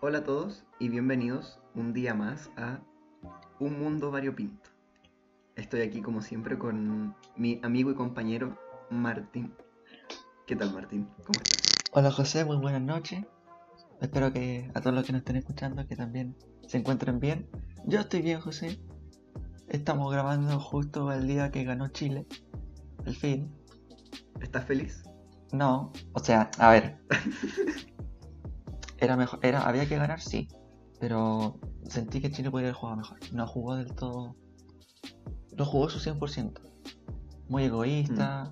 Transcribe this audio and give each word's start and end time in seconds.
Hola 0.00 0.18
a 0.18 0.22
todos 0.22 0.64
y 0.78 0.90
bienvenidos 0.90 1.58
un 1.74 1.92
día 1.92 2.14
más 2.14 2.52
a 2.56 2.78
Un 3.58 3.80
Mundo 3.80 4.12
Variopinto. 4.12 4.70
Estoy 5.56 5.80
aquí 5.80 6.02
como 6.02 6.22
siempre 6.22 6.56
con 6.56 7.16
mi 7.34 7.58
amigo 7.64 7.90
y 7.90 7.96
compañero 7.96 8.56
Martín. 8.90 9.52
¿Qué 10.46 10.54
tal 10.54 10.72
Martín? 10.72 11.08
¿Cómo 11.26 11.40
estás? 11.42 11.82
Hola 11.90 12.12
José, 12.12 12.44
muy 12.44 12.58
buenas 12.58 12.82
noches. 12.82 13.24
Espero 14.00 14.32
que 14.32 14.70
a 14.72 14.80
todos 14.80 14.94
los 14.94 15.04
que 15.04 15.10
nos 15.10 15.22
estén 15.22 15.34
escuchando 15.34 15.84
que 15.88 15.96
también 15.96 16.36
se 16.68 16.78
encuentren 16.78 17.18
bien. 17.18 17.50
Yo 17.84 17.98
estoy 17.98 18.22
bien, 18.22 18.40
José. 18.40 18.80
Estamos 19.68 20.12
grabando 20.12 20.60
justo 20.60 21.10
el 21.10 21.26
día 21.26 21.50
que 21.50 21.64
ganó 21.64 21.88
Chile. 21.88 22.24
El 23.04 23.16
fin. 23.16 23.52
¿Estás 24.40 24.64
feliz? 24.64 25.02
No, 25.52 25.92
o 26.12 26.20
sea, 26.20 26.52
a 26.58 26.70
ver. 26.70 26.98
Era 28.98 29.16
mejor, 29.16 29.38
era, 29.42 29.62
había 29.62 29.86
que 29.88 29.96
ganar, 29.96 30.20
sí. 30.20 30.48
Pero 31.00 31.60
sentí 31.88 32.20
que 32.20 32.30
Chile 32.30 32.50
podía 32.50 32.66
haber 32.66 32.74
jugado 32.74 32.96
mejor. 32.98 33.18
No 33.32 33.46
jugó 33.46 33.76
del 33.76 33.94
todo. 33.94 34.36
No 35.56 35.64
jugó 35.64 35.88
su 35.88 35.98
100%. 36.00 36.60
Muy 37.48 37.64
egoísta. 37.64 38.50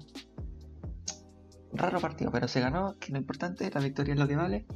Raro 1.72 2.00
partido, 2.00 2.30
pero 2.30 2.48
se 2.48 2.60
ganó, 2.60 2.96
que 2.98 3.12
lo 3.12 3.18
importante, 3.18 3.70
la 3.72 3.80
victoria 3.80 4.14
es 4.14 4.20
lo 4.20 4.26
que 4.28 4.36
vale. 4.36 4.66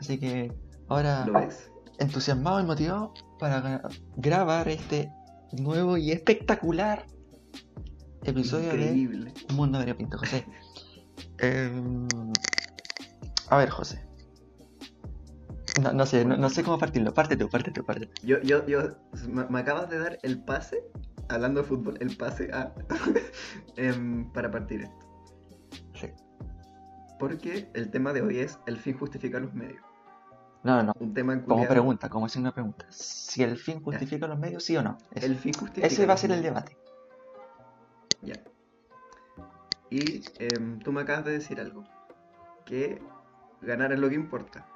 Así 0.00 0.18
que 0.18 0.52
ahora 0.88 1.24
¿Lo 1.26 1.34
ves? 1.34 1.70
entusiasmado 1.98 2.58
y 2.60 2.64
motivado 2.64 3.12
para 3.38 3.62
gra- 3.62 4.02
grabar 4.16 4.68
este 4.68 5.12
nuevo 5.52 5.96
y 5.98 6.10
espectacular 6.10 7.06
episodio 8.24 8.70
de 8.70 8.74
Increíble. 8.74 9.34
Mundo 9.54 9.78
Variopinto, 9.78 10.18
José. 10.18 10.46
Em, 11.38 12.06
a 13.48 13.56
ver, 13.58 13.68
José. 13.70 14.04
No, 15.82 15.92
no 15.92 16.06
sé, 16.06 16.24
no, 16.24 16.36
no 16.36 16.50
sé 16.50 16.62
cómo 16.62 16.78
partirlo. 16.78 17.14
Parte 17.14 17.36
tú, 17.36 17.48
parte 17.48 17.70
tú, 17.70 17.84
parte 17.84 18.06
tú. 18.06 18.26
Yo, 18.26 18.40
yo, 18.42 18.66
yo, 18.66 18.96
me, 19.28 19.58
acabas 19.58 19.88
de 19.88 19.98
dar 19.98 20.18
el 20.22 20.42
pase, 20.42 20.84
hablando 21.28 21.62
de 21.62 21.66
fútbol, 21.66 21.96
el 22.00 22.16
pase 22.16 22.50
a, 22.52 22.72
em, 23.76 24.30
para 24.32 24.50
partir 24.50 24.82
esto. 24.82 25.06
Sí. 25.94 26.08
Porque 27.18 27.70
el 27.74 27.90
tema 27.90 28.12
de 28.12 28.22
hoy 28.22 28.38
es 28.38 28.58
el 28.66 28.76
fin 28.76 28.98
justifica 28.98 29.40
los 29.40 29.54
medios. 29.54 29.82
No, 30.62 30.76
no, 30.76 30.82
no. 30.84 30.92
Un 31.00 31.12
tema 31.12 31.42
Como 31.42 31.66
pregunta, 31.66 32.08
como 32.08 32.26
hacer 32.26 32.40
una 32.40 32.52
pregunta. 32.52 32.86
Si 32.90 33.42
el 33.42 33.56
fin 33.56 33.82
justifica 33.82 34.26
los 34.28 34.38
medios, 34.38 34.62
sí 34.62 34.76
o 34.76 34.82
no. 34.82 34.98
Eso. 35.12 35.26
El 35.26 35.36
fin 35.36 35.52
justifica 35.54 35.86
Ese 35.86 36.06
va 36.06 36.14
a 36.14 36.16
ser 36.16 36.30
el 36.30 36.42
debate. 36.42 36.76
Ya. 38.20 38.34
Y 39.90 40.22
em, 40.38 40.78
tú 40.78 40.92
me 40.92 41.00
acabas 41.00 41.24
de 41.24 41.32
decir 41.32 41.60
algo. 41.60 41.84
Que 42.64 43.02
ganar 43.60 43.92
es 43.92 43.98
lo 43.98 44.08
que 44.08 44.14
importa. 44.14 44.66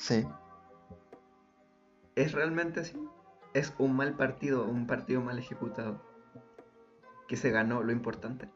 Sí. 0.00 0.26
¿Es 2.16 2.32
realmente 2.32 2.80
así? 2.80 2.96
¿Es 3.52 3.74
un 3.78 3.94
mal 3.94 4.14
partido, 4.16 4.64
un 4.64 4.86
partido 4.86 5.20
mal 5.20 5.38
ejecutado? 5.38 6.00
Que 7.28 7.36
se 7.36 7.50
ganó 7.50 7.82
lo 7.82 7.92
importante. 7.92 8.48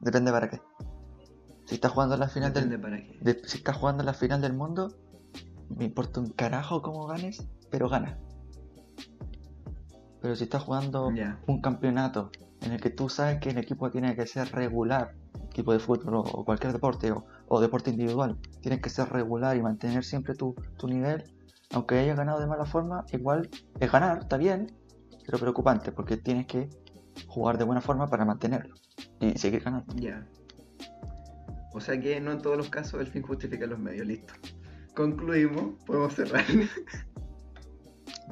Depende 0.00 0.32
para 0.32 0.48
qué. 0.48 0.60
Si 1.66 1.74
estás 1.74 1.92
jugando 1.92 2.16
la 2.16 2.28
final 2.28 2.52
Depende 2.54 2.76
del. 2.76 2.82
para 2.82 2.96
qué. 2.96 3.18
de- 3.20 3.42
si 3.46 3.58
estás 3.58 3.76
jugando 3.76 4.02
la 4.04 4.14
final 4.14 4.40
del 4.40 4.54
mundo, 4.54 4.94
me 5.76 5.84
importa 5.84 6.20
un 6.20 6.30
carajo 6.30 6.80
cómo 6.80 7.06
ganes, 7.06 7.46
pero 7.70 7.88
gana. 7.90 8.18
Pero 10.22 10.34
si 10.34 10.44
estás 10.44 10.62
jugando 10.62 11.08
un 11.46 11.60
campeonato 11.60 12.30
en 12.62 12.72
el 12.72 12.80
que 12.80 12.90
tú 12.90 13.08
sabes 13.08 13.38
que 13.40 13.50
el 13.50 13.58
equipo 13.58 13.90
tiene 13.90 14.16
que 14.16 14.26
ser 14.26 14.50
regular, 14.52 15.14
equipo 15.50 15.72
de 15.72 15.78
fútbol 15.78 16.14
o, 16.14 16.20
o 16.20 16.44
cualquier 16.44 16.72
deporte 16.72 17.12
o, 17.12 17.24
o 17.48 17.60
deporte 17.60 17.90
individual, 17.90 18.38
tiene 18.60 18.80
que 18.80 18.90
ser 18.90 19.08
regular 19.10 19.56
y 19.56 19.62
mantener 19.62 20.04
siempre 20.04 20.34
tu, 20.34 20.54
tu 20.78 20.86
nivel, 20.86 21.24
aunque 21.72 21.98
hayas 21.98 22.16
ganado 22.16 22.40
de 22.40 22.46
mala 22.46 22.64
forma, 22.64 23.04
igual 23.12 23.48
es 23.80 23.92
ganar, 23.92 24.18
está 24.18 24.36
bien, 24.36 24.72
pero 25.26 25.38
preocupante 25.38 25.92
porque 25.92 26.16
tienes 26.16 26.46
que 26.46 26.68
jugar 27.26 27.58
de 27.58 27.64
buena 27.64 27.80
forma 27.80 28.06
para 28.06 28.24
mantenerlo 28.24 28.74
y 29.20 29.36
seguir 29.38 29.62
ganando. 29.62 29.94
Ya. 29.96 30.26
O 31.72 31.80
sea 31.80 32.00
que 32.00 32.20
no 32.20 32.32
en 32.32 32.40
todos 32.40 32.56
los 32.56 32.70
casos 32.70 33.00
el 33.00 33.06
fin 33.06 33.22
justifica 33.22 33.66
los 33.66 33.78
medios. 33.78 34.06
Listo. 34.06 34.34
Concluimos. 34.94 35.82
Podemos 35.84 36.14
cerrar. 36.14 36.44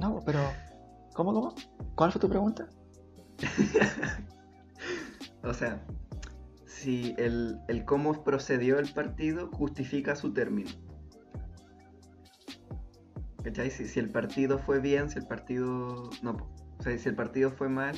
No, 0.01 0.21
pero 0.27 0.41
¿cómo, 1.15 1.33
cómo? 1.33 1.55
¿Cuál 1.95 2.13
fue 2.13 2.21
tu 2.21 2.29
pregunta? 2.29 2.69
o 5.43 5.55
sea, 5.55 5.83
si 6.77 7.15
el, 7.17 7.59
el 7.69 7.85
cómo 7.85 8.23
procedió 8.23 8.79
el 8.79 8.93
partido 8.93 9.51
justifica 9.53 10.15
su 10.15 10.33
término. 10.33 10.71
¿Cachai? 13.43 13.71
Si, 13.71 13.87
si 13.87 13.99
el 13.99 14.11
partido 14.11 14.59
fue 14.59 14.81
bien, 14.81 15.09
si 15.09 15.19
el 15.19 15.27
partido. 15.27 16.11
No, 16.23 16.37
o 16.79 16.83
sea, 16.83 16.97
si 16.99 17.09
el 17.09 17.15
partido 17.15 17.51
fue 17.51 17.69
mal, 17.69 17.97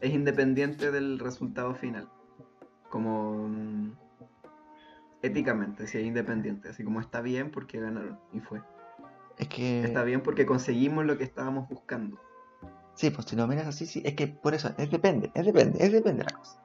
es 0.00 0.12
independiente 0.12 0.90
del 0.90 1.18
resultado 1.18 1.74
final. 1.74 2.08
Como. 2.90 3.48
mm, 3.48 3.92
éticamente, 5.22 5.86
si 5.86 5.98
es 5.98 6.04
independiente. 6.04 6.68
Así 6.68 6.84
como 6.84 7.00
está 7.00 7.22
bien 7.22 7.50
porque 7.50 7.80
ganaron 7.80 8.18
y 8.32 8.40
fue. 8.40 8.60
Es 9.38 9.48
que... 9.48 9.84
Está 9.84 10.04
bien 10.04 10.22
porque 10.22 10.44
conseguimos 10.44 11.06
lo 11.06 11.16
que 11.16 11.24
estábamos 11.24 11.66
buscando. 11.68 12.20
Sí, 12.94 13.08
pues 13.08 13.26
si 13.26 13.36
lo 13.36 13.46
miras 13.46 13.66
así, 13.66 13.86
sí, 13.86 14.02
es 14.04 14.14
que 14.14 14.26
por 14.26 14.52
eso, 14.52 14.74
es 14.76 14.90
depende, 14.90 15.30
es 15.34 15.46
depende, 15.46 15.82
es 15.82 15.92
depende 15.92 16.24
de 16.24 16.30
la 16.30 16.36
cosa. 16.36 16.60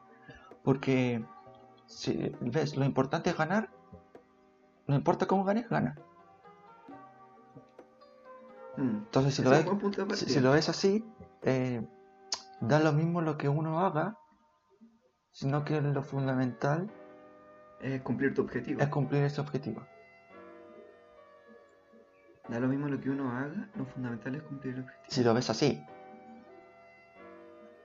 Porque, 0.65 1.23
si 1.85 2.35
ves, 2.41 2.75
lo 2.75 2.83
importante 2.83 3.29
es 3.29 3.37
ganar, 3.37 3.69
no 4.87 4.95
importa 4.95 5.27
cómo 5.27 5.45
ganes, 5.45 5.69
gana. 5.69 5.95
Mm. 8.75 8.97
Entonces, 9.05 9.35
si 9.35 9.43
ves, 9.43 10.41
lo 10.41 10.51
ves 10.51 10.67
así, 10.67 11.05
eh, 11.43 11.87
da 12.59 12.79
lo 12.79 12.91
mismo 12.91 13.21
lo 13.21 13.37
que 13.37 13.47
uno 13.47 13.79
haga, 13.79 14.17
sino 15.31 15.63
que 15.63 15.79
lo 15.81 16.01
fundamental 16.01 16.89
Es 17.81 18.01
cumplir 18.01 18.33
tu 18.33 18.41
objetivo. 18.41 18.81
es 18.81 18.87
cumplir 18.89 19.23
ese 19.23 19.41
objetivo. 19.41 19.85
Da 22.47 22.59
lo 22.59 22.67
mismo 22.67 22.87
lo 22.87 22.99
que 22.99 23.09
uno 23.09 23.31
haga, 23.31 23.69
lo 23.75 23.85
fundamental 23.85 24.35
es 24.35 24.43
cumplir 24.43 24.75
el 24.75 24.81
objetivo. 24.81 25.09
Si 25.09 25.23
lo 25.23 25.33
ves 25.33 25.49
así, 25.49 25.83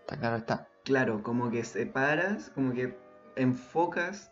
está 0.00 0.16
claro 0.16 0.36
está. 0.36 0.69
Claro, 0.84 1.22
como 1.22 1.50
que 1.50 1.64
separas, 1.64 2.50
como 2.54 2.72
que 2.72 2.96
enfocas 3.36 4.30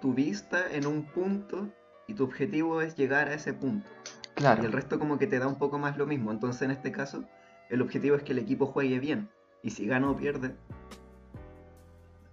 tu 0.00 0.14
vista 0.14 0.70
en 0.70 0.86
un 0.86 1.04
punto 1.04 1.68
y 2.06 2.14
tu 2.14 2.24
objetivo 2.24 2.80
es 2.80 2.96
llegar 2.96 3.28
a 3.28 3.34
ese 3.34 3.52
punto. 3.52 3.88
Claro, 4.34 4.62
Y 4.62 4.66
el 4.66 4.72
resto 4.72 4.98
como 4.98 5.18
que 5.18 5.26
te 5.26 5.38
da 5.38 5.46
un 5.46 5.56
poco 5.56 5.78
más 5.78 5.96
lo 5.96 6.06
mismo. 6.06 6.32
Entonces 6.32 6.62
en 6.62 6.70
este 6.70 6.92
caso, 6.92 7.24
el 7.68 7.82
objetivo 7.82 8.16
es 8.16 8.22
que 8.22 8.32
el 8.32 8.38
equipo 8.38 8.66
juegue 8.66 8.98
bien. 8.98 9.28
Y 9.62 9.70
si 9.70 9.86
gana 9.86 10.10
o 10.10 10.16
pierde, 10.16 10.56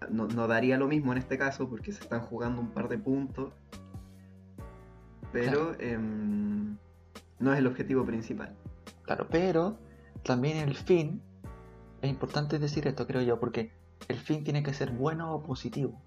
no, 0.09 0.28
no 0.28 0.48
daría 0.48 0.78
lo 0.78 0.88
mismo 0.88 1.12
en 1.12 1.18
este 1.18 1.38
caso 1.38 1.69
porque 1.69 1.92
se 1.92 2.02
están 2.02 2.22
jugando 2.22 2.62
un 2.62 2.72
par 2.72 2.88
de 2.88 2.98
puntos. 2.98 3.54
Pero 5.31 5.75
em, 5.80 6.78
no 7.40 7.54
es 7.54 7.59
el 7.59 7.68
objetivo 7.68 8.06
principal. 8.06 8.56
claro, 9.04 9.28
pero 9.30 9.78
también 10.24 10.58
el 10.58 10.75
fin, 10.75 11.22
es 12.02 12.09
importante 12.09 12.59
decir 12.59 12.88
esto, 12.88 13.08
creo 13.08 13.22
yo, 13.22 13.40
porque 13.40 13.72
el 14.08 14.18
fin 14.18 14.44
tiene 14.44 14.63
que 14.63 14.74
ser 14.74 14.91
bueno 14.91 15.34
o 15.34 15.41
positivo. 15.44 16.02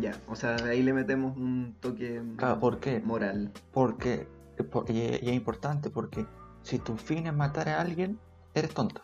Ya, 0.00 0.20
o 0.28 0.34
sea, 0.34 0.56
ahí 0.56 0.82
le 0.82 0.92
metemos 0.92 1.36
un 1.36 1.76
toque 1.80 2.20
Claro, 2.36 2.58
¿por 2.58 2.80
qué? 2.80 3.00
moral. 3.00 3.52
Porque, 3.72 4.26
por- 4.72 4.90
y, 4.90 4.98
y 4.98 5.28
es 5.28 5.32
importante 5.34 5.88
porque 5.90 6.26
si 6.62 6.78
tu 6.78 6.96
fin 6.96 7.26
es 7.28 7.34
matar 7.34 7.68
a 7.68 7.80
alguien, 7.80 8.18
eres 8.54 8.74
tonto. 8.74 9.02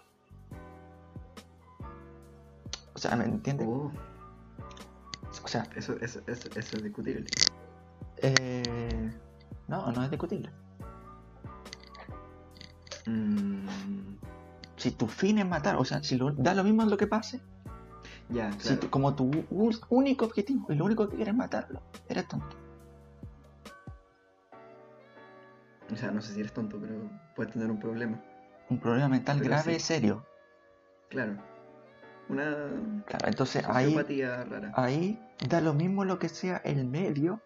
O 2.95 2.99
sea, 2.99 3.15
¿me 3.17 3.25
entiendes? 3.25 3.69
Oh, 3.71 3.91
O 5.45 5.49
sea, 5.49 5.65
eso, 5.77 5.95
eso, 6.01 6.21
eso, 6.27 6.49
eso 6.57 6.77
es 6.77 6.83
discutible. 6.83 7.25
eh, 8.19 9.13
no, 9.69 9.93
no 9.93 10.03
es 10.05 10.11
discutible. 10.11 10.51
Mm, 13.07 13.67
Si 14.77 14.93
tu 14.93 15.07
fin 15.09 15.37
es 15.37 15.47
matar, 15.47 15.77
o 15.77 15.85
sea, 15.85 16.03
si 16.03 16.17
lo- 16.17 16.33
da 16.33 16.55
lo 16.55 16.65
mismo 16.65 16.83
lo 16.87 16.97
que 16.97 17.07
pase, 17.07 17.39
ya, 18.31 18.51
si 18.53 18.59
claro. 18.61 18.81
tu- 18.81 18.89
como 18.91 19.15
tu 19.15 19.31
único 19.91 20.25
objetivo 20.25 20.67
y 20.71 20.75
lo 20.75 20.87
único 20.87 21.07
que 21.07 21.17
quieres 21.17 21.33
es 21.35 21.39
matarlo, 21.39 21.83
eres 22.09 22.27
tonto. 22.29 22.57
O 25.93 25.97
sea, 25.97 26.11
no 26.13 26.23
sé 26.23 26.33
si 26.33 26.41
eres 26.41 26.53
tonto, 26.55 26.79
pero 26.81 26.95
puedes 27.37 27.53
tener 27.53 27.71
un 27.71 27.79
problema. 27.79 28.23
Un 28.71 28.79
problema 28.79 29.09
mental 29.09 29.39
Pero 29.39 29.51
grave, 29.51 29.75
sí. 29.75 29.81
serio. 29.81 30.25
Claro. 31.11 31.37
Una 32.29 32.71
Claro, 33.07 33.27
entonces 33.29 33.65
ahí, 33.69 33.95
rara. 34.49 34.73
ahí 34.77 35.21
da 35.49 35.61
lo 35.61 35.75
mismo 35.75 36.05
lo 36.05 36.19
que 36.19 36.29
sea 36.29 36.59
el 36.65 36.87
medio. 36.87 37.41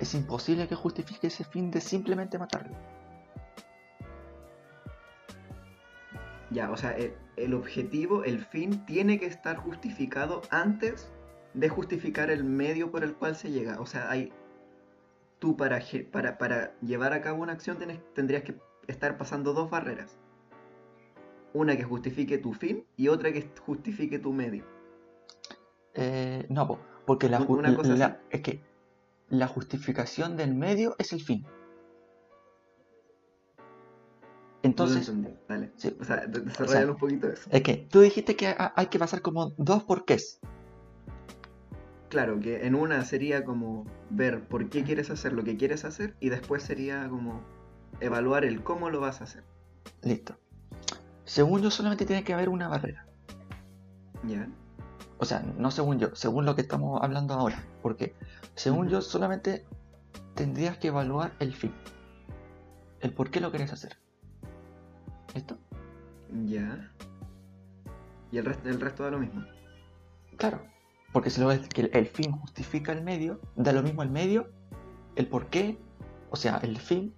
Es 0.00 0.14
imposible 0.14 0.66
que 0.66 0.74
justifique 0.74 1.26
ese 1.28 1.44
fin 1.44 1.70
de 1.70 1.80
simplemente 1.80 2.38
matarlo. 2.38 2.74
Ya, 6.56 6.70
o 6.70 6.76
sea, 6.78 6.92
el, 6.92 7.12
el 7.36 7.52
objetivo, 7.52 8.24
el 8.24 8.38
fin, 8.42 8.86
tiene 8.86 9.18
que 9.20 9.26
estar 9.26 9.56
justificado 9.58 10.40
antes 10.50 11.12
de 11.52 11.68
justificar 11.68 12.30
el 12.30 12.44
medio 12.44 12.90
por 12.90 13.04
el 13.04 13.12
cual 13.14 13.36
se 13.36 13.50
llega. 13.50 13.78
O 13.78 13.84
sea, 13.84 14.10
hay 14.10 14.32
tú 15.38 15.54
para, 15.58 15.80
ge- 15.80 16.04
para, 16.04 16.38
para 16.38 16.72
llevar 16.80 17.12
a 17.12 17.20
cabo 17.20 17.42
una 17.42 17.52
acción 17.52 17.78
tenés- 17.78 18.00
tendrías 18.14 18.42
que 18.42 18.54
estar 18.86 19.18
pasando 19.18 19.52
dos 19.52 19.68
barreras. 19.68 20.16
Una 21.52 21.76
que 21.76 21.84
justifique 21.84 22.38
tu 22.38 22.54
fin 22.54 22.86
y 22.96 23.08
otra 23.08 23.32
que 23.32 23.50
justifique 23.66 24.18
tu 24.18 24.32
medio. 24.32 24.64
Eh, 25.92 26.46
no, 26.48 26.66
po, 26.68 26.78
porque 27.06 27.28
la, 27.28 27.40
una 27.42 27.74
cosa 27.76 27.94
la- 27.96 28.06
así. 28.06 28.14
es 28.30 28.40
que 28.40 28.60
la 29.28 29.46
justificación 29.46 30.38
del 30.38 30.54
medio 30.54 30.94
es 30.98 31.12
el 31.12 31.20
fin. 31.22 31.44
Entonces. 34.66 35.12
Dale. 35.48 35.72
sí, 35.76 35.96
O 36.00 36.04
sea, 36.04 36.26
O 36.60 36.66
sea, 36.68 36.86
un 36.90 36.96
poquito 36.96 37.28
eso. 37.28 37.48
es 37.50 37.62
que 37.62 37.86
tú 37.90 38.00
dijiste 38.00 38.36
que 38.36 38.48
ha- 38.48 38.72
hay 38.76 38.86
que 38.86 38.98
pasar 38.98 39.22
como 39.22 39.52
dos 39.56 39.82
porqués. 39.84 40.40
Claro, 42.08 42.38
que 42.40 42.66
en 42.66 42.74
una 42.74 43.04
sería 43.04 43.44
como 43.44 43.84
ver 44.10 44.46
por 44.48 44.68
qué 44.70 44.84
quieres 44.84 45.10
hacer 45.10 45.32
lo 45.32 45.42
que 45.44 45.56
quieres 45.56 45.84
hacer 45.84 46.16
y 46.20 46.28
después 46.28 46.62
sería 46.62 47.08
como 47.08 47.40
evaluar 48.00 48.44
el 48.44 48.62
cómo 48.62 48.90
lo 48.90 49.00
vas 49.00 49.20
a 49.20 49.24
hacer. 49.24 49.44
Listo. 50.02 50.36
Según 51.24 51.62
yo, 51.62 51.70
solamente 51.70 52.06
tiene 52.06 52.22
que 52.22 52.32
haber 52.32 52.48
una 52.48 52.68
barrera. 52.68 53.06
¿Ya? 54.26 54.48
O 55.18 55.24
sea, 55.24 55.40
no 55.58 55.70
según 55.70 55.98
yo, 55.98 56.14
según 56.14 56.44
lo 56.44 56.54
que 56.54 56.60
estamos 56.62 57.00
hablando 57.02 57.34
ahora. 57.34 57.64
Porque 57.82 58.14
según 58.54 58.88
yo, 58.88 59.00
solamente 59.00 59.64
tendrías 60.34 60.78
que 60.78 60.88
evaluar 60.88 61.32
el 61.40 61.54
fin. 61.54 61.72
El 63.00 63.12
por 63.12 63.30
qué 63.30 63.40
lo 63.40 63.50
querés 63.50 63.72
hacer. 63.72 63.98
¿Listo? 65.36 65.58
Ya. 66.46 66.90
Y 68.32 68.38
el 68.38 68.44
resto, 68.46 68.68
el 68.70 68.80
resto 68.80 69.02
da 69.04 69.10
lo 69.10 69.18
mismo. 69.18 69.44
Claro. 70.38 70.62
Porque 71.12 71.28
si 71.28 71.40
lo 71.42 71.48
ves 71.48 71.68
que 71.68 71.82
el, 71.82 71.90
el 71.92 72.06
fin 72.06 72.32
justifica 72.32 72.92
el 72.92 73.02
medio, 73.02 73.38
da 73.54 73.72
lo 73.72 73.82
mismo 73.82 74.02
el 74.02 74.10
medio, 74.10 74.48
el 75.14 75.26
por 75.28 75.46
qué, 75.48 75.78
o 76.30 76.36
sea, 76.36 76.56
el 76.62 76.78
fin 76.78 77.14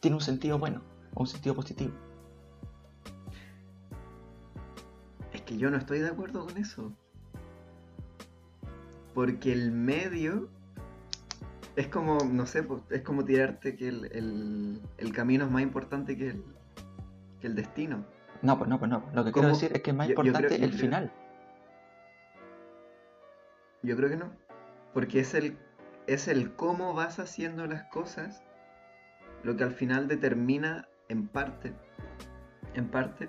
tiene 0.00 0.16
un 0.16 0.20
sentido 0.20 0.58
bueno, 0.58 0.82
o 1.14 1.20
un 1.20 1.26
sentido 1.28 1.54
positivo. 1.54 1.92
Es 5.32 5.42
que 5.42 5.56
yo 5.56 5.70
no 5.70 5.76
estoy 5.76 6.00
de 6.00 6.08
acuerdo 6.08 6.44
con 6.46 6.56
eso. 6.56 6.92
Porque 9.14 9.52
el 9.52 9.70
medio 9.70 10.48
es 11.76 11.86
como, 11.86 12.18
no 12.24 12.46
sé, 12.46 12.66
es 12.90 13.02
como 13.02 13.24
tirarte 13.24 13.76
que 13.76 13.88
el, 13.88 14.04
el- 14.12 14.80
el 14.98 15.12
camino 15.12 15.44
es 15.44 15.50
más 15.52 15.62
importante 15.62 16.16
que 16.16 16.30
el, 16.30 16.44
que 17.40 17.46
el 17.46 17.54
destino. 17.56 18.04
No, 18.42 18.56
pues 18.58 18.68
no, 18.70 18.78
pues 18.78 18.90
no. 18.90 19.02
Lo 19.12 19.24
que 19.24 19.32
quiero 19.32 19.48
decir 19.48 19.72
es 19.74 19.82
que 19.82 19.90
es 19.90 19.96
más 19.96 20.08
Yo- 20.08 20.14
yo 20.14 20.20
importante 20.22 20.48
creo- 20.56 20.64
el 20.64 20.70
creo- 20.70 20.80
final. 20.80 21.12
Yo 23.82 23.96
creo 23.96 24.08
que 24.10 24.16
no. 24.16 24.30
Porque 24.94 25.20
es 25.20 25.34
el, 25.34 25.56
es 26.06 26.28
el 26.28 26.54
cómo 26.54 26.94
vas 26.94 27.18
haciendo 27.18 27.66
las 27.66 27.84
cosas 27.84 28.42
lo 29.42 29.56
que 29.56 29.64
al 29.64 29.72
final 29.72 30.06
determina 30.08 30.86
en 31.08 31.26
parte, 31.26 31.72
en 32.74 32.88
parte, 32.88 33.28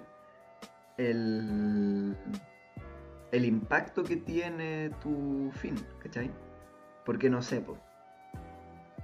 el, 0.97 2.17
el 3.31 3.45
impacto 3.45 4.03
que 4.03 4.17
tiene 4.17 4.91
tu 5.01 5.51
fin, 5.53 5.75
¿cachai? 6.03 6.29
Porque 7.05 7.29
no 7.29 7.41
sé, 7.41 7.61
po, 7.61 7.77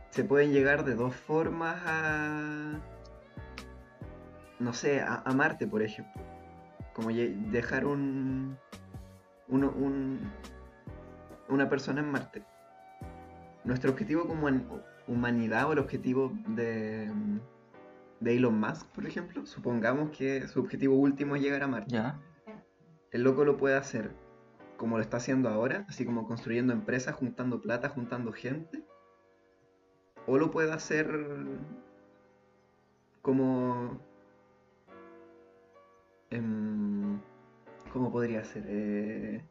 se 0.09 0.24
pueden 0.25 0.51
llegar 0.51 0.83
de 0.83 0.95
dos 0.95 1.15
formas 1.15 1.81
a, 1.86 2.74
no 4.59 4.74
sé, 4.74 5.01
a, 5.01 5.21
a 5.25 5.33
Marte, 5.33 5.68
por 5.68 5.81
ejemplo. 5.81 6.21
Como 6.94 7.09
dejar 7.09 7.86
un, 7.86 8.57
uno- 9.48 9.71
un, 9.75 10.19
una 11.50 11.69
persona 11.69 12.01
en 12.01 12.12
Marte. 12.12 12.44
Nuestro 13.63 13.92
objetivo 13.92 14.25
como 14.27 14.48
human- 14.48 14.68
humanidad 15.07 15.68
o 15.69 15.74
el 15.74 15.80
objetivo 15.80 16.31
de, 16.48 17.12
de 18.19 18.36
Elon 18.36 18.59
Musk, 18.59 18.88
por 18.88 19.06
ejemplo, 19.06 19.45
supongamos 19.45 20.09
que 20.12 20.48
su 20.48 20.59
objetivo 20.59 20.95
último 20.95 21.36
es 21.36 21.42
llegar 21.42 21.63
a 21.63 21.68
Marte. 21.68 21.92
Ya. 21.94 22.19
El 23.12 23.24
loco 23.24 23.45
lo 23.45 23.57
puede 23.57 23.75
hacer 23.77 24.12
como 24.75 24.98
lo 24.98 25.01
está 25.01 25.18
haciendo 25.18 25.50
ahora, 25.50 25.86
así 25.89 26.06
como 26.06 26.27
construyendo 26.27 26.71
empresas, 26.74 27.15
juntando 27.15 27.62
plata, 27.62 27.89
juntando 27.89 28.31
gente. 28.31 28.83
O 30.27 30.38
lo 30.38 30.51
puede 30.51 30.71
hacer 30.74 31.07
como... 33.21 34.00
em, 36.29 37.19
¿Cómo 37.91 38.12
podría 38.12 38.44
ser? 38.44 38.65
Eh, 38.68 39.41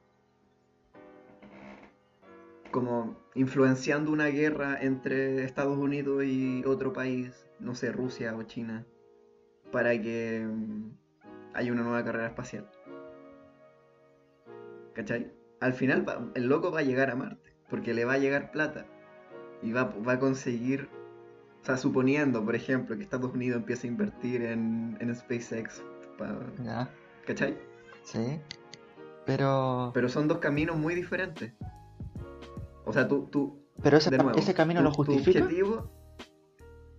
como 2.71 3.17
influenciando 3.35 4.13
una 4.13 4.27
guerra 4.27 4.79
entre 4.81 5.45
Estados 5.45 5.79
Unidos 5.79 6.25
y 6.25 6.63
otro 6.67 6.93
país, 6.93 7.47
no 7.59 7.75
sé, 7.75 7.91
Rusia 7.91 8.37
o 8.37 8.43
China, 8.43 8.85
para 9.73 10.01
que 10.01 10.47
mm, 10.47 10.91
haya 11.55 11.73
una 11.73 11.83
nueva 11.83 12.05
carrera 12.05 12.27
espacial. 12.27 12.69
¿Cachai? 14.93 15.33
Al 15.61 15.73
final 15.73 16.05
el 16.35 16.47
loco 16.47 16.71
va 16.71 16.81
a 16.81 16.83
llegar 16.83 17.11
a 17.11 17.17
Marte, 17.17 17.53
porque 17.71 17.95
le 17.95 18.05
va 18.05 18.15
a 18.15 18.19
llegar 18.19 18.51
plata 18.51 18.87
y 19.63 19.73
va, 19.73 19.95
a 20.07 20.19
conseguir, 20.19 20.89
o 21.63 21.65
sea, 21.65 21.77
suponiendo, 21.79 22.45
por 22.45 22.55
ejemplo, 22.55 22.97
que 22.97 23.03
Estados 23.03 23.33
Unidos 23.33 23.59
empieza 23.61 23.87
a 23.87 23.91
invertir 23.91 24.43
en, 24.43 24.97
en 25.01 25.15
SpaceX, 25.15 25.83
pa- 26.17 26.39
Ya. 26.63 26.91
¿cachai? 27.27 27.59
Sí. 28.05 28.41
Pero. 29.25 29.91
Pero 29.95 30.09
son 30.09 30.29
dos 30.29 30.39
caminos 30.39 30.77
muy 30.77 30.95
diferentes. 30.95 31.53
O 32.85 32.93
sea, 32.93 33.09
tú, 33.09 33.27
tú 33.27 33.65
Pero 33.83 33.97
ese, 33.97 34.11
de 34.11 34.17
pa- 34.19 34.23
nuevo, 34.25 34.39
ese 34.39 34.55
camino 34.55 34.81
tu- 34.81 34.85
lo 34.85 34.91
tu 34.93 34.97
justifica. 35.05 35.41
objetivo, 35.45 35.91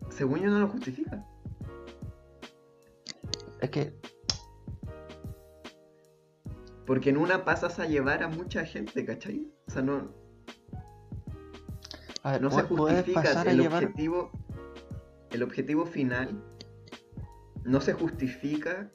según 0.10 0.40
yo, 0.42 0.50
no 0.50 0.60
lo 0.60 0.68
justifica. 0.68 1.26
Es 3.62 3.70
que. 3.70 3.94
Porque 6.86 7.10
en 7.10 7.18
una 7.18 7.44
pasas 7.44 7.80
a 7.80 7.86
llevar 7.86 8.24
a 8.24 8.28
mucha 8.30 8.66
gente, 8.66 9.06
¿cachai? 9.06 9.52
O 9.68 9.72
sea, 9.72 9.82
no, 9.82 10.10
A 12.24 12.32
ver, 12.34 12.42
no 12.42 12.50
se 12.52 12.64
justifica 12.64 13.22
pasar 13.22 13.48
a 13.48 13.52
el 13.52 13.60
llevar. 13.62 13.84
objetivo. 13.84 14.32
El 15.32 15.44
objetivo 15.44 15.86
final 15.86 16.42
no 17.66 17.82
se 17.82 17.92
justifica 17.94 18.90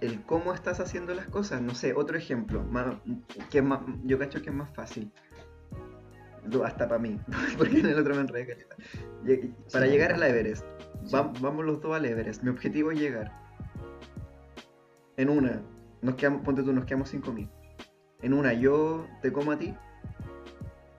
el 0.00 0.22
cómo 0.22 0.52
estás 0.54 0.80
haciendo 0.80 1.14
las 1.14 1.26
cosas. 1.26 1.60
No 1.62 1.74
sé, 1.74 1.92
otro 1.94 2.16
ejemplo, 2.16 2.62
más, 2.64 2.94
que 3.50 3.58
es 3.58 3.64
más, 3.64 3.80
yo 4.04 4.18
cacho 4.18 4.40
que 4.42 4.50
es 4.50 4.54
más 4.56 4.70
fácil. 4.74 5.12
Hasta 6.64 6.88
para 6.88 6.98
mí, 7.00 7.18
porque 7.58 7.80
en 7.80 7.86
el 7.86 7.98
otro 7.98 8.14
me 8.14 8.22
enredé 8.22 8.66
Para 9.72 9.86
Sí. 9.86 9.92
llegar 9.92 10.12
al 10.12 10.22
Everest, 10.22 10.64
Sí. 11.04 11.14
vam- 11.14 11.38
vamos 11.40 11.64
los 11.64 11.80
dos 11.82 11.94
al 11.94 12.04
Everest. 12.06 12.42
Mi 12.42 12.50
objetivo 12.50 12.90
es 12.90 12.98
llegar. 12.98 13.30
En 15.16 15.28
una, 15.28 15.60
nos 16.00 16.14
quedamos, 16.14 16.42
ponte 16.42 16.62
tú, 16.62 16.72
nos 16.72 16.86
quedamos 16.86 17.10
5000. 17.10 17.48
En 18.22 18.32
una, 18.32 18.52
yo 18.54 19.06
te 19.22 19.32
como 19.32 19.52
a 19.52 19.58
ti. 19.58 19.74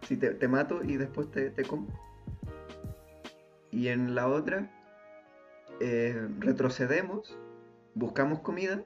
Si 0.07 0.15
te, 0.17 0.31
te 0.31 0.47
mato 0.47 0.83
y 0.83 0.97
después 0.97 1.31
te, 1.31 1.49
te 1.49 1.63
como. 1.63 1.87
Y 3.71 3.87
en 3.87 4.13
la 4.13 4.27
otra, 4.27 4.69
eh, 5.79 6.27
retrocedemos, 6.39 7.37
buscamos 7.95 8.39
comida 8.39 8.83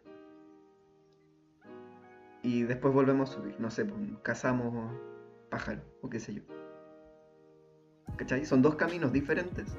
y 2.41 2.63
después 2.63 2.93
volvemos 2.93 3.29
a 3.29 3.33
subir. 3.33 3.59
No 3.59 3.71
sé, 3.71 3.85
pues, 3.85 3.99
cazamos 4.21 4.91
pájaros 5.49 5.83
o 6.01 6.09
qué 6.09 6.19
sé 6.19 6.33
yo. 6.33 6.43
¿Cachai? 8.17 8.45
Son 8.45 8.61
dos 8.61 8.75
caminos 8.75 9.11
diferentes. 9.11 9.77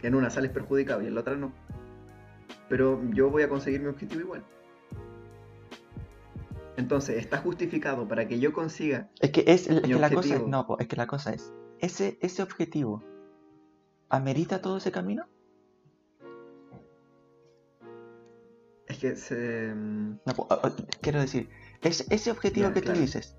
Que 0.00 0.08
en 0.08 0.14
una 0.14 0.30
sales 0.30 0.50
perjudicado 0.50 1.02
y 1.02 1.06
en 1.06 1.14
la 1.14 1.20
otra 1.20 1.36
no. 1.36 1.52
Pero 2.68 3.00
yo 3.10 3.30
voy 3.30 3.42
a 3.42 3.48
conseguir 3.48 3.80
mi 3.80 3.88
objetivo 3.88 4.20
igual. 4.20 4.44
Entonces, 6.76 7.18
está 7.18 7.38
justificado 7.38 8.08
para 8.08 8.26
que 8.26 8.40
yo 8.40 8.52
consiga 8.52 9.10
Es 9.20 9.30
que, 9.30 9.44
es, 9.46 9.68
Mi 9.70 9.80
que 9.82 9.94
la 9.94 10.10
cosa 10.10 10.36
es, 10.36 10.46
no, 10.46 10.66
es 10.78 10.88
que 10.88 10.96
la 10.96 11.06
cosa 11.06 11.32
es, 11.32 11.52
ese, 11.78 12.18
ese 12.22 12.42
objetivo 12.42 13.04
amerita 14.08 14.60
todo 14.60 14.78
ese 14.78 14.90
camino. 14.90 15.26
Que 19.02 19.16
se. 19.16 19.74
mm, 19.74 20.20
No, 20.24 20.32
quiero 21.00 21.20
decir, 21.20 21.48
es, 21.82 22.06
ese 22.10 22.30
objetivo 22.30 22.72
que 22.72 22.80
claro. 22.82 22.94
tú 22.98 23.00
dices, 23.04 23.36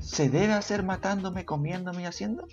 ¿se 0.00 0.28
debe 0.28 0.52
hacer 0.52 0.82
matándome, 0.82 1.44
comiéndome 1.44 2.02
y 2.02 2.06
haciendo? 2.06 2.44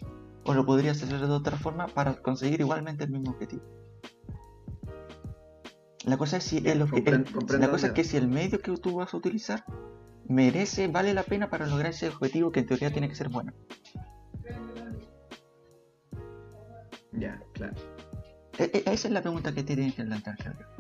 ¿O 0.46 0.54
lo 0.54 0.66
podrías 0.68 1.02
hacer 1.02 1.20
de 1.20 1.26
otra 1.34 1.58
forma 1.58 1.88
para 1.88 2.14
conseguir 2.22 2.62
igualmente 2.62 3.06
el 3.06 3.10
mismo 3.10 3.32
objetivo? 3.32 3.64
La 6.06 6.16
cosa 6.18 6.38
es 6.38 6.44
si 6.44 6.58
el, 6.60 6.82
obje- 6.84 7.04
compren- 7.04 7.26
el- 7.26 7.32
comprendo 7.34 7.66
la 7.66 7.72
cosa 7.72 7.88
es 7.88 7.92
dónde 7.94 7.94
que 7.96 8.04
si 8.08 8.18
el 8.18 8.28
medio 8.28 8.60
que 8.60 8.78
tú 8.78 8.96
vas 8.96 9.14
a 9.14 9.18
utilizar 9.18 9.66
merece, 10.30 10.88
vale 10.88 11.14
la 11.16 11.24
pena 11.24 11.50
para 11.50 11.66
lograr 11.66 11.92
ese 11.92 12.08
objetivo 12.10 12.52
que 12.52 12.60
en 12.62 12.68
teoría 12.68 12.92
tiene 12.92 13.10
que 13.10 13.16
ser 13.16 13.30
bueno. 13.30 13.52
Ya, 17.14 17.42
claro. 17.54 17.74
E- 18.60 18.72
e- 18.74 18.84
esa 18.94 19.08
es 19.08 19.12
la 19.12 19.22
pregunta 19.22 19.52
que 19.54 19.64
tienes 19.64 19.96
que 19.96 20.04
plantear, 20.04 20.38
yo. 20.44 20.77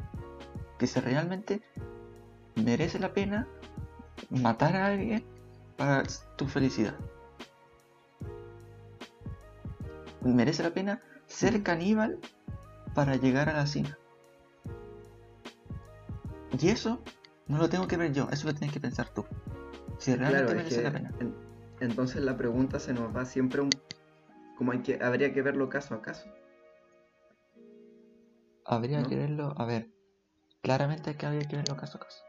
Que 0.77 0.87
si 0.87 0.99
realmente 0.99 1.61
merece 2.55 2.99
la 2.99 3.13
pena 3.13 3.47
matar 4.29 4.75
a 4.75 4.87
alguien 4.87 5.23
para 5.77 6.03
tu 6.35 6.47
felicidad. 6.47 6.95
Merece 10.21 10.63
la 10.63 10.71
pena 10.71 11.01
ser 11.27 11.63
caníbal 11.63 12.19
para 12.93 13.15
llegar 13.15 13.49
a 13.49 13.53
la 13.53 13.67
cima. 13.67 13.97
Y 16.59 16.69
eso 16.69 17.01
no 17.47 17.57
lo 17.59 17.69
tengo 17.69 17.87
que 17.87 17.97
ver 17.97 18.13
yo, 18.13 18.27
eso 18.31 18.47
lo 18.47 18.53
tienes 18.53 18.73
que 18.73 18.79
pensar 18.79 19.09
tú. 19.13 19.25
Si 19.99 20.15
realmente 20.15 20.45
Claro, 20.53 20.57
merece 20.57 20.83
la 20.83 20.91
pena. 20.91 21.13
en- 21.19 21.35
entonces 21.79 22.21
la 22.23 22.35
pregunta 22.37 22.79
se 22.79 22.93
nos 22.93 23.15
va 23.15 23.25
siempre 23.25 23.61
un, 23.61 23.69
como 24.57 24.71
hay 24.71 24.79
que, 24.79 24.99
habría 25.01 25.31
que 25.33 25.41
verlo 25.43 25.69
caso 25.69 25.93
a 25.93 26.01
caso. 26.01 26.27
Habría 28.65 29.01
¿no? 29.01 29.07
que 29.07 29.15
verlo, 29.15 29.53
a 29.57 29.65
ver, 29.65 29.89
claramente 30.67 31.15
que 31.15 31.25
habría 31.25 31.47
que 31.47 31.55
verlo 31.55 31.77
caso 31.77 31.97
a 31.97 32.01
caso. 32.01 32.21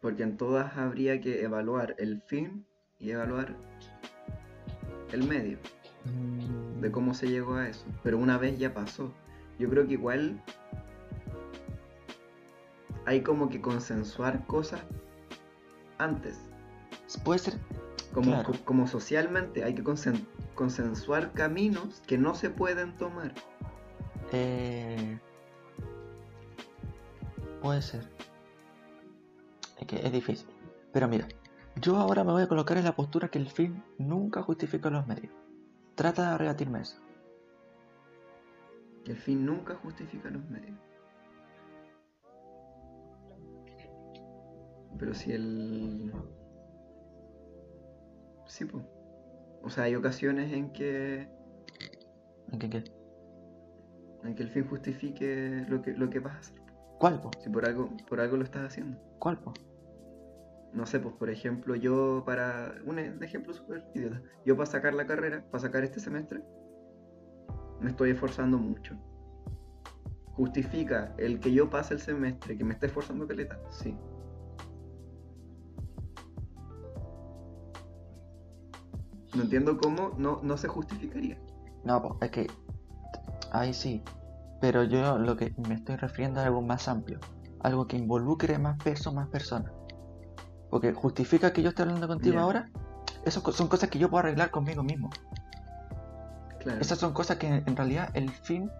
Porque 0.00 0.22
en 0.22 0.36
todas 0.36 0.76
habría 0.76 1.20
que 1.20 1.42
evaluar 1.42 1.96
el 1.98 2.22
fin 2.22 2.64
y 3.00 3.10
evaluar 3.10 3.56
el 5.10 5.24
medio, 5.26 5.58
Mm, 6.04 6.80
de 6.80 6.90
cómo 6.92 7.12
se 7.12 7.28
llegó 7.28 7.56
a 7.56 7.68
eso. 7.68 7.84
Pero 8.04 8.18
una 8.18 8.38
vez 8.38 8.56
ya 8.56 8.72
pasó. 8.72 9.12
Yo 9.58 9.68
creo 9.68 9.84
que 9.88 9.94
igual 9.94 10.40
hay 13.04 13.20
como 13.22 13.50
que 13.50 13.60
consensuar 13.60 14.46
cosas 14.46 14.80
antes. 15.98 16.38
Puede 17.24 17.40
ser, 17.40 17.54
Como, 18.14 18.32
Claro. 18.32 18.52
co- 18.52 18.64
como 18.64 18.86
socialmente 18.88 19.62
hay 19.64 19.74
que 19.74 19.84
consen- 19.84 20.24
consensuar 20.56 21.32
caminos 21.32 22.00
que 22.08 22.16
no 22.18 22.34
se 22.36 22.48
pueden 22.50 22.96
tomar. 22.96 23.32
eh, 24.32 25.18
puede 27.60 27.82
ser. 27.82 28.08
Es 29.78 29.86
que 29.86 29.96
es 29.96 30.12
difícil. 30.12 30.48
Pero 30.92 31.08
mira, 31.08 31.28
yo 31.76 31.96
ahora 31.96 32.24
me 32.24 32.32
voy 32.32 32.42
a 32.42 32.48
colocar 32.48 32.76
en 32.76 32.84
la 32.84 32.94
postura 32.94 33.28
que 33.28 33.38
el 33.38 33.48
fin 33.48 33.82
nunca 33.98 34.42
justifica 34.42 34.90
los 34.90 35.06
medios. 35.06 35.32
Trata 35.94 36.32
de 36.32 36.38
rebatirme 36.38 36.80
eso. 36.80 36.98
Que 39.04 39.12
el 39.12 39.18
fin 39.18 39.46
nunca 39.46 39.74
justifica 39.76 40.30
los 40.30 40.44
medios. 40.50 40.78
Pero 44.98 45.14
si 45.14 45.32
el... 45.32 46.12
Sí, 48.46 48.64
pues. 48.64 48.84
O 49.62 49.70
sea, 49.70 49.84
hay 49.84 49.94
ocasiones 49.94 50.52
en 50.52 50.72
que, 50.72 51.28
¿En 52.50 52.58
qué, 52.58 52.70
qué? 52.70 52.84
en 54.24 54.34
que 54.34 54.42
el 54.42 54.50
fin 54.50 54.66
justifique 54.66 55.64
lo 55.68 55.82
que, 55.82 55.92
lo 55.92 56.10
que 56.10 56.18
vas 56.18 56.34
a 56.34 56.38
hacer. 56.38 56.59
¿Cuál, 57.00 57.18
po? 57.18 57.30
Si 57.40 57.48
por 57.48 57.64
algo, 57.64 57.88
por 58.10 58.20
algo 58.20 58.36
lo 58.36 58.44
estás 58.44 58.62
haciendo. 58.62 58.98
¿Cuál, 59.18 59.38
po? 59.38 59.54
No 60.74 60.84
sé, 60.84 61.00
pues 61.00 61.14
por 61.14 61.30
ejemplo, 61.30 61.74
yo 61.74 62.22
para... 62.26 62.74
Un 62.84 62.98
e- 62.98 63.16
ejemplo 63.22 63.54
súper 63.54 63.86
idiota. 63.94 64.20
Yo 64.44 64.54
para 64.54 64.66
sacar 64.66 64.92
la 64.92 65.06
carrera, 65.06 65.42
para 65.50 65.62
sacar 65.62 65.82
este 65.82 65.98
semestre, 65.98 66.42
me 67.80 67.88
estoy 67.88 68.10
esforzando 68.10 68.58
mucho. 68.58 68.94
¿Justifica 70.34 71.14
el 71.16 71.40
que 71.40 71.50
yo 71.54 71.70
pase 71.70 71.94
el 71.94 72.00
semestre, 72.00 72.58
que 72.58 72.64
me 72.64 72.74
esté 72.74 72.86
esforzando 72.86 73.26
caleta? 73.26 73.58
Sí. 73.70 73.96
No 79.34 79.44
entiendo 79.44 79.78
cómo 79.78 80.12
no, 80.18 80.40
no 80.42 80.56
se 80.58 80.68
justificaría. 80.68 81.38
No, 81.82 82.02
po, 82.02 82.18
es 82.20 82.30
que 82.30 82.50
ahí 83.52 83.72
sí. 83.72 84.02
Pero 84.60 84.84
yo 84.84 85.18
lo 85.18 85.36
que 85.36 85.54
me 85.68 85.74
estoy 85.74 85.96
refiriendo 85.96 86.40
a 86.40 86.44
algo 86.44 86.62
más 86.62 86.88
amplio. 86.88 87.18
Algo 87.60 87.86
que 87.86 87.96
involucre 87.96 88.58
más 88.58 88.82
peso, 88.82 89.12
más 89.12 89.28
personas. 89.28 89.72
Porque 90.70 90.92
justifica 90.92 91.52
que 91.52 91.62
yo 91.62 91.70
esté 91.70 91.82
hablando 91.82 92.06
contigo 92.06 92.38
ahora. 92.38 92.70
Esas 93.24 93.42
son 93.54 93.68
cosas 93.68 93.90
que 93.90 93.98
yo 93.98 94.08
puedo 94.08 94.20
arreglar 94.20 94.50
conmigo 94.50 94.82
mismo. 94.82 95.10
Claro. 96.60 96.80
Esas 96.80 96.98
son 96.98 97.12
cosas 97.12 97.38
que 97.38 97.48
en 97.48 97.76
realidad 97.76 98.10
el 98.14 98.30
fin 98.30 98.70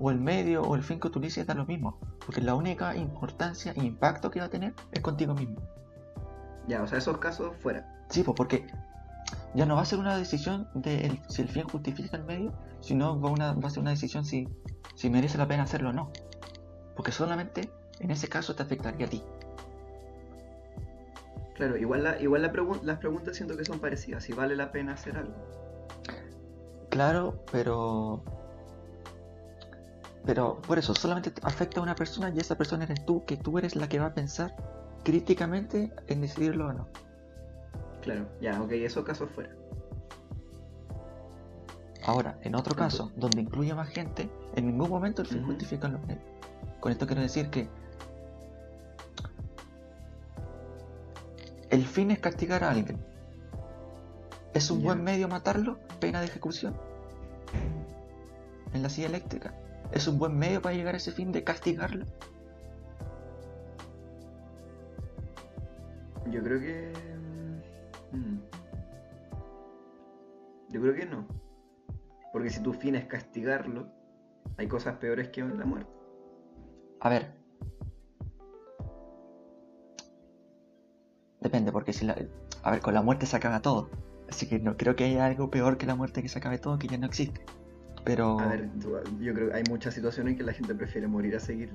o 0.00 0.10
el 0.10 0.18
medio 0.18 0.62
o 0.62 0.74
el 0.74 0.82
fin 0.82 1.00
que 1.00 1.08
utilices 1.08 1.46
da 1.46 1.54
lo 1.54 1.66
mismo. 1.66 1.98
Porque 2.24 2.40
la 2.40 2.54
única 2.54 2.94
importancia 2.96 3.72
e 3.76 3.84
impacto 3.84 4.30
que 4.30 4.40
va 4.40 4.46
a 4.46 4.50
tener 4.50 4.74
es 4.92 5.00
contigo 5.00 5.34
mismo. 5.34 5.60
Ya, 6.66 6.82
o 6.82 6.86
sea, 6.86 6.98
esos 6.98 7.18
casos 7.18 7.56
fuera. 7.62 7.86
Sí, 8.10 8.22
pues 8.22 8.36
porque 8.36 8.66
ya 9.54 9.66
no 9.66 9.76
va 9.76 9.82
a 9.82 9.84
ser 9.84 9.98
una 9.98 10.16
decisión 10.16 10.68
de 10.74 11.06
el- 11.06 11.20
si 11.28 11.42
el 11.42 11.48
fin 11.48 11.64
justifica 11.64 12.16
el 12.16 12.24
medio, 12.24 12.52
sino 12.80 13.20
va, 13.20 13.30
una, 13.30 13.52
va 13.54 13.68
a 13.68 13.70
ser 13.70 13.80
una 13.80 13.90
decisión 13.90 14.24
si, 14.24 14.48
si 14.94 15.10
merece 15.10 15.38
la 15.38 15.48
pena 15.48 15.62
hacerlo 15.64 15.90
o 15.90 15.92
no. 15.92 16.10
Porque 16.96 17.12
solamente 17.12 17.70
en 18.00 18.10
ese 18.10 18.28
caso 18.28 18.54
te 18.54 18.62
afectaría 18.62 19.06
a 19.06 19.10
ti. 19.10 19.22
Claro, 21.54 21.76
igual, 21.76 22.04
la, 22.04 22.20
igual 22.20 22.42
la 22.42 22.52
las 22.82 22.98
preguntas 22.98 23.36
siento 23.36 23.56
que 23.56 23.64
son 23.64 23.80
parecidas. 23.80 24.22
Si 24.22 24.32
vale 24.32 24.54
la 24.54 24.70
pena 24.70 24.92
hacer 24.92 25.16
algo. 25.16 25.34
Claro, 26.88 27.42
pero... 27.50 28.22
Pero 30.24 30.60
por 30.62 30.78
eso, 30.78 30.94
solamente 30.94 31.30
te 31.30 31.40
afecta 31.44 31.80
a 31.80 31.82
una 31.82 31.94
persona 31.94 32.30
y 32.34 32.38
esa 32.38 32.56
persona 32.56 32.84
eres 32.84 33.04
tú, 33.06 33.24
que 33.24 33.36
tú 33.36 33.58
eres 33.58 33.76
la 33.76 33.88
que 33.88 33.98
va 33.98 34.06
a 34.06 34.14
pensar 34.14 34.54
críticamente 35.02 35.92
en 36.06 36.20
decidirlo 36.20 36.66
o 36.68 36.72
no. 36.72 36.88
Claro, 38.02 38.26
ya, 38.40 38.60
ok, 38.62 38.72
esos 38.72 39.04
casos 39.04 39.30
fuera. 39.30 39.50
Ahora, 42.04 42.38
en 42.42 42.54
otro 42.54 42.74
caso, 42.74 43.12
donde 43.16 43.40
incluye 43.42 43.74
más 43.74 43.88
gente, 43.88 44.30
en 44.54 44.66
ningún 44.66 44.88
momento 44.88 45.20
el 45.22 45.28
fin 45.28 45.40
Ujú. 45.40 45.48
justifica 45.48 45.88
los 45.88 46.00
medios. 46.06 46.24
Con 46.80 46.92
esto 46.92 47.06
quiero 47.06 47.20
decir 47.20 47.50
que 47.50 47.68
el 51.70 51.84
fin 51.84 52.10
es 52.10 52.18
castigar 52.18 52.64
a 52.64 52.70
alguien. 52.70 52.98
¿Es 54.54 54.70
un 54.70 54.82
buen 54.82 55.02
medio 55.04 55.28
matarlo? 55.28 55.78
Pena 56.00 56.20
de 56.20 56.26
ejecución. 56.26 56.74
En 58.72 58.82
la 58.82 58.88
silla 58.88 59.08
eléctrica. 59.08 59.52
¿Es 59.92 60.06
un 60.08 60.18
buen 60.18 60.36
medio 60.38 60.62
para 60.62 60.74
llegar 60.74 60.94
a 60.94 60.98
ese 60.98 61.12
fin 61.12 61.32
de 61.32 61.44
castigarlo? 61.44 62.06
Yo 66.30 66.42
creo 66.42 66.60
que. 66.60 67.07
Yo 70.70 70.80
creo 70.80 70.94
que 70.94 71.06
no. 71.06 71.26
Porque 72.32 72.50
si 72.50 72.62
tu 72.62 72.72
fin 72.72 72.94
es 72.94 73.06
castigarlo, 73.06 73.88
hay 74.56 74.66
cosas 74.68 74.96
peores 74.96 75.28
que 75.28 75.42
la 75.42 75.64
muerte. 75.64 75.90
A 77.00 77.08
ver. 77.08 77.32
Depende, 81.40 81.72
porque 81.72 81.92
si 81.92 82.04
la... 82.04 82.16
A 82.62 82.72
ver, 82.72 82.80
con 82.80 82.92
la 82.94 83.02
muerte 83.02 83.24
se 83.26 83.36
acaba 83.36 83.60
todo. 83.60 83.88
Así 84.28 84.46
que 84.48 84.58
no 84.58 84.76
creo 84.76 84.94
que 84.96 85.04
haya 85.04 85.24
algo 85.24 85.50
peor 85.50 85.78
que 85.78 85.86
la 85.86 85.94
muerte 85.94 86.20
que 86.22 86.28
se 86.28 86.38
acabe 86.38 86.58
todo, 86.58 86.78
que 86.78 86.88
ya 86.88 86.98
no 86.98 87.06
existe. 87.06 87.40
Pero... 88.04 88.38
A 88.40 88.48
ver, 88.48 88.68
tú- 88.80 88.98
yo 89.20 89.32
creo 89.32 89.48
que 89.50 89.54
hay 89.54 89.62
muchas 89.68 89.94
situaciones 89.94 90.32
en 90.32 90.38
que 90.38 90.44
la 90.44 90.52
gente 90.52 90.74
prefiere 90.74 91.06
morir 91.06 91.34
a 91.36 91.40
seguir. 91.40 91.70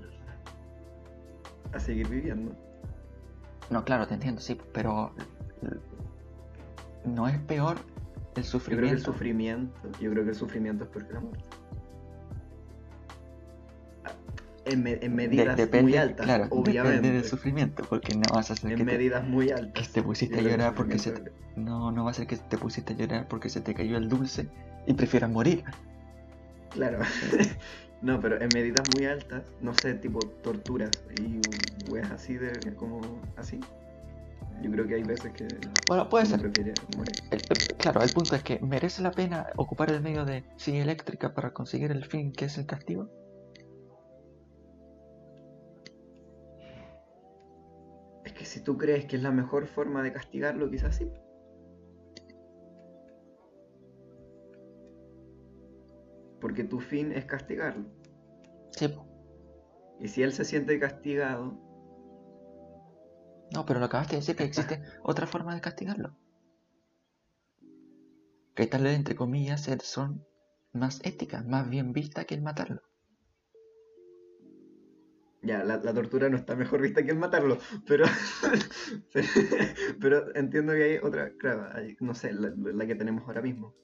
a 1.71 1.79
seguir 1.79 2.07
viviendo. 2.09 2.53
No, 3.69 3.83
claro, 3.83 4.05
te 4.07 4.13
entiendo, 4.13 4.39
sí, 4.41 4.59
pero... 4.73 5.11
No 7.05 7.27
es 7.27 7.37
peor 7.39 7.77
el 8.41 8.43
Yo 8.45 8.59
creo 8.59 8.79
que 8.79 8.89
el 8.89 8.99
sufrimiento. 8.99 9.11
sufrimiento. 9.11 9.79
Yo 10.01 10.11
creo 10.11 10.23
que 10.23 10.29
el 10.31 10.35
sufrimiento 10.35 10.83
es 10.85 10.89
peor 10.89 11.07
que 11.07 11.13
la 11.13 11.19
muerte. 11.19 11.43
En, 14.65 14.81
me- 14.81 14.93
en 14.93 14.99
De- 15.01 15.09
medidas 15.09 15.57
depende, 15.57 15.91
muy 15.91 15.97
altas, 15.97 16.25
claro, 16.25 16.47
obviamente. 16.49 16.95
depende 16.97 17.11
del 17.21 17.25
sufrimiento, 17.29 17.83
porque 17.89 18.15
no 18.15 18.31
vas 18.31 18.49
a 18.49 18.53
hacer 18.53 18.71
En 18.71 18.77
que 18.77 18.85
te, 18.85 18.91
medidas 18.93 19.27
muy 19.27 19.47
que 19.47 19.53
altas. 19.53 19.91
te 19.91 20.01
pusiste 20.01 20.35
a 20.35 20.37
que 20.41 20.49
llorar 20.49 20.73
porque 20.73 20.97
se 20.99 21.11
te, 21.11 21.17
sufrimiento 21.17 21.43
no, 21.57 21.91
no 21.91 22.05
va 22.05 22.11
a 22.11 22.13
ser 22.13 22.27
que 22.27 22.37
te 22.37 22.57
pusiste 22.57 22.93
a 22.93 22.95
llorar 22.95 23.27
porque 23.27 23.49
se 23.49 23.59
te 23.59 23.73
cayó 23.73 23.97
el 23.97 24.07
dulce 24.07 24.47
y 24.87 24.93
prefieras 24.93 25.29
morir. 25.29 25.65
Claro. 26.71 26.99
no, 28.01 28.21
pero 28.21 28.41
en 28.41 28.51
medidas 28.53 28.87
muy 28.87 29.05
altas, 29.05 29.43
no 29.61 29.73
sé, 29.73 29.95
tipo 29.95 30.27
torturas 30.41 31.03
y 31.13 31.41
weas 31.91 32.09
así 32.11 32.35
de 32.35 32.73
como 32.75 33.01
así. 33.35 33.59
Yo 34.61 34.71
creo 34.71 34.87
que 34.87 34.95
hay 34.95 35.03
veces 35.03 35.31
que 35.33 35.45
Bueno, 35.87 36.07
puede 36.09 36.25
ser. 36.25 36.39
morir. 36.39 36.73
El- 37.31 37.41
el- 37.49 37.77
claro, 37.77 38.01
el 38.01 38.11
punto 38.13 38.35
es 38.35 38.43
que 38.43 38.59
merece 38.59 39.01
la 39.01 39.11
pena 39.11 39.47
ocupar 39.57 39.89
el 39.91 40.01
medio 40.01 40.23
de 40.25 40.45
silla 40.57 40.81
eléctrica 40.83 41.33
para 41.33 41.51
conseguir 41.53 41.91
el 41.91 42.05
fin 42.05 42.31
que 42.31 42.45
es 42.45 42.57
el 42.57 42.65
castigo. 42.65 43.09
Es 48.25 48.33
que 48.33 48.45
si 48.45 48.61
tú 48.63 48.77
crees 48.77 49.05
que 49.05 49.17
es 49.17 49.21
la 49.21 49.31
mejor 49.31 49.67
forma 49.67 50.01
de 50.01 50.13
castigarlo, 50.13 50.69
quizás 50.69 50.95
sí. 50.95 51.11
Porque 56.39 56.63
tu 56.63 56.79
fin 56.79 57.11
es 57.11 57.25
castigarlo. 57.25 57.85
Sí. 58.71 58.93
Y 59.99 60.07
si 60.07 60.23
él 60.23 60.33
se 60.33 60.43
siente 60.45 60.77
castigado, 60.79 61.53
no, 63.53 63.65
pero 63.65 63.79
lo 63.79 63.85
acabaste 63.85 64.15
de 64.15 64.21
decir 64.21 64.35
que 64.35 64.43
existe 64.43 64.81
otra 65.03 65.27
forma 65.27 65.53
de 65.53 65.61
castigarlo. 65.61 66.15
Que 68.55 68.67
tal 68.67 68.83
vez, 68.83 68.95
entre 68.95 69.15
comillas, 69.15 69.69
son 69.83 70.25
más 70.73 71.01
éticas, 71.03 71.45
más 71.45 71.69
bien 71.69 71.93
vistas 71.93 72.25
que 72.25 72.35
el 72.35 72.41
matarlo. 72.41 72.81
Ya, 75.43 75.63
la, 75.63 75.77
la 75.77 75.93
tortura 75.93 76.29
no 76.29 76.37
está 76.37 76.55
mejor 76.55 76.81
vista 76.81 77.03
que 77.03 77.11
el 77.11 77.17
matarlo, 77.17 77.57
pero, 77.87 78.05
pero 79.99 80.33
entiendo 80.35 80.71
que 80.73 80.83
hay 80.83 80.97
otra, 80.97 81.33
claro, 81.37 81.69
hay, 81.73 81.97
no 81.99 82.15
sé, 82.15 82.31
la, 82.31 82.53
la 82.55 82.87
que 82.87 82.95
tenemos 82.95 83.27
ahora 83.27 83.41
mismo, 83.41 83.75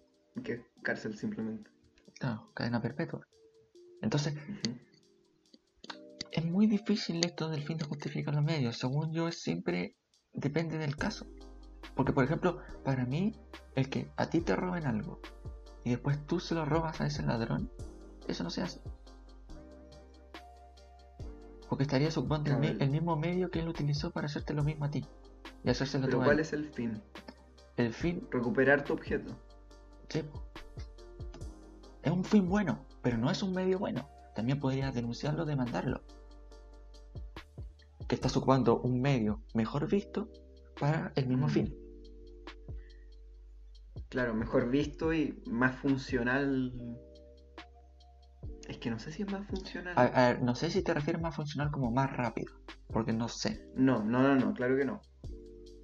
que 0.44 0.54
es 0.54 0.62
cárcel 0.84 1.18
simplemente. 1.18 1.70
Claro, 2.18 2.50
cadena 2.54 2.82
perpetua. 2.82 3.28
Entonces. 4.02 4.34
Es 6.32 6.46
muy 6.46 6.68
difícil 6.68 7.24
esto 7.26 7.50
del 7.50 7.64
fin 7.64 7.78
de 7.78 7.86
justificar 7.86 8.34
los 8.34 8.44
medios. 8.44 8.78
Según 8.78 9.12
yo, 9.12 9.28
es 9.28 9.42
siempre 9.42 9.96
depende 10.34 10.78
del 10.78 10.96
caso. 10.96 11.28
Porque, 11.96 12.14
por 12.14 12.24
ejemplo, 12.24 12.60
para 12.84 13.06
mí, 13.06 13.36
el 13.76 13.90
que 13.90 14.12
a 14.16 14.30
ti 14.30 14.42
te 14.42 14.56
roben 14.56 14.86
algo 14.86 15.20
y 15.84 15.92
después 15.92 16.26
tú 16.28 16.40
se 16.40 16.56
lo 16.56 16.66
robas 16.66 17.02
a 17.02 17.08
ese 17.08 17.24
ladrón, 17.24 17.72
eso 18.28 18.44
no 18.44 18.50
se 18.50 18.62
hace. 18.62 18.82
Porque 21.68 21.84
estaría 21.84 22.12
suponiendo 22.12 22.68
el, 22.68 22.90
mismo 22.90 23.16
medio 23.16 23.52
que 23.52 23.60
él 23.60 23.68
utilizó 23.68 24.12
para 24.12 24.26
hacerte 24.26 24.54
lo 24.54 24.64
mismo 24.64 24.86
a 24.86 24.92
ti 24.92 25.06
y 25.64 25.70
hacérselo 25.70 26.08
Pero 26.08 26.24
¿cuál 26.24 26.40
es 26.40 26.52
el 26.54 26.70
fin? 26.70 27.02
El 27.78 27.94
fin, 27.94 28.28
Recuperar 28.32 28.84
tu 28.84 28.94
objeto. 28.94 29.38
sí, 30.10 30.24
es 32.02 32.12
un 32.12 32.24
fin 32.24 32.50
bueno, 32.50 32.86
pero 33.02 33.18
no 33.18 33.30
es 33.30 33.44
un 33.44 33.54
medio 33.54 33.78
bueno. 33.78 34.10
También 34.36 34.60
podrías 34.60 34.94
denunciarlo, 34.94 35.46
demandarlo. 35.46 36.02
Que 38.10 38.16
estás 38.16 38.36
ocupando 38.36 38.82
un 38.82 39.00
medio 39.02 39.44
mejor 39.54 39.88
visto 39.88 40.30
para 40.78 41.14
el 41.16 41.28
mismo 41.28 41.48
Mm. 41.48 41.50
fin. 41.50 41.76
Claro, 44.10 44.34
mejor 44.34 44.70
visto 44.70 45.14
y 45.14 45.42
más 45.46 45.76
funcional. 45.80 46.74
Es 48.68 48.78
que 48.78 48.90
no 48.90 48.98
sé 49.00 49.12
si 49.12 49.22
es 49.22 49.32
más 49.32 49.46
funcional. 49.48 49.94
A, 49.98 50.02
a 50.06 50.28
ver, 50.34 50.42
no 50.42 50.56
sé 50.56 50.70
si 50.72 50.82
te 50.84 50.94
refieres 50.94 51.22
más 51.22 51.36
funcional 51.36 51.72
como 51.72 51.92
más 51.92 52.12
rápido, 52.16 52.52
porque 52.92 53.14
no 53.14 53.28
sé. 53.30 53.64
No, 53.76 54.04
no, 54.04 54.22
no, 54.24 54.36
no, 54.36 54.54
claro 54.54 54.76
que 54.76 54.86
no. 54.86 55.02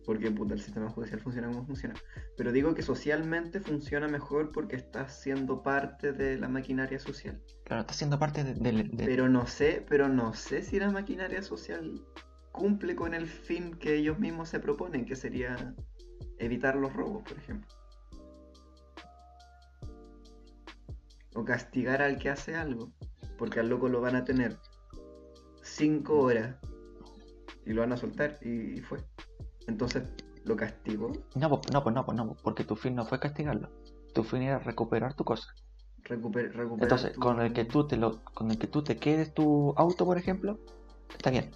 Porque 0.06 0.30
puta, 0.30 0.54
el 0.54 0.62
sistema 0.62 0.90
judicial 0.90 1.20
funciona 1.20 1.48
como 1.48 1.66
funciona. 1.66 1.96
Pero 2.38 2.52
digo 2.52 2.76
que 2.76 2.84
socialmente 2.84 3.60
funciona 3.60 4.08
mejor 4.08 4.52
porque 4.52 4.76
estás 4.76 5.20
siendo 5.20 5.64
parte 5.64 6.12
de 6.14 6.38
la 6.38 6.48
maquinaria 6.48 7.00
social. 7.00 7.42
Claro, 7.64 7.82
está 7.82 7.94
siendo 7.94 8.20
parte 8.20 8.44
de, 8.44 8.54
del- 8.54 8.92
de- 8.96 9.06
Pero 9.06 9.28
no 9.30 9.48
sé, 9.48 9.84
pero 9.90 10.08
no 10.08 10.34
sé 10.34 10.62
si 10.62 10.80
la 10.80 10.92
maquinaria 10.92 11.42
social 11.42 12.02
cumple 12.52 12.96
con 12.96 13.14
el 13.14 13.28
fin 13.28 13.74
que 13.74 13.96
ellos 13.96 14.20
mismos 14.20 14.50
se 14.50 14.60
proponen, 14.60 15.06
que 15.06 15.16
sería 15.16 15.74
evitar 16.38 16.76
los 16.76 16.94
robos, 16.94 17.24
por 17.24 17.38
ejemplo. 17.38 17.68
O 21.34 21.44
castigar 21.44 22.02
al 22.02 22.18
que 22.18 22.30
hace 22.30 22.56
algo. 22.56 22.92
Porque 23.38 23.60
al 23.60 23.68
loco 23.70 23.90
lo 23.90 24.00
van 24.02 24.16
a 24.16 24.24
tener 24.24 24.56
cinco 25.62 26.20
horas 26.20 26.56
y 27.66 27.74
lo 27.74 27.82
van 27.82 27.92
a 27.92 27.98
soltar 27.98 28.38
y, 28.42 28.78
y 28.78 28.82
fue. 28.82 29.00
Entonces, 29.68 30.04
¿lo 30.44 30.56
castigó? 30.56 31.12
No, 31.36 31.50
pues, 31.50 31.72
no, 31.74 31.84
pues 31.84 31.96
no, 31.96 32.06
pues 32.06 32.16
no, 32.18 32.34
porque 32.44 32.64
tu 32.64 32.76
fin 32.76 32.96
no 32.96 33.06
fue 33.06 33.20
castigarlo. 33.20 33.70
Tu 34.14 34.24
fin 34.24 34.44
era 34.44 34.60
recuperar 34.60 35.14
tu 35.16 35.24
cosa. 35.24 35.48
Recuper, 36.04 36.56
recuperar 36.56 36.84
Entonces, 36.84 37.14
tu- 37.14 37.20
con 37.20 37.42
el 37.42 37.52
que 37.54 37.66
tú 37.66 37.88
te 37.88 37.98
lo, 37.98 38.24
con 38.34 38.52
el 38.52 38.60
que 38.60 38.68
tú 38.68 38.84
te 38.84 38.98
quedes 38.98 39.34
tu 39.34 39.74
auto, 39.76 40.06
por 40.06 40.18
ejemplo, 40.18 40.60
está 41.18 41.32
bien. 41.32 41.52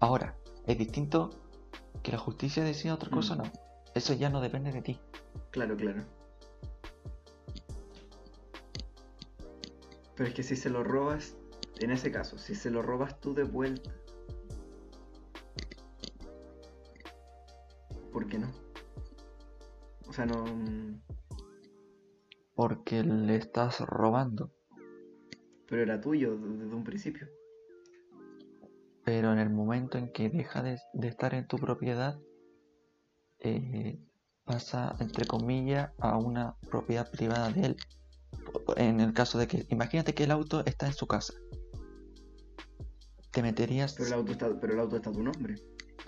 Ahora, 0.00 0.34
es 0.66 0.78
distinto 0.78 1.30
que 2.02 2.12
la 2.12 2.18
justicia 2.18 2.64
decida 2.64 2.94
otra 2.94 3.10
cosa, 3.10 3.34
Mm. 3.34 3.38
no. 3.38 3.44
Eso 3.94 4.14
ya 4.14 4.30
no 4.30 4.40
depende 4.40 4.72
de 4.72 4.80
ti. 4.82 5.00
Claro, 5.50 5.76
claro. 5.76 6.02
Pero 10.16 10.28
es 10.28 10.34
que 10.34 10.42
si 10.42 10.56
se 10.56 10.70
lo 10.70 10.82
robas, 10.82 11.34
en 11.80 11.90
ese 11.90 12.10
caso, 12.10 12.38
si 12.38 12.54
se 12.54 12.70
lo 12.70 12.82
robas 12.82 13.20
tú 13.20 13.34
de 13.34 13.44
vuelta, 13.44 13.92
qué 18.28 18.38
no? 18.38 18.50
O 20.08 20.12
sea, 20.12 20.26
no... 20.26 20.44
mm, 20.44 21.00
Porque 22.54 23.02
le 23.02 23.36
estás 23.36 23.80
robando. 23.80 24.52
Pero 25.68 25.82
era 25.82 26.00
tuyo 26.00 26.36
desde 26.36 26.74
un 26.74 26.84
principio. 26.84 27.28
Pero 29.04 29.32
en 29.32 29.38
el 29.38 29.50
momento 29.50 29.98
en 29.98 30.12
que 30.12 30.28
deja 30.28 30.62
de, 30.62 30.78
de 30.94 31.08
estar 31.08 31.34
en 31.34 31.46
tu 31.46 31.56
propiedad, 31.56 32.18
eh, 33.40 33.98
pasa, 34.44 34.96
entre 35.00 35.26
comillas, 35.26 35.92
a 35.98 36.16
una 36.18 36.56
propiedad 36.70 37.10
privada 37.10 37.50
de 37.50 37.66
él. 37.66 37.76
En 38.76 39.00
el 39.00 39.12
caso 39.12 39.38
de 39.38 39.46
que, 39.46 39.66
imagínate 39.70 40.14
que 40.14 40.24
el 40.24 40.30
auto 40.30 40.64
está 40.64 40.86
en 40.86 40.94
su 40.94 41.06
casa. 41.06 41.34
Te 43.30 43.42
meterías, 43.42 43.94
Pero 43.94 44.06
el 44.08 44.12
auto 44.14 44.32
está, 44.32 44.60
pero 44.60 44.72
el 44.72 44.80
auto 44.80 44.96
está 44.96 45.10
a 45.10 45.12
tu 45.12 45.22
nombre. 45.22 45.54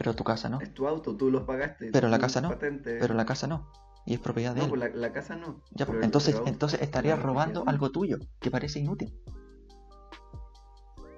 Pero 0.01 0.15
tu 0.15 0.25
casa 0.25 0.49
no. 0.49 0.63
Es 0.63 0.73
tu 0.73 0.89
auto, 0.89 1.15
tú 1.15 1.31
los 1.31 1.43
pagaste. 1.43 1.91
Pero 1.93 2.09
la 2.09 2.19
casa 2.19 2.41
no, 2.41 2.49
patente. 2.49 2.97
Pero 2.99 3.13
la 3.13 3.27
casa 3.27 3.47
no. 3.47 3.71
Y 4.07 4.15
es 4.15 4.21
propiedad 4.21 4.55
de 4.55 4.61
No, 4.61 4.65
él. 4.65 4.71
pues 4.71 4.81
la, 4.81 4.89
la 4.99 5.13
casa 5.13 5.37
no. 5.37 5.61
Ya, 5.73 5.85
pues, 5.85 5.89
Pero- 5.97 6.05
entonces, 6.05 6.35
pero- 6.37 6.47
entonces 6.49 6.81
estarías 6.81 7.21
robando 7.23 7.61
propiedad. 7.61 7.75
algo 7.75 7.91
tuyo, 7.91 8.19
que 8.41 8.51
parece 8.51 8.79
inútil. 8.79 9.15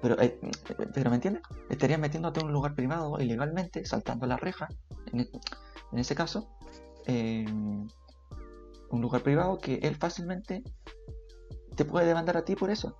Pero, 0.01 0.19
eh, 0.21 0.37
pero 0.93 1.09
¿me 1.11 1.15
entiendes? 1.15 1.43
Estarías 1.69 1.97
metiéndote 1.97 2.41
en 2.41 2.47
un 2.47 2.51
lugar 2.51 2.75
privado 2.75 3.17
ilegalmente, 3.21 3.85
saltando 3.85 4.25
la 4.27 4.35
reja, 4.35 4.67
en, 5.13 5.21
e- 5.21 5.29
en 5.93 5.99
ese 5.99 6.13
caso, 6.13 6.49
eh, 7.05 7.45
un 7.47 9.01
lugar 9.01 9.21
privado 9.21 9.59
que 9.59 9.75
él 9.75 9.95
fácilmente 9.95 10.61
te 11.77 11.85
puede 11.85 12.05
demandar 12.05 12.35
a 12.35 12.43
ti 12.43 12.57
por 12.57 12.69
eso. 12.69 12.97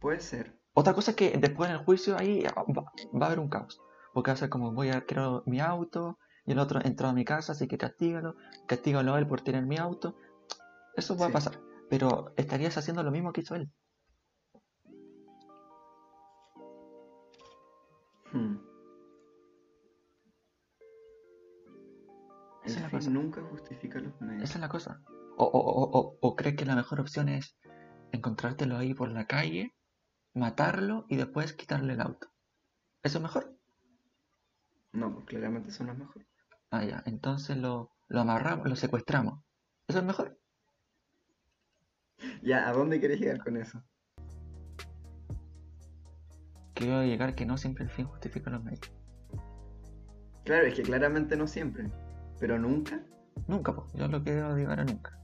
Puede 0.00 0.18
ser. 0.18 0.63
Otra 0.74 0.92
cosa 0.92 1.12
es 1.12 1.16
que 1.16 1.30
después 1.38 1.70
en 1.70 1.76
el 1.76 1.84
juicio 1.84 2.16
ahí 2.18 2.42
va, 2.42 2.84
va 3.12 3.26
a 3.26 3.26
haber 3.26 3.38
un 3.38 3.48
caos. 3.48 3.80
Porque 4.12 4.30
va 4.30 4.34
a 4.34 4.36
ser 4.36 4.48
como 4.48 4.72
voy 4.72 4.90
a 4.90 5.04
quiero 5.04 5.42
mi 5.46 5.60
auto 5.60 6.18
y 6.44 6.52
el 6.52 6.58
otro 6.58 6.80
entró 6.84 7.08
a 7.08 7.12
mi 7.12 7.24
casa, 7.24 7.52
así 7.52 7.68
que 7.68 7.78
castígalo, 7.78 8.36
castígalo 8.66 9.14
a 9.14 9.18
él 9.18 9.26
por 9.26 9.40
tener 9.40 9.64
mi 9.64 9.78
auto. 9.78 10.16
Eso 10.96 11.16
va 11.16 11.26
a 11.26 11.32
pasar. 11.32 11.60
Pero 11.88 12.32
estarías 12.36 12.76
haciendo 12.76 13.02
lo 13.02 13.10
mismo 13.12 13.32
que 13.32 13.42
hizo 13.42 13.54
él. 13.54 13.70
Hmm. 18.32 18.56
El 22.64 22.70
Esa 22.70 22.76
es 22.78 22.82
la 22.82 22.90
cosa. 22.90 23.10
nunca 23.10 23.42
justifica 23.42 24.00
los 24.00 24.20
medios. 24.20 24.42
Esa 24.42 24.54
es 24.54 24.60
la 24.60 24.68
cosa. 24.68 25.00
O, 25.36 25.44
o, 25.44 25.60
o, 25.60 25.98
o, 25.98 26.18
o 26.20 26.36
crees 26.36 26.56
que 26.56 26.64
la 26.64 26.74
mejor 26.74 27.00
opción 27.00 27.28
es 27.28 27.56
encontrártelo 28.12 28.76
ahí 28.76 28.94
por 28.94 29.10
la 29.10 29.26
calle, 29.26 29.74
matarlo 30.34 31.06
y 31.08 31.16
después 31.16 31.52
quitarle 31.52 31.94
el 31.94 32.00
auto. 32.00 32.28
¿Eso 33.02 33.18
es 33.18 33.22
mejor? 33.22 33.56
No, 34.92 35.12
pues 35.12 35.26
claramente 35.26 35.70
eso 35.70 35.84
no 35.84 35.92
es 35.92 35.98
mejor. 35.98 36.26
Ah, 36.70 36.84
ya. 36.84 37.02
Entonces 37.06 37.56
lo, 37.56 37.90
lo 38.08 38.20
amarramos, 38.20 38.68
lo 38.68 38.76
secuestramos. 38.76 39.40
¿Eso 39.88 39.98
es 39.98 40.04
mejor? 40.04 40.38
Ya, 42.42 42.68
¿a 42.68 42.72
dónde 42.72 43.00
quieres 43.00 43.20
llegar 43.20 43.38
con 43.38 43.56
eso? 43.56 43.82
Quiero 46.74 47.02
llegar 47.04 47.34
que 47.34 47.46
no 47.46 47.56
siempre 47.56 47.84
el 47.84 47.90
fin 47.90 48.06
justifica 48.06 48.50
los 48.50 48.62
medios. 48.62 48.92
Claro, 50.44 50.66
es 50.66 50.74
que 50.74 50.82
claramente 50.82 51.36
no 51.36 51.46
siempre. 51.46 51.90
Pero 52.38 52.58
nunca. 52.58 53.02
Nunca, 53.46 53.74
pues. 53.74 53.92
Yo 53.94 54.08
lo 54.08 54.22
quiero 54.22 54.56
llegar 54.56 54.80
a 54.80 54.84
nunca. 54.84 55.18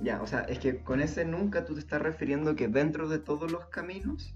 Ya, 0.00 0.22
o 0.22 0.26
sea, 0.26 0.40
es 0.42 0.58
que 0.60 0.82
con 0.82 1.00
ese 1.00 1.24
nunca 1.24 1.64
tú 1.64 1.74
te 1.74 1.80
estás 1.80 2.00
refiriendo 2.00 2.54
que 2.54 2.68
dentro 2.68 3.08
de 3.08 3.18
todos 3.18 3.50
los 3.50 3.66
caminos, 3.66 4.34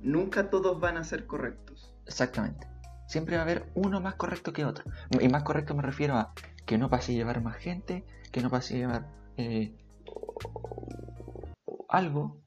nunca 0.00 0.48
todos 0.50 0.80
van 0.80 0.96
a 0.96 1.04
ser 1.04 1.26
correctos. 1.26 1.94
Exactamente. 2.06 2.66
Siempre 3.06 3.36
va 3.36 3.42
a 3.42 3.44
haber 3.44 3.70
uno 3.74 4.00
más 4.00 4.14
correcto 4.14 4.52
que 4.52 4.64
otro. 4.64 4.84
Y 5.20 5.28
más 5.28 5.42
correcto 5.42 5.74
me 5.74 5.82
refiero 5.82 6.14
a 6.16 6.32
que 6.64 6.78
no 6.78 6.88
pase 6.88 7.12
a 7.12 7.14
llevar 7.16 7.42
más 7.42 7.56
gente, 7.56 8.04
que 8.32 8.40
no 8.40 8.48
pase 8.50 8.74
a 8.74 8.78
llevar 8.78 9.06
eh, 9.36 9.74
algo, 11.88 12.40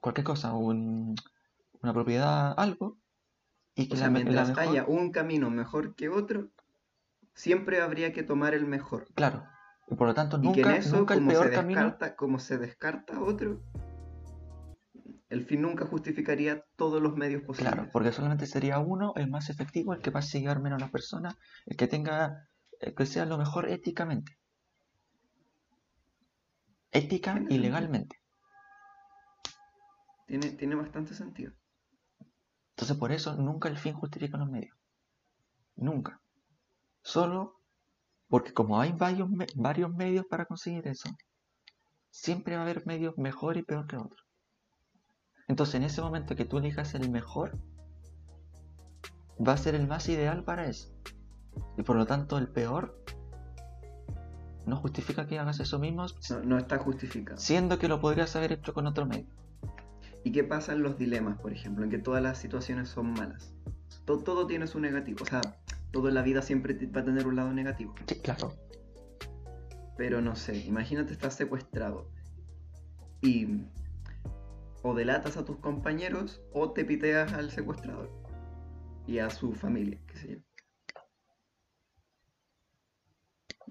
cualquier 0.00 0.24
cosa, 0.24 0.52
un- 0.54 1.14
una 1.82 1.92
propiedad, 1.94 2.54
algo, 2.58 2.98
y 3.74 3.88
que 3.88 3.94
O 3.94 3.96
sea, 3.96 4.08
la, 4.08 4.12
mientras 4.14 4.48
mejor, 4.48 4.62
haya 4.68 4.84
un 4.84 5.12
camino 5.12 5.48
mejor 5.50 5.94
que 5.94 6.08
otro, 6.08 6.48
siempre 7.34 7.80
habría 7.80 8.12
que 8.12 8.22
tomar 8.22 8.52
el 8.54 8.66
mejor. 8.66 9.06
claro, 9.14 9.44
y 9.90 9.94
por 9.96 10.06
lo 10.06 10.14
tanto 10.14 10.38
Y 10.40 10.52
que 10.52 10.62
en 10.62 10.68
nunca, 10.68 10.76
eso, 10.76 10.96
nunca 10.96 11.14
el 11.14 11.20
como, 11.20 11.30
peor 11.30 11.46
se 11.48 11.52
camino, 11.52 11.80
descarta, 11.82 12.16
como 12.16 12.38
se 12.38 12.58
descarta 12.58 13.20
otro, 13.20 13.60
el 15.28 15.44
fin 15.44 15.62
nunca 15.62 15.86
justificaría 15.86 16.64
todos 16.76 17.02
los 17.02 17.16
medios 17.16 17.42
posibles. 17.42 17.72
claro, 17.72 17.90
porque 17.92 18.12
solamente 18.12 18.46
sería 18.46 18.78
uno 18.78 19.12
el 19.16 19.28
más 19.28 19.50
efectivo, 19.50 19.92
el 19.94 20.00
que 20.00 20.12
pase 20.12 20.38
a 20.38 20.40
llevar 20.40 20.60
menos 20.60 20.78
a 20.78 20.80
las 20.80 20.90
personas, 20.90 21.36
el 21.66 21.76
que 21.76 21.88
tenga, 21.88 22.48
el 22.80 22.94
que 22.94 23.06
sea 23.06 23.26
lo 23.26 23.38
mejor 23.38 23.68
éticamente. 23.68 24.38
Ética 26.92 27.44
y 27.48 27.58
legalmente. 27.58 28.16
Tiene, 30.26 30.50
tiene 30.50 30.74
bastante 30.76 31.14
sentido. 31.14 31.52
Entonces 32.70 32.96
por 32.96 33.12
eso 33.12 33.36
nunca 33.36 33.68
el 33.68 33.76
fin 33.76 33.94
justifica 33.94 34.38
los 34.38 34.48
medios. 34.48 34.76
Nunca. 35.76 36.20
Solo 37.02 37.59
Porque 38.30 38.52
como 38.54 38.80
hay 38.80 38.92
varios, 38.92 39.28
me- 39.28 39.46
varios 39.56 39.92
medios 39.94 40.24
para 40.24 40.46
conseguir 40.46 40.86
eso, 40.88 41.10
siempre 42.10 42.54
va 42.54 42.60
a 42.60 42.64
haber 42.64 42.86
medios 42.86 43.18
mejor 43.18 43.56
y 43.58 43.62
peor 43.62 43.86
que 43.86 43.96
otros. 43.96 44.24
Entonces, 45.48 45.74
en 45.74 45.82
ese 45.82 46.00
momento 46.00 46.36
que 46.36 46.44
tú 46.44 46.58
elijas 46.58 46.94
el 46.94 47.10
mejor, 47.10 47.58
va 49.46 49.52
a 49.54 49.56
ser 49.56 49.74
el 49.74 49.86
más 49.88 50.08
ideal 50.08 50.44
para 50.44 50.66
eso. 50.66 50.94
Y 51.76 51.82
por 51.82 51.96
lo 51.96 52.06
tanto, 52.06 52.38
el 52.38 52.48
peor 52.48 52.96
no 54.66 54.76
justifica 54.76 55.26
que 55.26 55.38
hagas 55.40 55.58
eso 55.58 55.78
mismo, 55.80 56.06
No, 56.30 56.40
no 56.44 56.58
está 56.58 56.78
justificado. 56.78 57.38
siendo 57.38 57.78
que 57.80 57.88
lo 57.88 58.00
podrías 58.00 58.36
haber 58.36 58.52
hecho 58.52 58.72
con 58.72 58.86
otro 58.86 59.06
medio. 59.06 59.26
¿Y 60.22 60.30
qué 60.32 60.44
pasa 60.44 60.72
en 60.72 60.82
los 60.82 60.98
dilemas, 60.98 61.40
por 61.40 61.52
ejemplo? 61.52 61.82
En 61.82 61.90
que 61.90 61.98
todas 61.98 62.22
las 62.22 62.38
situaciones 62.38 62.88
son 62.90 63.12
malas. 63.12 63.52
To- 64.04 64.18
todo 64.18 64.46
tiene 64.46 64.66
su 64.66 64.78
negativo. 64.78 65.20
O 65.22 65.26
sea, 65.26 65.40
todo 65.90 66.08
en 66.08 66.14
la 66.14 66.22
vida 66.22 66.42
siempre 66.42 66.74
va 66.86 67.00
a 67.00 67.04
tener 67.04 67.26
un 67.26 67.36
lado 67.36 67.52
negativo. 67.52 67.94
Sí, 68.06 68.16
claro. 68.20 68.54
Pero 69.96 70.20
no 70.20 70.34
sé, 70.36 70.56
imagínate 70.58 71.12
estás 71.12 71.34
secuestrado 71.34 72.10
y 73.20 73.66
o 74.82 74.94
delatas 74.94 75.36
a 75.36 75.44
tus 75.44 75.58
compañeros 75.58 76.42
o 76.52 76.72
te 76.72 76.84
piteas 76.86 77.32
al 77.34 77.50
secuestrador 77.50 78.10
y 79.06 79.18
a 79.18 79.30
su 79.30 79.52
familia, 79.54 80.00
qué 80.06 80.16
sé 80.16 80.28
yo. 80.36 80.38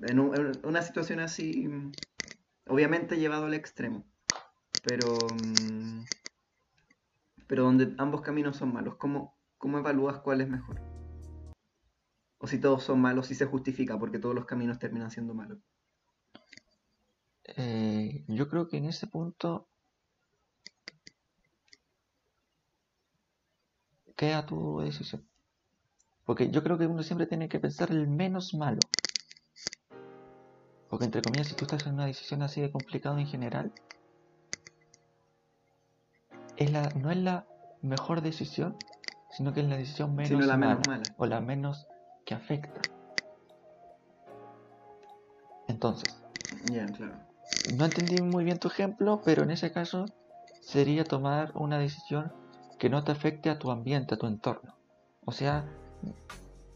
En, 0.08 0.20
un- 0.20 0.36
en 0.36 0.60
una 0.64 0.82
situación 0.82 1.20
así, 1.20 1.68
obviamente 2.68 3.18
llevado 3.18 3.46
al 3.46 3.54
extremo, 3.56 4.06
pero, 4.84 5.32
mm, 5.36 6.04
pero 7.48 7.64
donde 7.64 7.96
ambos 7.98 8.22
caminos 8.22 8.58
son 8.58 8.72
malos, 8.72 8.96
¿cómo, 8.98 9.36
cómo 9.58 9.80
evalúas 9.80 10.20
cuál 10.20 10.42
es 10.42 10.48
mejor? 10.50 10.80
O 12.40 12.48
si 12.48 12.60
todos 12.60 12.84
son 12.84 13.00
malos, 13.02 13.28
si 13.28 13.36
se 13.36 13.46
justifica, 13.46 14.00
porque 14.00 14.18
todos 14.20 14.34
los 14.34 14.46
caminos 14.46 14.80
terminan 14.80 15.12
siendo 15.12 15.34
malos. 15.34 15.60
Eh, 17.44 18.24
yo 18.28 18.48
creo 18.50 18.68
que 18.68 18.78
en 18.78 18.86
ese 18.86 19.08
punto 19.08 19.68
queda 24.16 24.46
tu 24.46 24.80
decisión. 24.80 25.28
Porque 26.26 26.50
yo 26.50 26.64
creo 26.64 26.78
que 26.78 26.88
uno 26.88 27.04
siempre 27.04 27.28
tiene 27.28 27.50
que 27.50 27.60
pensar 27.60 27.92
el 27.92 28.08
menos 28.08 28.54
malo. 28.54 28.80
Porque 30.90 31.06
entre 31.06 31.22
comillas, 31.22 31.48
si 31.48 31.56
tú 31.56 31.66
estás 31.66 31.86
en 31.88 31.94
una 31.96 32.06
decisión 32.06 32.42
así 32.42 32.62
de 32.62 32.72
complicada 32.72 33.20
en 33.20 33.28
general, 33.28 33.74
es 36.58 36.72
la, 36.72 36.90
no 36.92 37.12
es 37.12 37.18
la 37.18 37.48
mejor 37.82 38.22
decisión, 38.22 38.76
sino 39.32 39.54
que 39.54 39.62
es 39.62 39.68
la 39.68 39.78
decisión 39.78 40.16
menos, 40.16 40.30
Sino 40.30 40.46
la 40.46 40.58
menos 40.58 40.88
mala. 40.88 41.04
o 41.18 41.26
la 41.26 41.42
menos 41.42 41.88
que 42.30 42.36
afecta. 42.36 42.80
Entonces, 45.68 46.22
claro. 46.96 47.16
no 47.76 47.86
entendí 47.86 48.22
muy 48.22 48.44
bien 48.44 48.60
tu 48.60 48.68
ejemplo, 48.68 49.20
pero 49.26 49.42
en 49.42 49.50
ese 49.50 49.72
caso 49.72 50.06
sería 50.62 51.04
tomar 51.06 51.52
una 51.56 51.80
decisión 51.80 52.32
que 52.78 52.88
no 52.88 53.04
te 53.04 53.14
afecte 53.14 53.50
a 53.50 53.58
tu 53.58 53.72
ambiente, 53.72 54.14
a 54.14 54.18
tu 54.20 54.28
entorno. 54.28 54.76
O 55.26 55.32
sea, 55.32 55.66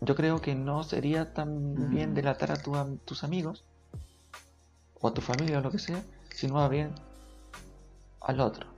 yo 0.01 0.15
creo 0.15 0.41
que 0.41 0.55
no 0.55 0.81
sería 0.81 1.35
tan 1.35 1.91
bien 1.91 2.15
delatar 2.15 2.51
a 2.51 2.55
tu 2.55 2.73
tus 3.05 3.23
amigos 3.23 3.63
o 4.99 5.07
a 5.07 5.13
tu 5.13 5.21
familia 5.21 5.59
o 5.59 5.61
lo 5.61 5.69
que 5.69 5.77
sea, 5.77 6.03
sino 6.31 6.55
más 6.55 6.69
bien 6.71 6.95
al 8.21 8.39
otro. 8.39 8.73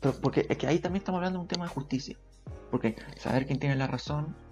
Pero 0.00 0.14
porque 0.20 0.46
es 0.48 0.56
que 0.56 0.68
ahí 0.68 0.78
también 0.78 1.00
estamos 1.00 1.18
hablando 1.18 1.40
de 1.40 1.42
un 1.42 1.48
tema 1.48 1.64
de 1.64 1.70
justicia. 1.70 2.16
Porque 2.70 2.94
saber 3.16 3.46
quién 3.46 3.58
tiene 3.58 3.74
la 3.74 3.88
razón, 3.88 4.45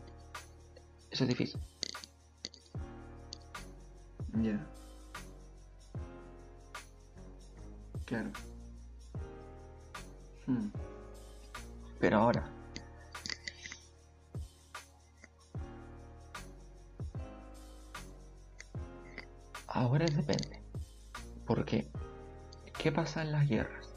eso 1.15 1.23
es 1.23 1.29
difícil. 1.29 1.61
Ya. 4.43 4.59
Claro. 8.05 8.31
Hmm. 10.47 10.71
Pero 12.01 12.19
ahora, 12.19 12.51
ahora 19.69 20.07
depende. 20.07 20.61
Porque, 21.47 21.89
¿qué 22.77 22.91
pasa 22.91 23.23
en 23.23 23.31
las 23.31 23.49
guerras? 23.49 23.89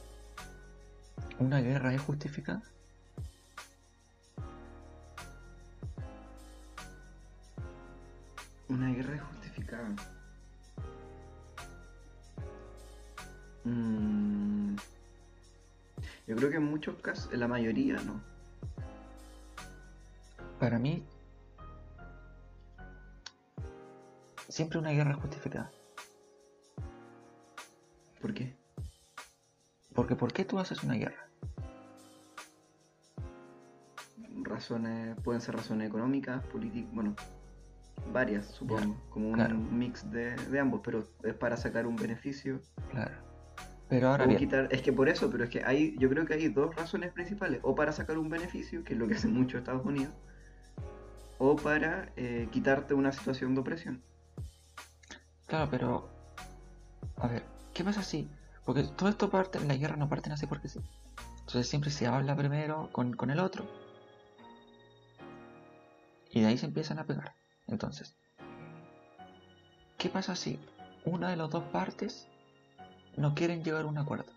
¿Una 1.39 1.61
guerra 1.61 1.95
es 1.95 2.01
justificada? 2.01 2.61
Una 8.77 8.93
guerra 8.93 9.15
es 9.15 9.21
justificada. 9.23 9.89
Mm. 13.63 14.75
Yo 16.27 16.35
creo 16.35 16.51
que 16.51 16.57
en 16.57 16.63
muchos 16.65 16.95
casos, 17.01 17.33
en 17.33 17.39
la 17.39 17.47
mayoría 17.47 17.95
no. 18.03 18.21
Para 20.59 20.77
mí, 20.77 21.03
siempre 24.47 24.77
una 24.77 24.91
guerra 24.91 25.13
es 25.13 25.17
justificada. 25.17 25.71
¿Por 28.21 28.35
qué? 28.35 28.55
Porque 29.95 30.15
¿por 30.15 30.31
qué 30.31 30.45
tú 30.45 30.59
haces 30.59 30.83
una 30.83 30.93
guerra? 30.93 31.27
Razones, 34.43 35.19
pueden 35.23 35.41
ser 35.41 35.55
razones 35.55 35.89
económicas, 35.89 36.45
políticas, 36.45 36.93
bueno, 36.93 37.15
varias 38.17 38.45
supongo, 38.45 38.95
como 39.09 39.29
un 39.29 39.77
mix 39.77 40.09
de, 40.09 40.35
de 40.35 40.59
ambos, 40.59 40.81
pero 40.83 41.07
es 41.23 41.35
para 41.35 41.55
sacar 41.55 41.85
un 41.85 41.95
beneficio 41.95 42.59
Claro. 42.91 43.15
Pero 43.89 44.09
ahora 44.09 44.25
o 44.25 44.27
bien, 44.27 44.39
quitar, 44.39 44.67
es 44.71 44.81
que 44.81 44.91
por 44.91 45.07
eso, 45.07 45.29
pero 45.31 45.45
es 45.45 45.49
que 45.49 45.63
hay, 45.63 45.95
yo 45.97 46.09
creo 46.09 46.25
que 46.25 46.33
hay 46.33 46.49
dos 46.49 46.75
razones 46.75 47.11
principales, 47.13 47.59
o 47.63 47.73
para 47.73 47.91
sacar 47.91 48.17
un 48.17 48.29
beneficio, 48.29 48.83
que 48.83 48.93
es 48.93 48.99
lo 48.99 49.07
que 49.07 49.15
hace 49.15 49.27
mucho 49.27 49.57
Estados 49.57 49.85
Unidos, 49.85 50.13
o 51.37 51.55
para 51.55 52.11
eh, 52.17 52.49
quitarte 52.51 52.93
una 52.93 53.11
situación 53.11 53.53
de 53.53 53.61
opresión. 53.61 54.01
Claro, 55.45 55.69
pero. 55.71 56.09
A 57.17 57.27
ver, 57.27 57.43
¿qué 57.73 57.83
pasa 57.83 58.03
si.? 58.03 58.27
Porque 58.65 58.83
todo 58.83 59.07
esto 59.07 59.29
parte. 59.29 59.59
La 59.61 59.75
guerra 59.75 59.95
no 59.95 60.09
parten 60.09 60.33
así 60.33 60.45
porque 60.47 60.67
sí. 60.67 60.81
Entonces 61.39 61.69
siempre 61.69 61.89
se 61.89 62.07
habla 62.07 62.35
primero 62.35 62.89
con, 62.91 63.13
con 63.13 63.29
el 63.29 63.39
otro. 63.39 63.65
Y 66.31 66.41
de 66.41 66.47
ahí 66.47 66.57
se 66.57 66.65
empiezan 66.65 66.99
a 66.99 67.05
pegar. 67.05 67.33
Entonces. 67.67 68.15
¿Qué 69.97 70.09
pasa 70.09 70.35
si 70.35 70.59
una 71.05 71.29
de 71.29 71.37
las 71.37 71.49
dos 71.49 71.63
partes 71.65 72.27
no 73.15 73.33
quieren 73.33 73.63
llegar 73.63 73.83
a 73.83 73.87
un 73.87 73.97
acuerdo? 73.97 74.31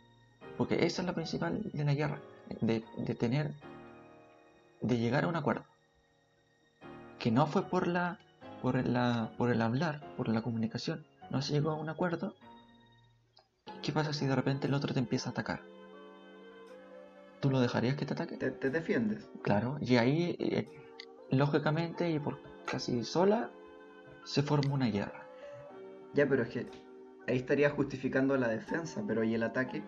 Porque 0.56 0.86
esa 0.86 1.02
es 1.02 1.06
la 1.06 1.14
principal 1.14 1.60
de 1.72 1.84
la 1.84 1.94
guerra. 1.94 2.20
De, 2.60 2.84
de 2.96 3.14
tener. 3.14 3.52
De 4.80 4.98
llegar 4.98 5.24
a 5.24 5.28
un 5.28 5.36
acuerdo. 5.36 5.64
Que 7.18 7.30
no 7.30 7.46
fue 7.46 7.62
por 7.68 7.86
la 7.86 8.18
por 8.62 8.76
el, 8.76 8.92
la- 8.92 9.30
por 9.38 9.50
el 9.50 9.62
hablar, 9.62 10.02
por 10.18 10.28
la 10.28 10.42
comunicación, 10.42 11.06
no 11.30 11.40
se 11.40 11.54
llegó 11.54 11.70
a 11.70 11.76
un 11.76 11.88
acuerdo, 11.88 12.34
¿qué 13.82 13.90
pasa 13.90 14.12
si 14.12 14.26
de 14.26 14.36
repente 14.36 14.66
el 14.66 14.74
otro 14.74 14.92
te 14.92 14.98
empieza 15.00 15.30
a 15.30 15.32
atacar? 15.32 15.62
¿Tú 17.40 17.48
lo 17.50 17.58
dejarías 17.58 17.96
que 17.96 18.04
te 18.04 18.12
ataque? 18.12 18.36
Te, 18.36 18.50
te 18.50 18.68
defiendes. 18.68 19.26
Claro, 19.42 19.78
y 19.80 19.96
ahí, 19.96 20.36
eh, 20.38 20.68
lógicamente, 21.30 22.10
y 22.10 22.18
por 22.18 22.38
casi 22.70 23.02
sola, 23.04 23.50
se 24.24 24.42
forma 24.42 24.74
una 24.74 24.86
guerra. 24.86 25.26
Ya, 26.14 26.28
pero 26.28 26.42
es 26.42 26.48
que 26.50 26.66
ahí 27.28 27.36
estaría 27.36 27.70
justificando 27.70 28.36
la 28.36 28.48
defensa, 28.48 29.02
pero 29.06 29.22
¿y 29.24 29.34
el 29.34 29.42
ataque? 29.42 29.82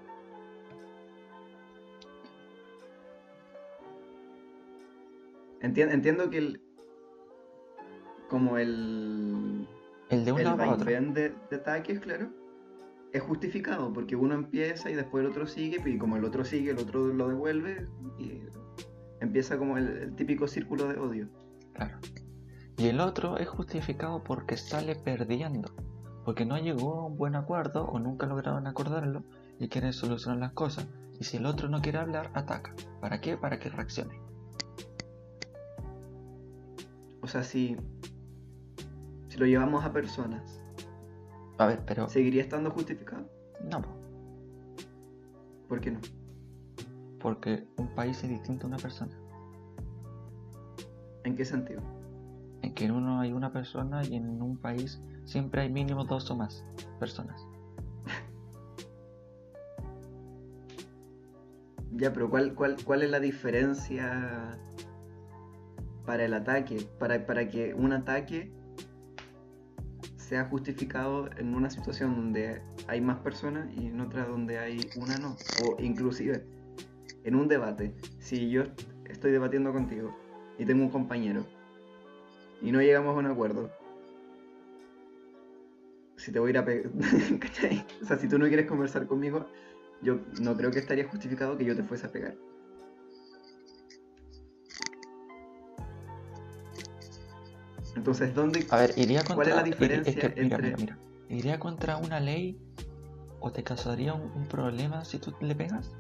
Entien- 5.61 5.91
entiendo 5.93 6.31
que 6.31 6.39
el. 6.39 6.61
Como 8.29 8.59
el. 8.59 9.67
El 10.11 10.25
de 10.25 10.33
un 10.33 10.39
el 10.39 10.45
lado 10.45 10.57
para 10.57 10.73
otro. 10.73 10.85
de, 10.91 11.35
de 11.51 11.57
ataques, 11.57 12.01
claro, 12.01 12.31
es 13.13 13.23
justificado, 13.23 13.93
porque 13.93 14.17
uno 14.17 14.35
empieza 14.35 14.91
y 14.91 14.95
después 14.95 15.25
el 15.25 15.31
otro 15.31 15.47
sigue, 15.47 15.81
y 15.89 15.99
como 15.99 16.17
el 16.17 16.25
otro 16.25 16.45
sigue, 16.45 16.73
el 16.73 16.79
otro 16.79 17.07
lo 17.09 17.29
devuelve, 17.29 17.87
y 18.19 18.43
empieza 19.21 19.57
como 19.59 19.79
el, 19.79 19.89
el 19.89 20.15
típico 20.17 20.47
círculo 20.49 20.89
de 20.89 20.99
odio. 20.99 21.29
Claro. 21.75 21.99
Y 22.83 22.89
el 22.89 22.99
otro 22.99 23.39
es 23.39 23.49
justificado 23.49 24.25
porque 24.25 24.57
sale 24.57 24.97
perdiendo. 24.97 25.71
Porque 26.25 26.45
no 26.45 26.59
llegó 26.59 26.95
a 26.95 27.07
un 27.07 27.17
buen 27.17 27.37
acuerdo 27.37 27.85
o 27.85 28.01
nunca 28.01 28.27
lograron 28.27 28.67
acordarlo 28.67 29.23
y 29.61 29.69
quieren 29.69 29.93
solucionar 29.93 30.41
las 30.41 30.53
cosas. 30.53 30.89
Y 31.21 31.23
si 31.23 31.37
el 31.37 31.47
otro 31.47 31.69
no 31.69 31.81
quiere 31.81 31.99
hablar, 31.99 32.33
ataca. 32.35 32.75
¿Para 33.01 33.21
qué? 33.21 33.37
Para 33.37 33.61
que 33.61 33.69
reaccione. 33.69 34.21
O 37.21 37.29
sea, 37.29 37.45
si, 37.45 37.77
si 39.29 39.39
lo 39.39 39.47
llevamos 39.47 39.85
a 39.85 39.93
personas, 39.93 40.61
A 41.59 41.67
ver, 41.67 41.85
pero... 41.87 42.09
¿seguiría 42.09 42.43
estando 42.43 42.73
justificado? 42.73 43.31
No, 43.63 43.81
po, 43.81 43.91
¿Por 45.69 45.81
qué 45.81 45.93
no? 45.93 46.01
porque 47.21 47.65
un 47.77 47.95
país 47.95 48.25
es 48.25 48.29
distinto 48.29 48.67
a 48.67 48.71
una 48.71 48.79
persona. 48.79 49.17
¿En 51.23 51.37
qué 51.37 51.45
sentido? 51.45 52.02
Que 52.75 52.87
en 52.87 52.93
uno 52.93 53.21
hay 53.21 53.33
una 53.33 53.53
persona 53.53 54.03
y 54.05 54.17
en 54.17 54.41
un 54.41 54.57
país 54.57 55.01
siempre 55.25 55.63
hay 55.63 55.71
mínimo 55.71 56.05
dos 56.05 56.31
o 56.31 56.37
más 56.37 56.65
personas. 56.99 57.47
Ya, 61.95 62.11
pero 62.11 62.31
¿cuál, 62.31 62.55
cuál, 62.55 62.77
cuál 62.85 63.03
es 63.03 63.11
la 63.11 63.21
diferencia 63.21 64.59
para 66.07 66.25
el 66.25 66.33
ataque? 66.33 66.89
Para, 66.99 67.27
para 67.27 67.49
que 67.49 67.75
un 67.75 67.93
ataque 67.93 68.51
sea 70.17 70.47
justificado 70.47 71.29
en 71.37 71.55
una 71.55 71.69
situación 71.69 72.17
donde 72.17 72.63
hay 72.89 73.03
más 73.03 73.19
personas 73.19 73.69
y 73.77 73.89
en 73.89 74.01
otra 74.01 74.25
donde 74.25 74.59
hay 74.59 74.89
una 74.97 75.19
no. 75.19 75.37
O 75.63 75.77
inclusive 75.79 76.47
en 77.25 77.35
un 77.35 77.49
debate, 77.49 77.95
si 78.19 78.49
yo 78.49 78.63
estoy 79.05 79.31
debatiendo 79.31 79.75
contigo 79.75 80.17
y 80.59 80.65
tengo 80.65 80.85
un 80.85 80.91
compañero 80.91 81.45
y 82.63 82.71
no 82.71 82.81
llegamos 82.81 83.15
a 83.17 83.19
un 83.19 83.27
acuerdo, 83.27 83.71
si 86.17 86.31
te 86.31 86.39
voy 86.39 86.49
a 86.49 86.51
ir 86.51 86.59
a 86.59 86.65
pegar, 86.65 86.91
O 88.03 88.07
sea, 88.07 88.19
si 88.19 88.29
tú 88.29 88.39
no 88.39 88.47
quieres 88.47 88.67
conversar 88.67 89.07
conmigo, 89.07 89.47
yo 90.01 90.21
no 90.41 90.57
creo 90.57 90.71
que 90.71 90.79
estaría 90.79 91.09
justificado 91.09 91.59
que 91.59 91.65
yo 91.65 91.75
te 91.75 91.83
fuese 91.83 92.07
a 92.07 92.13
pegar. 92.13 92.37
Entonces, 97.97 98.35
¿dónde, 98.35 98.67
A 98.71 98.79
ver, 98.79 98.95
iría 98.97 99.21
contra, 99.21 99.35
¿cuál 99.35 99.49
es 99.49 99.57
la 99.57 99.63
diferencia 99.63 100.11
es 100.11 100.35
que, 100.35 100.43
mira, 100.43 100.57
entre... 100.57 100.77
mira, 100.77 100.77
mira. 100.79 100.99
¿Iría 101.29 101.59
contra 101.59 101.97
una 101.97 102.21
ley 102.21 102.59
o 103.41 103.53
te 103.53 103.63
causaría 103.63 104.15
un, 104.15 104.31
un 104.35 104.47
problema 104.47 105.05
si 105.05 105.19
tú 105.19 105.35
le 105.41 105.55
pegas? 105.55 105.91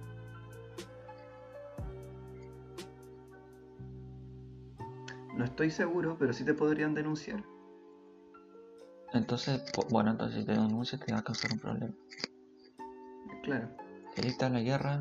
No 5.42 5.46
estoy 5.46 5.72
seguro, 5.72 6.16
pero 6.20 6.32
sí 6.32 6.44
te 6.44 6.54
podrían 6.54 6.94
denunciar. 6.94 7.42
Entonces, 9.12 9.60
bueno, 9.90 10.12
entonces 10.12 10.38
si 10.38 10.46
te 10.46 10.52
denuncia 10.52 11.00
te 11.00 11.12
va 11.12 11.18
a 11.18 11.24
causar 11.24 11.50
un 11.50 11.58
problema. 11.58 11.92
Claro. 13.42 13.68
A 14.40 14.48
la 14.48 14.60
guerra 14.60 15.00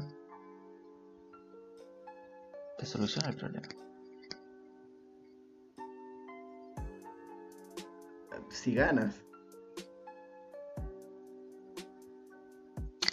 te 2.80 2.88
soluciona 2.88 3.30
el 3.30 3.36
problema. 3.36 3.68
Si 8.50 8.74
ganas. 8.74 9.24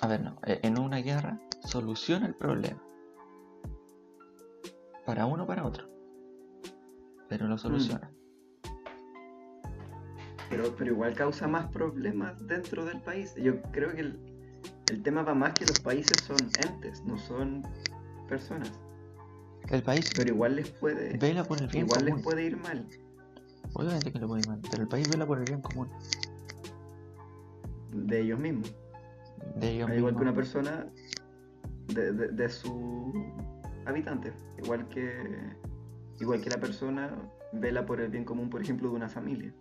A 0.01 0.07
ver, 0.07 0.23
no, 0.23 0.41
e- 0.47 0.61
en 0.63 0.79
una 0.81 0.97
guerra 1.03 1.39
soluciona 1.67 2.27
el 2.27 2.35
problema. 2.37 2.83
Para 5.05 5.27
uno 5.27 5.45
o 5.45 5.47
para 5.47 5.67
otro. 5.67 5.98
Pero 7.29 7.47
lo 7.47 7.59
soluciona. 7.59 8.11
Pero, 10.51 10.75
pero 10.77 10.93
igual 10.93 11.15
causa 11.15 11.47
más 11.47 11.71
problemas 11.71 12.47
dentro 12.47 12.85
del 12.85 13.01
país. 13.03 13.35
Yo 13.37 13.61
creo 13.71 13.95
que 13.95 14.01
el, 14.01 14.19
el 14.91 15.03
tema 15.03 15.23
va 15.23 15.35
más 15.35 15.53
que 15.55 15.67
los 15.67 15.81
países 15.81 16.23
son 16.23 16.39
entes, 16.59 17.05
no 17.05 17.19
son 17.19 17.63
personas. 18.29 18.73
El 19.71 19.83
país 19.83 20.11
Pero 20.17 20.31
igual 20.35 20.57
les 20.57 20.71
puede, 20.71 21.19
vela 21.19 21.45
por 21.45 21.59
el 21.59 21.69
bien 21.69 21.85
igual 21.85 22.07
les 22.07 22.23
puede 22.23 22.45
ir 22.45 22.57
mal. 22.57 22.87
Obviamente 23.75 24.11
que 24.11 24.19
le 24.19 24.27
puede 24.27 24.41
ir 24.41 24.49
mal, 24.49 24.61
pero 24.71 24.83
el 24.83 24.89
país 24.89 25.09
vela 25.11 25.27
por 25.27 25.39
el 25.39 25.45
bien 25.45 25.61
común. 25.61 25.91
De 27.93 28.21
ellos 28.21 28.41
mismos. 28.41 28.75
De 29.57 29.73
ellos 29.73 29.91
Al 29.91 29.99
igual 29.99 30.17
que 30.17 30.23
una 30.23 30.35
persona 30.35 30.91
de, 31.89 32.13
de, 32.13 32.29
de 32.29 32.49
su 32.49 33.13
habitante. 33.85 34.33
Igual 34.63 34.89
que, 34.89 35.55
igual 36.21 36.41
que 36.41 36.51
la 36.51 36.59
persona 36.59 37.17
vela 37.53 37.87
por 37.87 38.01
el 38.01 38.11
bien 38.11 38.25
común, 38.25 38.51
por 38.51 38.61
ejemplo, 38.63 38.89
de 38.91 38.97
una 38.97 39.09
familia. 39.09 39.53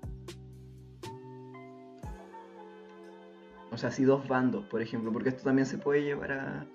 O 3.72 3.78
sea, 3.78 3.91
si 3.91 4.04
dos 4.04 4.28
bandos, 4.28 4.65
por 4.65 4.82
ejemplo, 4.82 5.12
porque 5.12 5.30
esto 5.30 5.43
también 5.43 5.65
se 5.65 5.78
puede 5.78 6.02
llevar 6.04 6.32
a, 6.32 6.67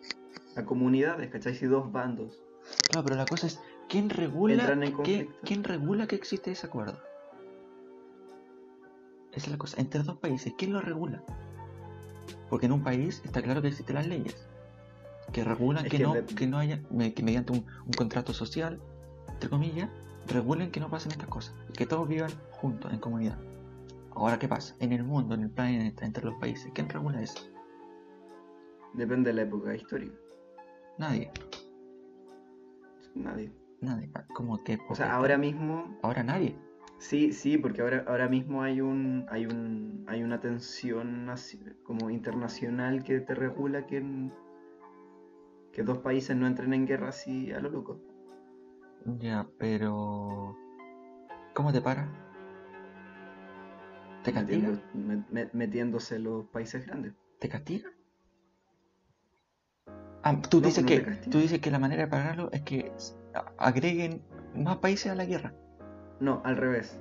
a 0.57 0.65
comunidades, 0.65 1.31
¿cachai? 1.31 1.55
Si 1.55 1.67
dos 1.67 1.91
bandos 1.91 2.39
Claro, 2.91 3.05
pero 3.05 3.17
la 3.17 3.27
cosa 3.27 3.49
es, 3.49 3.61
¿quién 3.89 4.09
regula, 4.09 4.73
en 4.73 4.93
conflicto. 4.93 5.35
¿quién 5.43 5.65
regula 5.65 6.07
que 6.07 6.15
existe 6.15 6.53
ese 6.53 6.67
acuerdo? 6.67 7.01
Esa 9.33 9.47
es 9.47 9.49
la 9.51 9.59
cosa. 9.59 9.81
Entre 9.81 10.03
dos 10.03 10.19
países, 10.19 10.55
¿quién 10.57 10.73
lo 10.73 10.81
regula? 10.81 11.25
Porque 12.49 12.67
en 12.67 12.73
un 12.73 12.85
país 12.85 13.21
está 13.25 13.43
claro 13.43 13.63
que 13.63 13.69
existen 13.69 13.97
las 13.97 14.07
leyes 14.07 14.49
que 15.33 15.43
regulan 15.43 15.87
Es 15.87 15.91
que, 15.91 15.97
que 15.97 16.03
no, 16.05 16.13
de- 16.15 16.25
que 16.27 16.47
no 16.47 16.59
haya, 16.59 16.81
que 17.15 17.23
mediante 17.23 17.53
un, 17.53 17.65
un 17.87 17.93
contrato 17.97 18.33
social, 18.35 18.81
entre 19.29 19.49
comillas, 19.51 19.89
regulen 20.29 20.71
que 20.71 20.81
no 20.81 20.89
pasen 20.91 21.13
estas 21.13 21.29
cosas 21.29 21.55
y 21.69 21.73
que 21.73 21.87
todos 21.87 22.09
vivan 22.09 22.31
juntos 22.51 22.93
en 22.93 23.01
comunidad. 23.01 23.39
Ahora, 24.15 24.39
¿qué 24.39 24.47
pasa? 24.49 24.77
En 24.79 24.93
el 24.93 25.05
mundo, 25.05 25.35
en 25.35 25.43
el 25.43 25.51
planeta, 25.51 26.05
entre 26.05 26.25
los 26.25 26.35
países, 26.35 26.71
¿quién 26.75 26.89
regula 26.89 27.21
eso? 27.23 27.41
depende 28.95 29.31
de 29.31 29.37
la 29.37 29.43
época 29.43 29.75
histórica. 29.75 30.15
Nadie, 30.99 31.31
Nadie. 33.15 33.51
nadie. 33.81 34.11
Como 34.35 34.63
que 34.63 34.79
O 34.91 34.95
sea, 34.95 35.15
ahora 35.15 35.39
mismo 35.39 35.99
ahora 36.03 36.23
nadie. 36.23 36.57
Sí, 36.99 37.33
sí, 37.33 37.59
porque 37.59 37.83
ahora, 37.83 38.05
ahora 38.07 38.29
mismo 38.29 38.63
hay 38.63 38.81
un, 38.81 39.27
hay 39.29 39.47
un, 39.47 40.05
hay 40.07 40.23
una 40.23 40.41
tensión 40.41 41.27
como 41.83 42.11
internacional 42.11 43.03
que 43.03 43.21
te 43.21 43.35
regula 43.35 43.87
que, 43.87 43.97
en- 43.97 44.33
que 45.73 45.83
dos 45.83 45.99
países 45.99 46.37
no 46.37 46.47
entren 46.47 46.75
en 46.75 46.87
guerra 46.87 47.09
así 47.09 47.51
a 47.53 47.61
lo 47.61 47.71
loco. 47.71 48.01
Ya, 49.19 49.47
pero 49.59 50.55
¿cómo 51.55 51.73
te 51.73 51.81
para? 51.81 52.09
¿Te 54.23 54.33
castiga? 54.33 54.69
Metiendo- 54.69 54.83
me- 54.95 55.25
me- 55.45 55.51
metiéndose 55.53 56.19
los 56.19 56.47
países 56.47 56.87
grandes. 56.87 57.13
¿Te 57.41 57.49
castiga? 57.49 57.91
Ah, 60.23 60.41
tú 60.49 60.61
No, 60.61 60.67
dices 60.69 60.85
no 60.85 60.89
que 60.89 61.01
tú 61.31 61.39
dices 61.39 61.61
que 61.61 61.71
la 61.73 61.81
manera 61.81 62.03
de 62.05 62.09
pararlo 62.09 62.49
es 62.53 62.63
que 62.63 62.93
agreguen 63.59 64.23
más 64.55 64.77
países 64.77 65.11
a 65.11 65.17
la 65.17 65.25
guerra. 65.25 65.53
No, 66.21 66.41
al 66.45 66.57
revés. 66.57 66.97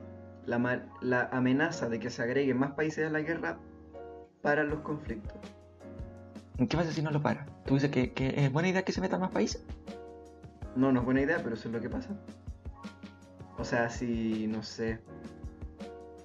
La, 0.47 0.57
la 1.01 1.29
amenaza 1.31 1.87
de 1.87 1.99
que 1.99 2.09
se 2.09 2.23
agreguen 2.23 2.57
más 2.57 2.71
países 2.71 3.05
a 3.07 3.11
la 3.11 3.19
guerra 3.21 3.59
para 4.41 4.63
los 4.63 4.79
conflictos. 4.79 5.37
¿Qué 6.57 6.75
pasa 6.77 6.91
si 6.91 7.03
no 7.03 7.11
lo 7.11 7.21
para? 7.21 7.45
¿Tú 7.65 7.75
dices 7.75 7.91
que, 7.91 8.11
que 8.13 8.33
es 8.45 8.51
buena 8.51 8.69
idea 8.69 8.81
que 8.83 8.91
se 8.91 9.01
metan 9.01 9.19
más 9.19 9.29
países? 9.31 9.63
No, 10.75 10.91
no 10.91 10.99
es 11.01 11.05
buena 11.05 11.21
idea, 11.21 11.39
pero 11.43 11.55
eso 11.55 11.67
es 11.67 11.73
lo 11.73 11.81
que 11.81 11.89
pasa. 11.89 12.09
O 13.57 13.63
sea, 13.65 13.89
si, 13.89 14.47
no 14.47 14.63
sé, 14.63 14.99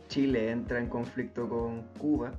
Chile 0.08 0.50
entra 0.50 0.78
en 0.78 0.88
conflicto 0.88 1.48
con 1.48 1.82
Cuba, 1.98 2.32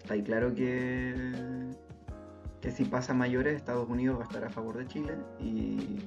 está 0.00 0.14
ahí 0.14 0.22
claro 0.22 0.54
que, 0.54 1.70
que 2.60 2.70
si 2.70 2.84
pasa 2.84 3.14
mayores, 3.14 3.54
Estados 3.56 3.88
Unidos 3.88 4.18
va 4.18 4.22
a 4.22 4.26
estar 4.26 4.44
a 4.44 4.50
favor 4.50 4.76
de 4.78 4.86
Chile 4.88 5.14
y, 5.38 6.00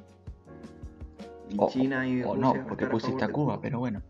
y 1.50 1.56
O- 1.58 1.70
China 1.70 2.06
y 2.08 2.22
O 2.24 2.34
Rusia 2.36 2.42
no, 2.42 2.62
a 2.62 2.68
porque 2.68 2.88
pusiste 2.88 3.24
a 3.24 3.28
de 3.28 3.34
Cuba, 3.34 3.60
pero 3.62 3.80
bueno. 3.80 4.02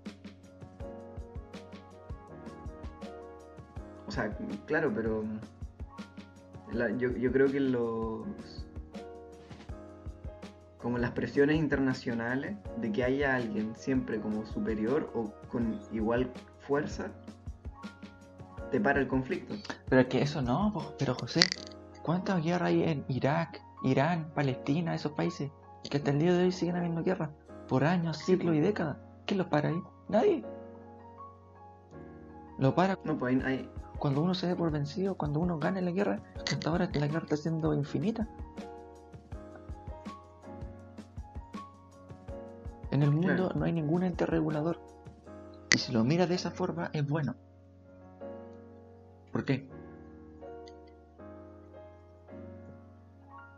O 4.07 4.11
sea, 4.11 4.29
claro, 4.65 4.91
pero 4.95 5.23
la- 6.71 6.91
yo, 6.91 7.11
yo 7.11 7.31
creo 7.31 7.47
que 7.51 7.59
los 7.59 8.64
como 10.85 10.99
las 10.99 11.13
presiones 11.13 11.57
internacionales 11.57 12.57
de 12.77 12.91
que 12.91 13.03
haya 13.03 13.35
alguien 13.35 13.75
siempre 13.75 14.21
como 14.21 14.45
superior 14.45 15.09
o 15.15 15.33
con 15.51 15.79
igual 15.91 16.31
fuerza 16.59 17.07
te 18.69 18.79
para 18.79 18.99
el 18.99 19.07
conflicto. 19.07 19.55
Pero 19.89 20.01
es 20.01 20.07
que 20.09 20.21
eso 20.21 20.43
no, 20.43 20.93
pero 20.99 21.15
José, 21.15 21.39
¿cuántas 22.03 22.43
guerras 22.43 22.69
hay 22.69 22.83
en 22.83 23.03
Irak, 23.07 23.63
Irán, 23.81 24.29
Palestina, 24.35 24.93
esos 24.93 25.13
países? 25.13 25.49
Que 25.89 25.97
hasta 25.97 26.11
el 26.11 26.19
día 26.19 26.33
de 26.33 26.43
hoy 26.43 26.51
siguen 26.51 26.75
habiendo 26.75 27.03
guerras 27.03 27.31
por 27.67 27.83
años, 27.83 28.17
siglos 28.17 28.55
y 28.55 28.59
décadas. 28.59 28.97
¿Quién 29.25 29.39
los 29.39 29.47
para 29.47 29.69
ahí? 29.69 29.81
Nadie. 30.07 30.45
Lo 32.59 32.75
para 32.75 32.99
No, 33.05 33.17
pues 33.17 33.43
hay, 33.43 33.67
cuando 33.97 34.21
uno 34.21 34.35
se 34.35 34.45
dé 34.45 34.55
por 34.55 34.69
vencido, 34.69 35.15
cuando 35.15 35.39
uno 35.39 35.57
gane 35.57 35.81
la 35.81 35.89
guerra, 35.89 36.21
hasta 36.37 36.69
ahora 36.69 36.87
la 36.93 37.07
guerra 37.07 37.23
está 37.23 37.37
siendo 37.37 37.73
infinita. 37.73 38.27
En 42.95 43.03
el 43.03 43.11
mundo 43.11 43.51
no 43.53 43.65
hay 43.65 43.73
ningún 43.73 44.03
ente 44.03 44.25
regulador. 44.25 44.79
Y 45.69 45.79
si 45.79 45.91
lo 45.91 46.05
miras 46.05 46.29
de 46.29 46.35
esa 46.35 46.51
forma, 46.51 46.89
es 46.93 47.05
bueno. 47.05 47.35
¿Por 49.33 49.43
qué? 49.43 49.67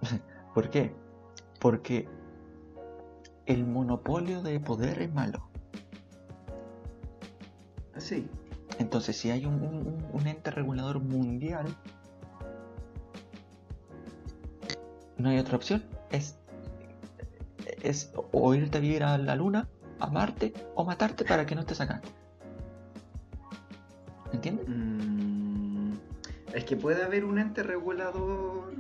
¿Por 0.56 0.71
qué? 0.71 0.91
Porque 1.60 2.08
el 3.45 3.65
monopolio 3.67 4.41
de 4.41 4.60
poder 4.60 5.02
es 5.04 5.13
malo. 5.13 5.47
sí, 7.97 8.28
Entonces, 8.80 9.17
si 9.17 9.30
hay 9.30 9.45
un, 9.45 9.62
un- 9.62 10.10
un 10.13 10.28
ente 10.28 10.50
regulador 10.50 11.00
mundial, 11.00 11.78
no 15.17 15.30
hay 15.30 15.38
otra 15.39 15.58
opción. 15.58 15.84
Es, 16.10 16.39
es 17.83 18.11
o 18.31 18.53
irte 18.55 18.77
a 18.77 18.81
vivir 18.81 19.03
a 19.03 19.17
la 19.17 19.35
luna 19.35 19.67
amarte 19.99 20.53
o 20.75 20.83
matarte 20.85 21.25
para 21.25 21.45
que 21.45 21.55
no 21.55 21.61
estés 21.61 21.81
acá. 21.81 22.01
¿Entiendes? 24.33 24.67
Mm, 24.67 25.93
es 26.53 26.65
que 26.65 26.75
puede 26.75 27.03
haber 27.03 27.25
un 27.25 27.39
ente 27.39 27.63
regulador 27.63 28.73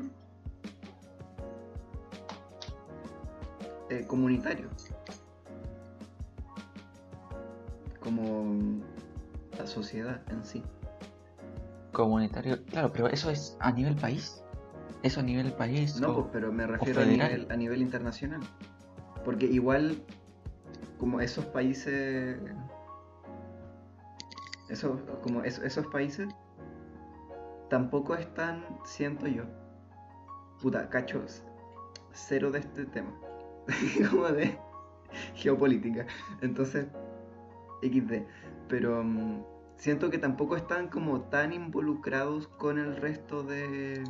eh, 3.89 4.05
comunitario. 4.07 4.67
Como 7.99 8.81
la 9.57 9.67
sociedad 9.67 10.21
en 10.29 10.43
sí. 10.45 10.63
Comunitario, 11.91 12.63
claro, 12.65 12.91
pero 12.91 13.07
eso 13.07 13.29
es 13.29 13.57
a 13.59 13.71
nivel 13.71 13.95
país. 13.95 14.43
Eso 15.03 15.19
a 15.21 15.23
nivel 15.23 15.51
país. 15.53 15.99
No, 15.99 16.09
o- 16.09 16.15
pues, 16.15 16.27
pero 16.31 16.51
me 16.51 16.67
refiero 16.67 17.01
a 17.01 17.05
nivel, 17.05 17.47
a 17.49 17.55
nivel 17.55 17.81
internacional. 17.81 18.41
Porque 19.23 19.45
igual, 19.45 20.01
como 20.99 21.21
esos 21.21 21.45
países. 21.45 22.37
Esos, 24.69 24.99
como 25.23 25.43
es- 25.43 25.59
esos 25.59 25.87
países 25.87 26.27
tampoco 27.69 28.15
están, 28.15 28.63
siento 28.85 29.27
yo. 29.27 29.43
Puta, 30.61 30.89
cachos. 30.89 31.43
Cero 32.11 32.51
de 32.51 32.59
este 32.59 32.85
tema. 32.85 33.11
como 34.11 34.27
de 34.27 34.57
geopolítica. 35.35 36.05
Entonces, 36.41 36.87
XD. 37.81 38.23
Pero 38.67 39.03
mm, 39.03 39.43
siento 39.77 40.09
que 40.09 40.17
tampoco 40.17 40.55
están 40.57 40.89
como 40.89 41.21
tan 41.21 41.53
involucrados 41.53 42.47
con 42.47 42.77
el 42.77 42.95
resto 42.97 43.43
de 43.43 44.03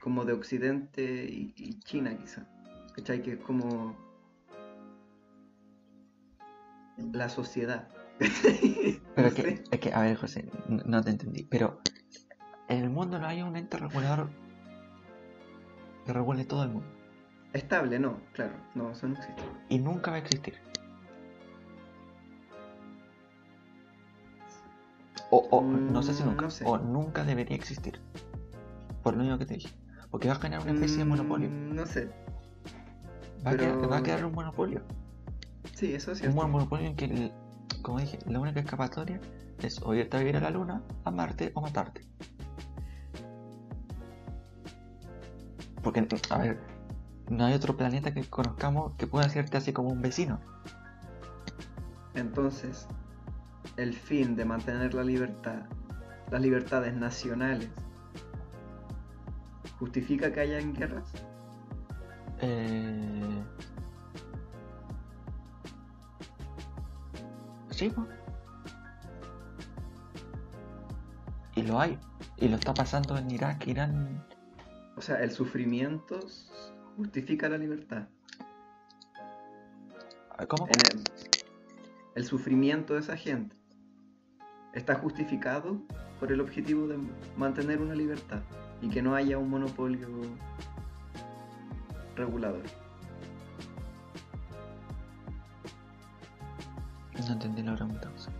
como 0.00 0.24
de 0.24 0.32
Occidente 0.32 1.24
y, 1.24 1.52
y 1.56 1.80
China 1.80 2.16
quizá. 2.16 2.46
¿Cachai? 2.98 3.22
Que 3.22 3.32
es 3.34 3.38
como 3.40 3.94
la 7.12 7.28
sociedad. 7.28 7.88
Pero 9.14 9.28
No 9.28 9.34
que, 9.34 9.42
sé. 9.42 9.64
es 9.70 9.80
que, 9.80 9.92
a 9.94 10.00
ver, 10.00 10.16
José, 10.16 10.50
no 10.68 11.02
te 11.02 11.10
entendí. 11.10 11.44
Pero 11.44 11.80
en 12.68 12.82
el 12.82 12.90
mundo 12.90 13.18
no 13.20 13.26
hay 13.28 13.40
un 13.42 13.56
ente 13.56 13.76
regulador 13.78 14.30
que 16.04 16.12
regule 16.12 16.44
todo 16.44 16.64
el 16.64 16.70
mundo. 16.70 16.88
Estable, 17.52 17.98
no, 18.00 18.20
claro, 18.32 18.52
no, 18.74 18.90
eso 18.90 19.06
no 19.08 19.14
existe. 19.14 19.42
Y 19.68 19.78
nunca 19.78 20.10
va 20.10 20.16
a 20.16 20.20
existir. 20.20 20.54
O, 25.30 25.38
o 25.50 25.62
no 25.62 26.02
sé 26.02 26.14
si 26.14 26.22
Mm, 26.22 26.26
nunca. 26.26 26.42
no 26.42 26.50
sé. 26.50 26.64
O 26.66 26.78
nunca 26.78 27.22
debería 27.24 27.56
existir. 27.56 28.00
Por 29.04 29.14
lo 29.14 29.20
único 29.22 29.38
que 29.38 29.46
te 29.46 29.54
dije. 29.54 29.74
Porque 30.10 30.26
va 30.28 30.34
a 30.34 30.38
generar 30.38 30.62
una 30.64 30.72
especie 30.74 30.98
de 30.98 31.04
monopolio. 31.04 31.48
Mm, 31.48 31.74
No 31.74 31.86
sé, 31.86 32.10
Va, 33.46 33.50
a 33.52 33.56
quedar, 33.56 33.90
va 33.92 33.96
a 33.98 34.02
quedar 34.02 34.24
un 34.24 34.32
monopolio. 34.32 34.82
sí, 35.74 35.94
eso 35.94 36.12
es 36.12 36.22
Un 36.22 36.34
buen 36.34 36.50
monopolio 36.50 36.86
en 36.88 36.96
que, 36.96 37.04
el- 37.06 37.32
como 37.82 38.00
dije, 38.00 38.18
la 38.26 38.40
única 38.40 38.60
escapatoria 38.60 39.20
es 39.62 39.80
o 39.82 39.94
irte 39.94 40.16
a 40.16 40.20
vivir 40.20 40.36
a 40.36 40.40
la 40.40 40.50
luna, 40.50 40.82
a 41.04 41.10
Marte 41.10 41.52
o 41.54 41.60
matarte. 41.60 42.02
Porque, 45.82 46.06
a 46.30 46.38
ver, 46.38 46.58
no 47.30 47.44
hay 47.44 47.54
otro 47.54 47.76
planeta 47.76 48.12
que 48.12 48.24
conozcamos 48.24 48.94
que 48.94 49.06
pueda 49.06 49.26
hacerte 49.26 49.56
así 49.56 49.72
como 49.72 49.88
un 49.90 50.02
vecino. 50.02 50.40
Entonces, 52.14 52.86
el 53.76 53.94
fin 53.94 54.34
de 54.34 54.44
mantener 54.44 54.94
la 54.94 55.04
libertad, 55.04 55.62
las 56.30 56.40
libertades 56.40 56.94
nacionales, 56.94 57.70
justifica 59.78 60.32
que 60.32 60.40
hayan 60.40 60.74
guerras. 60.74 61.12
Eh... 62.40 63.42
Sí, 67.70 67.90
pues. 67.90 68.08
Y 71.54 71.62
lo 71.62 71.80
hay. 71.80 71.98
Y 72.36 72.48
lo 72.48 72.56
está 72.56 72.74
pasando 72.74 73.16
en 73.16 73.30
Irak, 73.30 73.66
Irán. 73.66 74.24
O 74.96 75.00
sea, 75.00 75.22
el 75.22 75.30
sufrimiento 75.30 76.20
justifica 76.96 77.48
la 77.48 77.58
libertad. 77.58 78.08
¿Cómo? 80.48 80.66
En 80.66 80.98
el, 80.98 81.04
el 82.14 82.24
sufrimiento 82.24 82.94
de 82.94 83.00
esa 83.00 83.16
gente 83.16 83.56
está 84.72 84.94
justificado 84.94 85.80
por 86.20 86.32
el 86.32 86.40
objetivo 86.40 86.86
de 86.86 86.98
mantener 87.36 87.80
una 87.80 87.94
libertad 87.94 88.42
y 88.80 88.88
que 88.88 89.02
no 89.02 89.14
haya 89.14 89.38
un 89.38 89.50
monopolio 89.50 90.08
regulador. 92.18 92.62
No 97.26 97.32
entendí 97.32 97.62
la 97.62 97.74
pregunta. 97.74 98.10
José. 98.10 98.30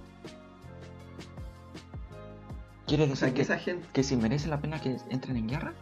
¿Quieres 2.87 3.07
O 3.07 3.11
decir 3.11 3.19
sea, 3.19 3.29
que 3.29 3.35
que, 3.35 3.43
esa 3.43 3.59
gente 3.59 3.87
que 3.93 4.03
si 4.03 4.17
merece 4.17 4.49
la 4.49 4.61
pena 4.61 4.81
que 4.81 4.97
entren 5.11 5.37
en 5.37 5.49
guerra? 5.49 5.75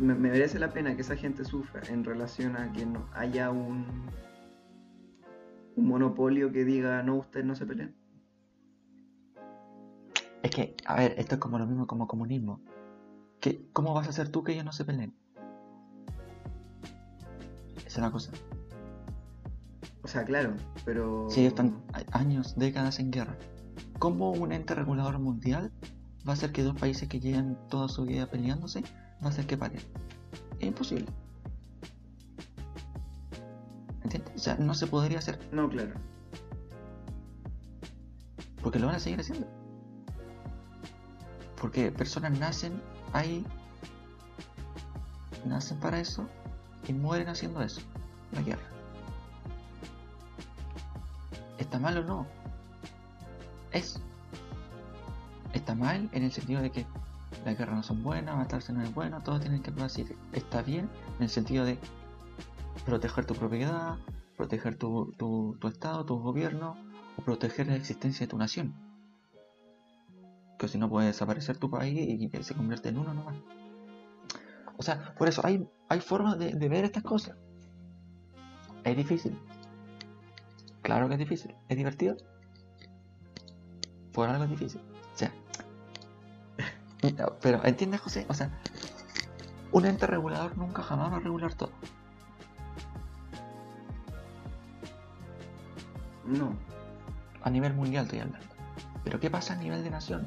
me, 0.00 0.14
me 0.14 0.30
merece 0.30 0.58
la 0.58 0.72
pena 0.72 0.94
que 0.96 1.02
esa 1.02 1.16
gente 1.16 1.44
sufra 1.44 1.82
en 1.88 2.04
relación 2.04 2.56
a 2.56 2.72
que 2.72 2.86
no 2.86 3.06
haya 3.14 3.50
un 3.50 3.86
un 5.76 5.86
monopolio 5.86 6.50
que 6.50 6.64
diga 6.64 7.02
no 7.02 7.16
ustedes 7.16 7.46
no 7.46 7.54
se 7.54 7.66
peleen. 7.66 7.94
Es 10.42 10.50
que, 10.50 10.76
a 10.86 10.96
ver, 10.96 11.14
esto 11.18 11.34
es 11.36 11.40
como 11.40 11.58
lo 11.58 11.66
mismo 11.66 11.86
como 11.86 12.06
comunismo. 12.06 12.60
¿Qué, 13.40 13.68
¿Cómo 13.72 13.94
vas 13.94 14.06
a 14.06 14.10
hacer 14.10 14.30
tú 14.30 14.42
que 14.42 14.52
ellos 14.52 14.64
no 14.64 14.72
se 14.72 14.84
peleen? 14.84 15.14
Es 17.96 18.02
la 18.02 18.10
cosa. 18.10 18.30
O 20.02 20.08
sea, 20.08 20.22
claro, 20.24 20.54
pero 20.84 21.28
Si 21.30 21.40
ellos 21.40 21.52
están 21.52 21.82
años, 22.12 22.54
décadas 22.54 22.98
en 22.98 23.10
guerra, 23.10 23.38
¿cómo 23.98 24.32
un 24.32 24.52
ente 24.52 24.74
regulador 24.74 25.18
mundial 25.18 25.72
va 26.28 26.32
a 26.32 26.34
hacer 26.34 26.52
que 26.52 26.62
dos 26.62 26.78
países 26.78 27.08
que 27.08 27.20
llevan 27.20 27.58
toda 27.70 27.88
su 27.88 28.04
vida 28.04 28.26
peleándose 28.26 28.82
va 29.22 29.26
a 29.26 29.28
hacer 29.30 29.46
que 29.46 29.56
paren? 29.56 29.80
Es 30.60 30.68
imposible. 30.68 31.06
¿Entiendes? 34.04 34.34
O 34.36 34.38
sea, 34.38 34.56
no 34.56 34.74
se 34.74 34.86
podría 34.86 35.18
hacer 35.18 35.38
no, 35.50 35.66
claro. 35.70 35.94
porque 38.62 38.78
lo 38.78 38.88
van 38.88 38.96
a 38.96 39.00
seguir 39.00 39.20
haciendo. 39.20 39.46
Porque 41.58 41.90
personas 41.90 42.38
nacen 42.38 42.82
ahí, 43.14 43.42
nacen 45.46 45.80
para 45.80 45.98
eso 45.98 46.28
y 46.88 46.92
mueren 46.92 47.28
haciendo 47.28 47.62
eso, 47.62 47.80
la 48.32 48.42
guerra. 48.42 48.68
¿Está 51.58 51.78
mal 51.78 51.98
o 51.98 52.04
no? 52.04 52.26
Es. 53.72 54.00
Está 55.52 55.74
mal 55.74 56.08
en 56.12 56.22
el 56.22 56.32
sentido 56.32 56.62
de 56.62 56.70
que 56.70 56.86
las 57.44 57.56
guerras 57.56 57.76
no 57.76 57.82
son 57.82 58.02
buenas, 58.02 58.36
matarse 58.36 58.72
no 58.72 58.82
es 58.82 58.94
bueno, 58.94 59.22
todos 59.22 59.40
tienen 59.40 59.62
que 59.62 59.70
decir. 59.70 60.16
Está 60.32 60.62
bien 60.62 60.88
en 61.18 61.24
el 61.24 61.28
sentido 61.28 61.64
de 61.64 61.78
proteger 62.84 63.24
tu 63.24 63.34
propiedad, 63.34 63.96
proteger 64.36 64.76
tu, 64.76 65.12
tu, 65.18 65.56
tu 65.60 65.68
estado, 65.68 66.04
tu 66.04 66.18
gobierno, 66.18 66.76
o 67.16 67.22
proteger 67.22 67.66
la 67.66 67.76
existencia 67.76 68.26
de 68.26 68.30
tu 68.30 68.38
nación. 68.38 68.74
Que 70.58 70.68
si 70.68 70.78
no 70.78 70.88
puede 70.88 71.08
desaparecer 71.08 71.56
tu 71.58 71.70
país 71.70 71.98
y 71.98 72.42
se 72.42 72.54
convierte 72.54 72.90
en 72.90 72.98
uno 72.98 73.14
nomás. 73.14 73.36
O 74.78 74.82
sea, 74.82 75.14
por 75.14 75.28
eso 75.28 75.40
hay, 75.44 75.68
hay 75.88 76.00
formas 76.00 76.38
de, 76.38 76.52
de 76.52 76.68
ver 76.68 76.84
estas 76.84 77.02
cosas. 77.02 77.36
Es 78.84 78.96
difícil. 78.96 79.38
Claro 80.82 81.08
que 81.08 81.14
es 81.14 81.18
difícil. 81.18 81.54
¿Es 81.68 81.76
divertido? 81.76 82.16
Por 84.12 84.28
algo 84.28 84.44
es 84.44 84.50
difícil. 84.50 84.80
O 85.14 85.18
sea. 85.18 85.32
Pero, 87.40 87.64
¿entiendes, 87.64 88.00
José? 88.00 88.26
O 88.28 88.34
sea, 88.34 88.50
un 89.72 89.84
ente 89.84 90.06
regulador 90.06 90.56
nunca 90.56 90.82
jamás 90.82 91.12
va 91.12 91.16
a 91.16 91.20
regular 91.20 91.54
todo. 91.54 91.70
No. 96.24 96.56
A 97.42 97.50
nivel 97.50 97.74
mundial 97.74 98.04
estoy 98.04 98.20
hablando. 98.20 98.46
Pero 99.04 99.20
¿qué 99.20 99.30
pasa 99.30 99.54
a 99.54 99.56
nivel 99.56 99.84
de 99.84 99.90
nación? 99.90 100.26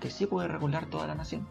Que 0.00 0.10
sí 0.10 0.26
puede 0.26 0.48
regular 0.48 0.86
toda 0.86 1.06
la 1.06 1.14
nación. 1.14 1.46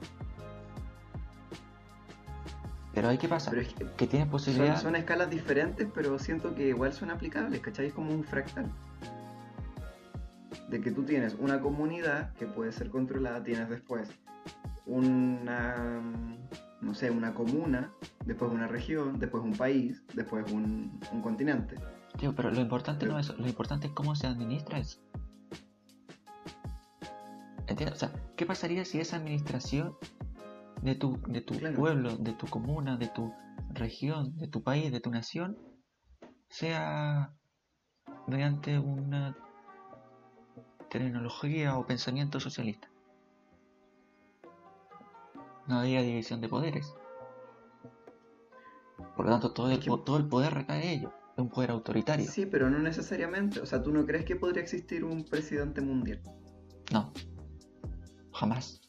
Pero 2.95 3.09
ahí 3.09 3.17
qué 3.17 3.27
pasa? 3.27 3.51
Pero 3.51 3.61
es 3.61 3.73
que 3.73 3.85
Que 3.97 4.07
tiene 4.07 4.25
son, 4.25 4.31
posibilidad... 4.31 4.81
son 4.81 4.95
escalas 4.95 5.29
diferentes, 5.29 5.87
pero 5.93 6.17
siento 6.17 6.55
que 6.55 6.69
igual 6.69 6.93
son 6.93 7.11
aplicables, 7.11 7.59
¿cachai? 7.59 7.87
Es 7.87 7.93
como 7.93 8.11
un 8.11 8.23
fractal. 8.23 8.71
De 10.69 10.81
que 10.81 10.91
tú 10.91 11.03
tienes 11.03 11.35
una 11.35 11.59
comunidad 11.61 12.33
que 12.33 12.47
puede 12.47 12.71
ser 12.71 12.89
controlada, 12.89 13.43
tienes 13.43 13.69
después 13.69 14.09
una, 14.85 16.01
no 16.81 16.93
sé, 16.95 17.11
una 17.11 17.33
comuna, 17.33 17.91
después 18.25 18.49
una 18.51 18.67
región, 18.67 19.19
después 19.19 19.43
un 19.43 19.55
país, 19.57 20.01
después 20.13 20.49
un, 20.51 20.99
un 21.11 21.21
continente. 21.21 21.75
Tío, 22.17 22.33
pero 22.33 22.49
lo 22.49 22.61
importante 22.61 23.01
Pero- 23.01 23.13
no 23.13 23.19
es 23.19 23.27
eso, 23.27 23.35
lo 23.37 23.47
importante 23.47 23.87
es 23.87 23.93
cómo 23.93 24.15
se 24.15 24.25
administra 24.27 24.79
eso. 24.79 24.99
¿Entiendes? 27.67 27.95
O 27.97 27.99
sea, 27.99 28.11
¿qué 28.37 28.45
pasaría 28.45 28.85
si 28.85 28.99
esa 28.99 29.17
administración 29.17 29.95
de 30.81 30.95
tu, 30.95 31.19
de 31.27 31.41
tu 31.41 31.55
Claro. 31.57 31.75
pueblo, 31.77 32.15
de 32.17 32.33
tu 32.33 32.47
comuna, 32.47 32.97
de 32.97 33.07
tu 33.07 33.33
región, 33.71 34.37
de 34.37 34.47
tu 34.47 34.63
país, 34.63 34.91
de 34.91 34.99
tu 34.99 35.09
nación, 35.11 35.57
sea 36.49 37.33
mediante 38.27 38.77
una 38.79 39.35
terminología 40.89 41.77
o 41.77 41.85
pensamiento 41.85 42.39
socialista. 42.39 42.89
No 45.67 45.79
había 45.79 46.01
división 46.01 46.41
de 46.41 46.47
poderes. 46.49 46.93
Por 49.15 49.25
lo 49.25 49.31
tanto, 49.31 49.51
todo 49.51 49.71
el, 49.71 49.79
todo 49.79 50.17
el 50.17 50.27
poder 50.27 50.53
recae 50.53 50.83
en 50.83 50.99
ellos. 50.99 51.11
Es 51.33 51.39
un 51.39 51.49
poder 51.49 51.71
autoritario. 51.71 52.25
Sí, 52.29 52.45
pero 52.45 52.69
no 52.69 52.79
necesariamente. 52.79 53.59
O 53.59 53.65
sea, 53.65 53.81
¿tú 53.81 53.91
no 53.91 54.05
crees 54.05 54.25
que 54.25 54.35
podría 54.35 54.61
existir 54.61 55.03
un 55.03 55.25
presidente 55.25 55.81
mundial? 55.81 56.21
No. 56.93 57.11
Jamás. 58.33 58.81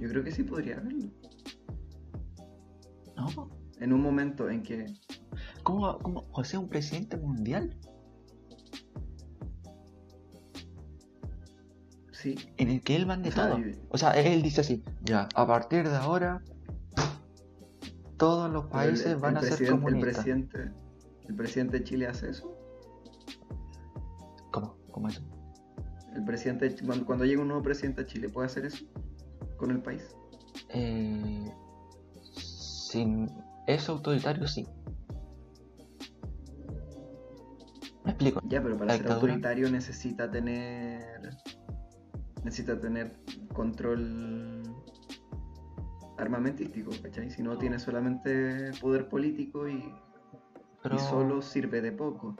Yo 0.00 0.08
creo 0.08 0.24
que 0.24 0.32
sí 0.32 0.42
podría 0.42 0.78
haberlo. 0.78 1.10
No. 3.16 3.50
En 3.78 3.92
un 3.92 4.00
momento 4.00 4.48
en 4.48 4.62
que 4.62 4.86
¿Cómo, 5.62 5.98
cómo? 5.98 6.26
O 6.32 6.42
sea, 6.42 6.58
un 6.58 6.68
presidente 6.68 7.16
mundial 7.18 7.76
sí, 12.12 12.34
en 12.56 12.68
el 12.70 12.82
que 12.82 12.96
él 12.96 13.06
mande 13.06 13.28
O 13.28 13.32
sea, 13.32 13.48
todo. 13.48 13.60
O 13.90 13.98
sea, 13.98 14.10
él 14.12 14.42
dice 14.42 14.62
así, 14.62 14.82
ya, 15.02 15.28
a 15.34 15.46
partir 15.46 15.88
de 15.88 15.96
ahora 15.96 16.42
todos 18.16 18.50
los 18.50 18.64
el- 18.64 18.70
países 18.70 19.06
el, 19.06 19.16
van 19.16 19.36
a 19.36 19.40
ser 19.40 19.56
presidente, 19.56 19.74
el 19.74 19.80
comunistas. 19.82 20.14
presidente, 20.24 20.72
el 21.28 21.34
presidente 21.34 21.78
de 21.78 21.84
Chile 21.84 22.06
hace 22.06 22.30
eso. 22.30 22.56
¿Cómo? 24.50 24.76
¿Cómo 24.90 25.08
eso? 25.08 25.22
El 26.14 26.24
presidente 26.24 26.74
cuando, 26.84 27.06
cuando 27.06 27.24
llega 27.24 27.40
un 27.42 27.48
nuevo 27.48 27.62
presidente 27.62 28.02
a 28.02 28.06
Chile 28.06 28.28
puede 28.28 28.46
hacer 28.46 28.64
eso 28.64 28.84
con 29.60 29.70
el 29.70 29.80
país. 29.82 30.16
Eh, 30.70 31.52
sin 32.34 33.30
eso 33.66 33.92
autoritario 33.92 34.48
sí. 34.48 34.66
¿Me 38.04 38.12
explico? 38.12 38.40
Ya, 38.48 38.62
pero 38.62 38.74
para 38.76 38.86
La 38.86 38.92
ser 38.94 39.02
dictadura. 39.02 39.32
autoritario 39.32 39.70
necesita 39.70 40.30
tener 40.30 41.30
necesita 42.42 42.80
tener 42.80 43.16
control 43.52 44.62
armamentístico, 46.16 46.90
¿cachai? 47.02 47.30
Si 47.30 47.42
no 47.42 47.58
tiene 47.58 47.78
solamente 47.78 48.72
poder 48.80 49.08
político 49.08 49.68
y, 49.68 49.92
Pero, 50.82 50.94
y 50.96 50.98
solo 50.98 51.42
sirve 51.42 51.82
de 51.82 51.92
poco. 51.92 52.36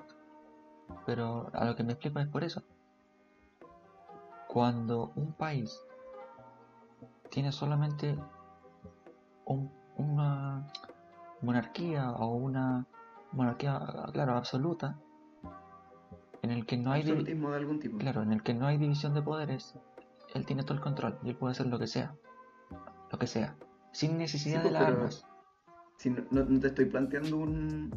pero 1.07 1.51
a 1.53 1.64
lo 1.66 1.77
que 1.77 1.85
me 1.85 1.93
explico 1.93 2.18
es 2.21 2.29
por 2.29 2.45
eso. 2.45 2.62
Cuando 4.49 5.12
un 5.16 5.33
país 5.35 5.79
tiene 7.31 7.53
solamente 7.53 8.16
un- 9.47 9.70
una 9.97 10.66
monarquía 11.43 12.11
o 12.12 12.35
una 12.35 12.87
monarquía, 13.33 13.81
claro, 14.12 14.35
absoluta, 14.37 14.99
en 16.43 16.51
el 16.51 16.66
que 16.66 16.76
no 16.76 16.93
hay 16.93 17.03
de 17.03 17.12
algún 17.55 17.78
tipo. 17.81 17.99
claro, 17.99 18.22
en 18.22 18.33
el 18.33 18.43
que 18.43 18.55
no 18.55 18.66
hay 18.66 18.78
división 18.78 19.14
de 19.14 19.22
poderes, 19.22 19.74
él 20.35 20.47
tiene 20.47 20.62
todo 20.62 20.74
el 20.74 20.81
control 20.81 21.18
y 21.22 21.31
él 21.31 21.37
puede 21.37 21.53
hacer 21.53 21.66
lo 21.66 21.78
que 21.78 21.87
sea, 21.87 22.14
lo 23.11 23.18
que 23.18 23.26
sea, 23.26 23.57
sin 23.93 24.18
necesidad 24.18 24.62
Sí, 24.62 24.68
de 24.68 24.70
pues, 24.70 24.72
las 24.72 24.83
armas. 24.83 25.26
Si 25.99 26.11
no- 26.11 26.24
no 26.31 26.61
te 26.61 26.68
estoy 26.68 26.87
planteando 26.87 27.37
un, 27.37 27.91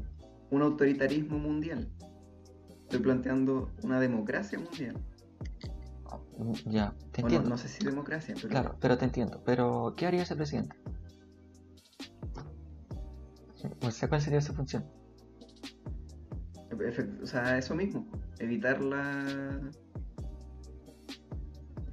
un 0.52 0.62
autoritarismo 0.62 1.38
mundial. 1.38 1.88
Estoy 2.84 3.00
planteando 3.00 3.72
una 3.84 4.00
democracia 4.00 4.60
mundial. 4.60 4.98
Ya, 6.66 6.93
te 7.11 7.22
Bueno, 7.22 7.38
entiendo. 7.38 7.49
no 7.49 7.57
sé 7.57 7.68
si 7.68 7.84
democracia, 7.84 8.36
pero 8.36 8.49
Claro, 8.49 8.76
pero 8.80 8.97
te 8.97 9.05
entiendo. 9.05 9.41
Pero, 9.45 9.93
¿qué 9.95 10.05
haría 10.07 10.24
ese 10.24 10.36
presidente? 10.36 10.76
O 13.82 13.91
sea, 13.91 14.09
¿cuál 14.09 14.22
sería 14.22 14.41
su 14.41 14.53
función? 14.53 14.84
O 17.22 17.26
sea, 17.26 17.57
eso 17.57 17.76
mismo, 17.76 18.05
evitar 18.39 18.82
la... 18.82 19.59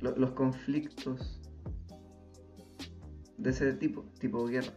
lo- 0.00 0.16
los 0.16 0.32
conflictos 0.32 1.40
de 3.36 3.50
ese 3.50 3.72
tipo, 3.74 4.02
tipo 4.18 4.44
guerra. 4.46 4.72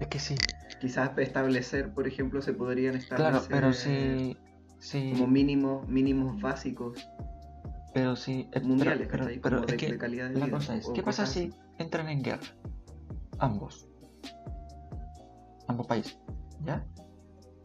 Es 0.00 0.06
que 0.08 0.18
sí, 0.18 0.36
Quizás 0.80 1.16
establecer, 1.18 1.92
por 1.94 2.06
ejemplo, 2.06 2.42
se 2.42 2.52
podrían 2.52 3.00
claro, 3.08 3.38
establecer 3.38 3.74
sí, 3.74 4.36
sí, 4.78 5.10
como 5.12 5.26
mínimos, 5.26 5.88
mínimos 5.88 6.40
básicos 6.40 7.08
pero 7.96 8.14
sí, 8.14 8.40
eh, 8.40 8.48
pero- 8.52 8.66
mundiales, 8.66 9.08
pero, 9.10 9.24
¿cachai? 9.24 9.40
pero 9.40 9.60
es 9.60 9.66
de, 9.68 9.76
que 9.78 9.92
de 9.92 9.96
calidad 9.96 10.28
de 10.28 10.34
la 10.38 10.44
vida. 10.44 10.56
cosa 10.58 10.76
es, 10.76 10.86
¿qué 10.94 11.02
pasa 11.02 11.24
si 11.24 11.50
entran 11.78 12.10
en 12.10 12.22
guerra? 12.22 12.46
Ambos, 13.38 13.88
ambos 15.66 15.86
países, 15.86 16.18
¿ya? 16.62 16.84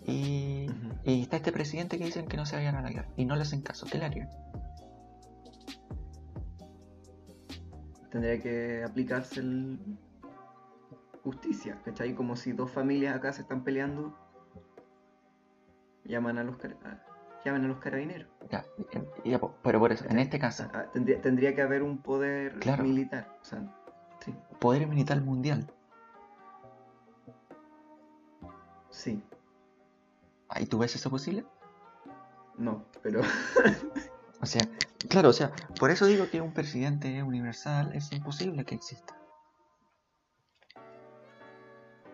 Y, 0.07 0.67
y 1.03 1.21
está 1.23 1.35
este 1.35 1.51
presidente 1.51 1.97
que 1.97 2.05
dicen 2.05 2.27
que 2.27 2.37
no 2.37 2.45
se 2.45 2.55
vayan 2.55 2.75
a 2.75 2.81
la 2.81 2.91
guerra 2.91 3.09
y 3.17 3.25
no 3.25 3.35
le 3.35 3.41
hacen 3.41 3.61
caso, 3.61 3.85
¿qué 3.91 3.97
le 3.97 4.05
harían? 4.05 4.29
Tendría 8.09 8.39
que 8.39 8.85
aplicarse 8.85 9.41
el... 9.41 9.79
justicia, 11.25 11.77
¿cachai? 11.83 12.15
Como 12.15 12.37
si 12.37 12.53
dos 12.53 12.71
familias 12.71 13.17
acá 13.17 13.33
se 13.33 13.41
están 13.41 13.65
peleando, 13.65 14.17
llaman 16.05 16.37
a 16.37 16.45
los, 16.45 16.55
a- 16.85 17.03
llaman 17.45 17.65
a 17.65 17.67
los 17.67 17.77
carabineros. 17.79 18.27
Ya, 18.49 18.65
y- 19.23 19.33
y- 19.33 19.39
pero 19.63 19.79
por 19.79 19.91
eso, 19.91 20.05
en 20.09 20.19
este 20.19 20.39
caso, 20.39 20.67
Ah, 20.73 20.85
tendría, 20.93 21.21
tendría 21.21 21.55
que 21.55 21.61
haber 21.61 21.83
un 21.83 21.97
poder 21.99 22.59
Claro. 22.59 22.83
militar. 22.83 23.37
O 23.41 23.45
sea, 23.45 23.61
sí, 24.23 24.33
poder 24.59 24.87
militar 24.87 25.21
mundial, 25.21 25.69
sí, 28.89 29.23
¿ahí 30.49 30.65
tú 30.65 30.77
ves 30.79 30.95
eso 30.95 31.09
posible? 31.09 31.45
no, 32.57 32.83
pero 33.01 33.21
O 34.41 34.45
sea, 34.45 34.67
claro, 35.09 35.29
o 35.29 35.33
sea, 35.33 35.51
por 35.79 35.89
eso 35.91 36.05
digo 36.05 36.29
que 36.29 36.41
un 36.41 36.53
presidente 36.53 37.21
universal 37.23 37.91
es 37.95 38.11
imposible 38.11 38.65
que 38.65 38.75
exista. 38.75 39.15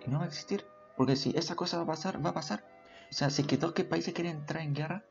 Y 0.05 0.09
no 0.09 0.19
va 0.19 0.25
a 0.25 0.27
existir, 0.27 0.65
porque 0.95 1.15
si 1.15 1.31
esa 1.37 1.55
cosa 1.55 1.77
va 1.77 1.83
a 1.83 1.87
pasar, 1.87 2.23
va 2.25 2.29
a 2.29 2.33
pasar. 2.33 2.63
O 3.09 3.13
sea, 3.13 3.29
si 3.29 3.41
es 3.41 3.47
que 3.47 3.57
dos 3.57 3.73
que 3.73 3.83
países 3.85 4.13
quieren 4.13 4.37
entrar 4.37 4.61
en 4.63 4.73
guerra, 4.73 5.05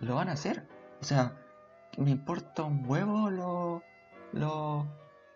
lo 0.00 0.16
van 0.16 0.28
a 0.28 0.32
hacer. 0.32 0.66
O 1.00 1.04
sea, 1.04 1.36
me 1.98 2.10
importa 2.10 2.64
un 2.64 2.84
huevo 2.86 3.30
lo, 3.30 3.82
lo, 4.32 4.86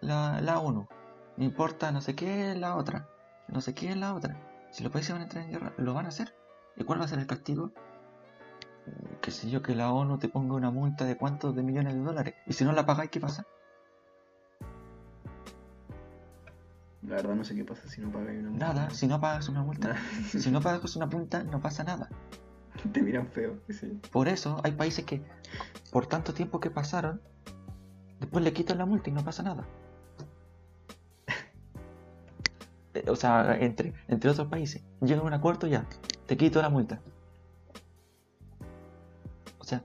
la, 0.01 0.41
la 0.41 0.59
ONU. 0.59 0.89
Me 1.37 1.45
importa 1.45 1.93
no 1.93 2.01
sé 2.01 2.15
qué 2.15 2.55
la 2.55 2.77
otra. 2.77 3.09
No 3.49 3.61
sé 3.61 3.75
qué 3.75 3.95
la 3.95 4.15
otra. 4.15 4.69
Si 4.71 4.83
los 4.83 4.93
países 4.93 5.13
van 5.13 5.21
a 5.21 5.25
entrar 5.25 5.45
en 5.45 5.51
guerra, 5.51 5.73
lo 5.77 5.95
van 5.95 6.07
a 6.07 6.09
hacer. 6.09 6.35
¿Y 6.77 6.85
cuál 6.85 7.01
va 7.01 7.05
a 7.05 7.09
ser 7.09 7.19
el 7.19 7.27
castigo? 7.27 7.73
qué 9.23 9.31
sé 9.31 9.49
yo, 9.49 9.63
que 9.63 9.75
la 9.75 9.91
ONU 9.91 10.19
te 10.19 10.29
ponga 10.29 10.55
una 10.55 10.71
multa 10.71 11.07
de 11.07 11.17
cuántos 11.17 11.55
de 11.57 11.63
millones 11.63 11.95
de 11.95 12.01
dólares. 12.01 12.35
Y 12.47 12.53
si 12.53 12.65
no 12.65 12.73
la 12.73 12.85
pagáis, 12.85 13.11
¿qué 13.11 13.21
pasa? 13.21 13.47
la 17.03 17.17
verdad 17.17 17.35
no 17.35 17.45
sé 17.45 17.55
qué 17.55 17.65
pasa 17.65 17.87
si 17.89 18.01
no 18.01 18.11
pagas 18.11 18.35
una 18.35 18.51
multa. 18.51 18.67
Nada, 18.67 18.91
si 18.91 19.07
no 19.07 19.21
pagas 19.21 19.49
una 19.49 19.63
multa. 19.63 19.97
Si 20.27 20.51
no 20.51 20.61
pagas 20.61 20.97
una 20.97 21.07
multa, 21.07 21.45
no 21.45 21.61
pasa 21.61 21.85
nada. 21.85 22.09
Te 22.93 23.03
miran 23.03 23.29
feo, 23.29 23.59
sí. 23.71 24.01
Por 24.11 24.29
eso 24.29 24.61
hay 24.65 24.73
países 24.73 25.05
que, 25.05 25.23
por 25.93 26.07
tanto 26.07 26.35
tiempo 26.35 26.61
que 26.61 26.71
pasaron, 26.71 27.21
después 28.21 28.45
le 28.45 28.53
quitan 28.53 28.79
la 28.79 28.87
multa 28.87 29.11
y 29.11 29.13
no 29.13 29.25
pasa 29.25 29.43
nada. 29.43 29.65
Eh, 32.95 33.11
O 33.11 33.17
sea, 33.17 33.57
entre, 33.59 33.93
entre 34.07 34.31
otros 34.31 34.47
países, 34.47 34.81
llegan 35.01 35.25
a 35.25 35.27
un 35.27 35.33
acuerdo 35.35 35.67
ya, 35.67 35.85
te 36.27 36.37
quito 36.37 36.63
la 36.63 36.69
multa. 36.69 37.01
O 39.59 39.65
sea, 39.65 39.83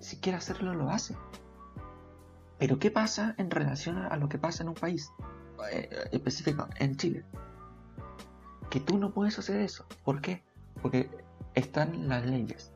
si 0.00 0.16
quiere 0.16 0.38
hacerlo, 0.38 0.74
lo 0.74 0.90
hace. 0.90 1.14
Pero 2.58 2.80
¿qué 2.80 2.90
pasa 2.90 3.36
en 3.38 3.52
relación 3.52 3.98
a 3.98 4.16
lo 4.16 4.28
que 4.28 4.38
pasa 4.38 4.64
en 4.64 4.70
un 4.70 4.74
país? 4.74 5.12
Eh, 5.72 5.88
específico, 6.10 6.66
en 6.80 6.96
Chile. 6.96 7.24
Que 8.68 8.80
tú 8.80 8.98
no 8.98 9.12
puedes 9.12 9.38
hacer 9.38 9.60
eso. 9.60 9.86
¿Por 10.04 10.20
qué? 10.20 10.42
Porque 10.82 11.10
están 11.54 12.08
las 12.08 12.24
leyes. 12.26 12.72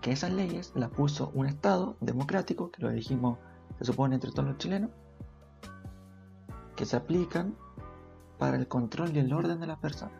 Que 0.00 0.12
esas 0.12 0.32
leyes 0.32 0.72
las 0.74 0.90
puso 0.90 1.30
un 1.34 1.46
Estado 1.46 1.96
democrático, 2.00 2.70
que 2.70 2.82
lo 2.82 2.90
elegimos, 2.90 3.38
se 3.78 3.84
supone, 3.84 4.16
entre 4.16 4.30
todos 4.30 4.48
los 4.48 4.58
chilenos, 4.58 4.90
que 6.76 6.84
se 6.84 6.96
aplican 6.96 7.56
para 8.38 8.56
el 8.56 8.66
control 8.66 9.14
y 9.14 9.20
el 9.20 9.32
orden 9.32 9.60
de 9.60 9.66
las 9.66 9.78
personas. 9.78 10.14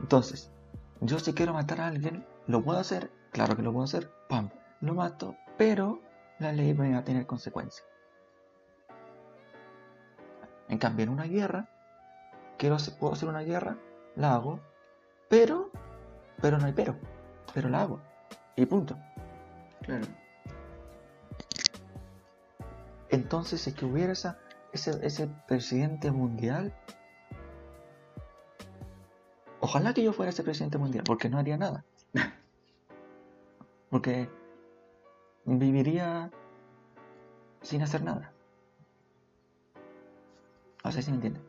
Entonces, 0.00 0.52
yo 1.00 1.18
si 1.18 1.32
quiero 1.32 1.52
matar 1.52 1.80
a 1.80 1.88
alguien, 1.88 2.26
lo 2.46 2.62
puedo 2.62 2.78
hacer, 2.78 3.10
claro 3.32 3.56
que 3.56 3.62
lo 3.62 3.72
puedo 3.72 3.84
hacer, 3.84 4.10
pam, 4.28 4.50
lo 4.80 4.94
mato, 4.94 5.34
pero 5.58 6.00
la 6.38 6.52
ley 6.52 6.72
va 6.72 6.98
a 6.98 7.04
tener 7.04 7.26
consecuencias. 7.26 7.86
En 10.68 10.78
cambio, 10.78 11.04
en 11.04 11.10
una 11.10 11.24
guerra, 11.24 11.68
quiero 12.56 12.76
puedo 12.98 13.14
hacer 13.14 13.28
una 13.28 13.40
guerra, 13.40 13.76
la 14.14 14.34
hago, 14.34 14.60
pero, 15.30 15.70
pero 16.42 16.58
no 16.58 16.66
hay 16.66 16.74
pero, 16.74 16.94
pero 17.54 17.70
la 17.70 17.80
hago, 17.80 18.02
y 18.56 18.66
punto. 18.66 18.98
Claro. 19.80 20.04
Entonces, 23.08 23.62
si 23.62 23.70
es 23.70 23.76
que 23.76 23.86
hubiera 23.86 24.12
esa, 24.12 24.38
ese, 24.72 24.98
ese 25.02 25.28
presidente 25.48 26.10
mundial, 26.10 26.74
Ojalá 29.60 29.92
que 29.92 30.02
yo 30.02 30.12
fuera 30.12 30.30
ese 30.30 30.42
presidente 30.42 30.78
mundial, 30.78 31.04
porque 31.06 31.28
no 31.28 31.38
haría 31.38 31.56
nada. 31.56 31.84
Porque 33.90 34.28
viviría 35.44 36.30
sin 37.60 37.82
hacer 37.82 38.02
nada. 38.02 38.32
No 40.84 40.92
sé 40.92 41.02
si 41.02 41.10
me 41.10 41.16
entienden. 41.16 41.42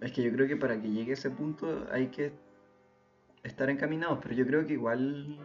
Es 0.00 0.12
que 0.12 0.22
yo 0.22 0.32
creo 0.32 0.48
que 0.48 0.56
para 0.56 0.80
que 0.80 0.90
llegue 0.90 1.12
a 1.12 1.14
ese 1.14 1.30
punto 1.30 1.86
hay 1.92 2.08
que 2.08 2.32
estar 3.48 3.70
encaminados, 3.70 4.18
pero 4.22 4.34
yo 4.34 4.46
creo 4.46 4.66
que 4.66 4.74
igual 4.74 5.38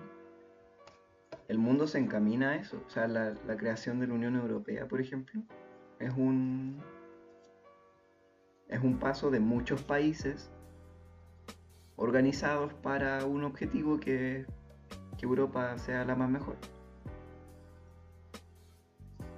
el 1.47 1.58
mundo 1.58 1.88
se 1.88 1.99
encamina 1.99 2.51
a 2.51 2.56
eso. 2.56 2.82
O 2.86 2.89
sea, 2.89 3.08
la, 3.08 3.34
creación 3.58 3.99
de 3.99 4.08
la 4.08 4.14
Unión 4.14 4.36
Europea, 4.36 4.88
por 4.88 5.01
ejemplo, 5.01 5.41
es 5.99 6.14
un 6.14 6.82
es 8.70 8.82
un 8.82 8.97
paso 8.97 9.30
de 9.30 9.39
muchos 9.39 9.84
países 9.84 10.49
organizados 11.95 12.74
para 12.74 13.26
un 13.26 13.43
objetivo 13.43 13.99
que, 13.99 14.47
que 15.18 15.26
Europa 15.26 15.78
sea 15.78 16.06
la 16.06 16.16
más 16.16 16.30
mejor. 16.30 16.56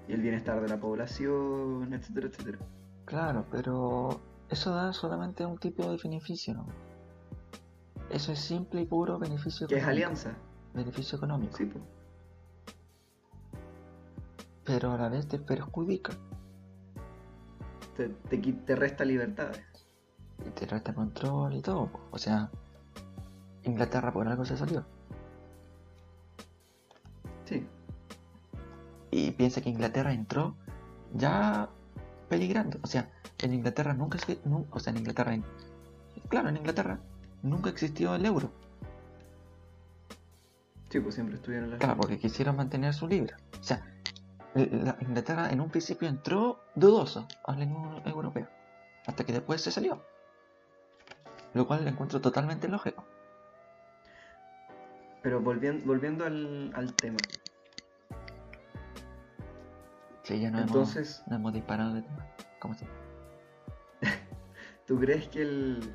Y 0.07 0.13
el 0.13 0.21
bienestar 0.21 0.61
de 0.61 0.69
la 0.69 0.79
población, 0.79 1.93
etcétera, 1.93 2.27
etcétera. 2.27 2.59
Claro, 3.05 3.45
pero 3.51 4.21
eso 4.49 4.73
da 4.73 4.93
solamente 4.93 5.45
un 5.45 5.57
tipo 5.57 5.89
de 5.91 5.97
beneficio, 6.01 6.53
¿no? 6.53 6.67
Eso 8.09 8.31
es 8.31 8.39
simple 8.39 8.81
y 8.81 8.85
puro 8.85 9.17
beneficio 9.19 9.67
Que 9.67 9.75
es 9.75 9.81
económico. 9.81 10.07
alianza. 10.07 10.31
Beneficio 10.73 11.17
económico. 11.17 11.55
Sí, 11.57 11.65
po. 11.65 11.79
Pero 14.63 14.91
a 14.91 14.97
la 14.97 15.09
vez 15.09 15.27
te 15.27 15.39
perjudica. 15.39 16.13
te, 17.95 18.09
te, 18.09 18.75
resta 18.75 19.05
libertades. 19.05 19.63
Y 20.45 20.49
te 20.49 20.65
resta 20.65 20.93
control 20.93 21.53
y 21.55 21.61
todo. 21.61 21.87
po. 21.91 21.99
O 22.11 22.17
sea, 22.17 22.49
Inglaterra 23.63 24.11
por 24.11 24.27
algo 24.27 24.43
se 24.45 24.57
salió. 24.57 24.85
Sí, 27.45 27.67
Y 29.11 29.31
piensa 29.31 29.61
que 29.61 29.69
Inglaterra 29.69 30.11
entró 30.13 30.55
ya 31.13 31.69
peligrando. 32.27 32.79
O 32.83 32.87
sea, 32.87 33.11
en 33.39 33.53
Inglaterra 33.53 33.93
nunca 33.93 34.17
se... 34.17 34.39
nu- 34.45 34.65
o 34.71 34.79
sea, 34.79 34.91
en 34.91 34.97
Inglaterra... 34.97 35.33
en- 35.35 35.45
claro, 36.27 36.49
en 36.49 36.57
Inglaterra 36.57 36.99
nunca 37.45 37.69
existió 37.69 38.15
el 38.15 38.25
euro. 38.25 38.51
sí, 40.89 40.99
pues 40.99 41.15
siempre 41.15 41.35
estuvieron 41.35 41.69
las 41.71 41.79
Claro, 41.79 41.97
porque 41.97 42.17
quisieron 42.17 42.55
mantener 42.55 42.93
su 42.93 43.07
libra. 43.07 43.37
O 43.59 43.63
sea, 43.63 43.85
la 44.53 44.97
Inglaterra 45.01 45.51
en 45.51 45.59
un 45.61 45.69
principio 45.69 46.07
entró 46.07 46.59
dudoso 46.75 47.27
al 47.45 47.59
la 47.59 47.65
Unión 47.65 48.01
Europea. 48.07 48.49
Hasta 49.05 49.23
que 49.25 49.33
después 49.33 49.61
se 49.61 49.71
salió. 49.71 50.01
Lo 51.53 51.67
cual 51.67 51.83
le 51.83 51.91
encuentro 51.91 52.19
totalmente 52.21 52.67
lógico. 52.67 53.05
Pero 55.21 55.41
volviendo, 55.41 55.85
volviendo 55.85 56.25
al, 56.25 56.71
al 56.75 56.93
tema. 56.93 57.17
Sí, 60.23 60.39
ya 60.39 60.49
no 60.49 60.59
Entonces- 60.59 61.17
hemos, 61.17 61.27
no 61.27 61.35
hemos 61.35 61.53
disparado 61.53 61.93
de 61.93 62.01
tema. 62.01 62.25
¿Cómo 62.59 62.73
se 62.75 62.87
¿Tú 64.87 64.99
crees 64.99 65.27
que 65.29 65.41
el, 65.41 65.93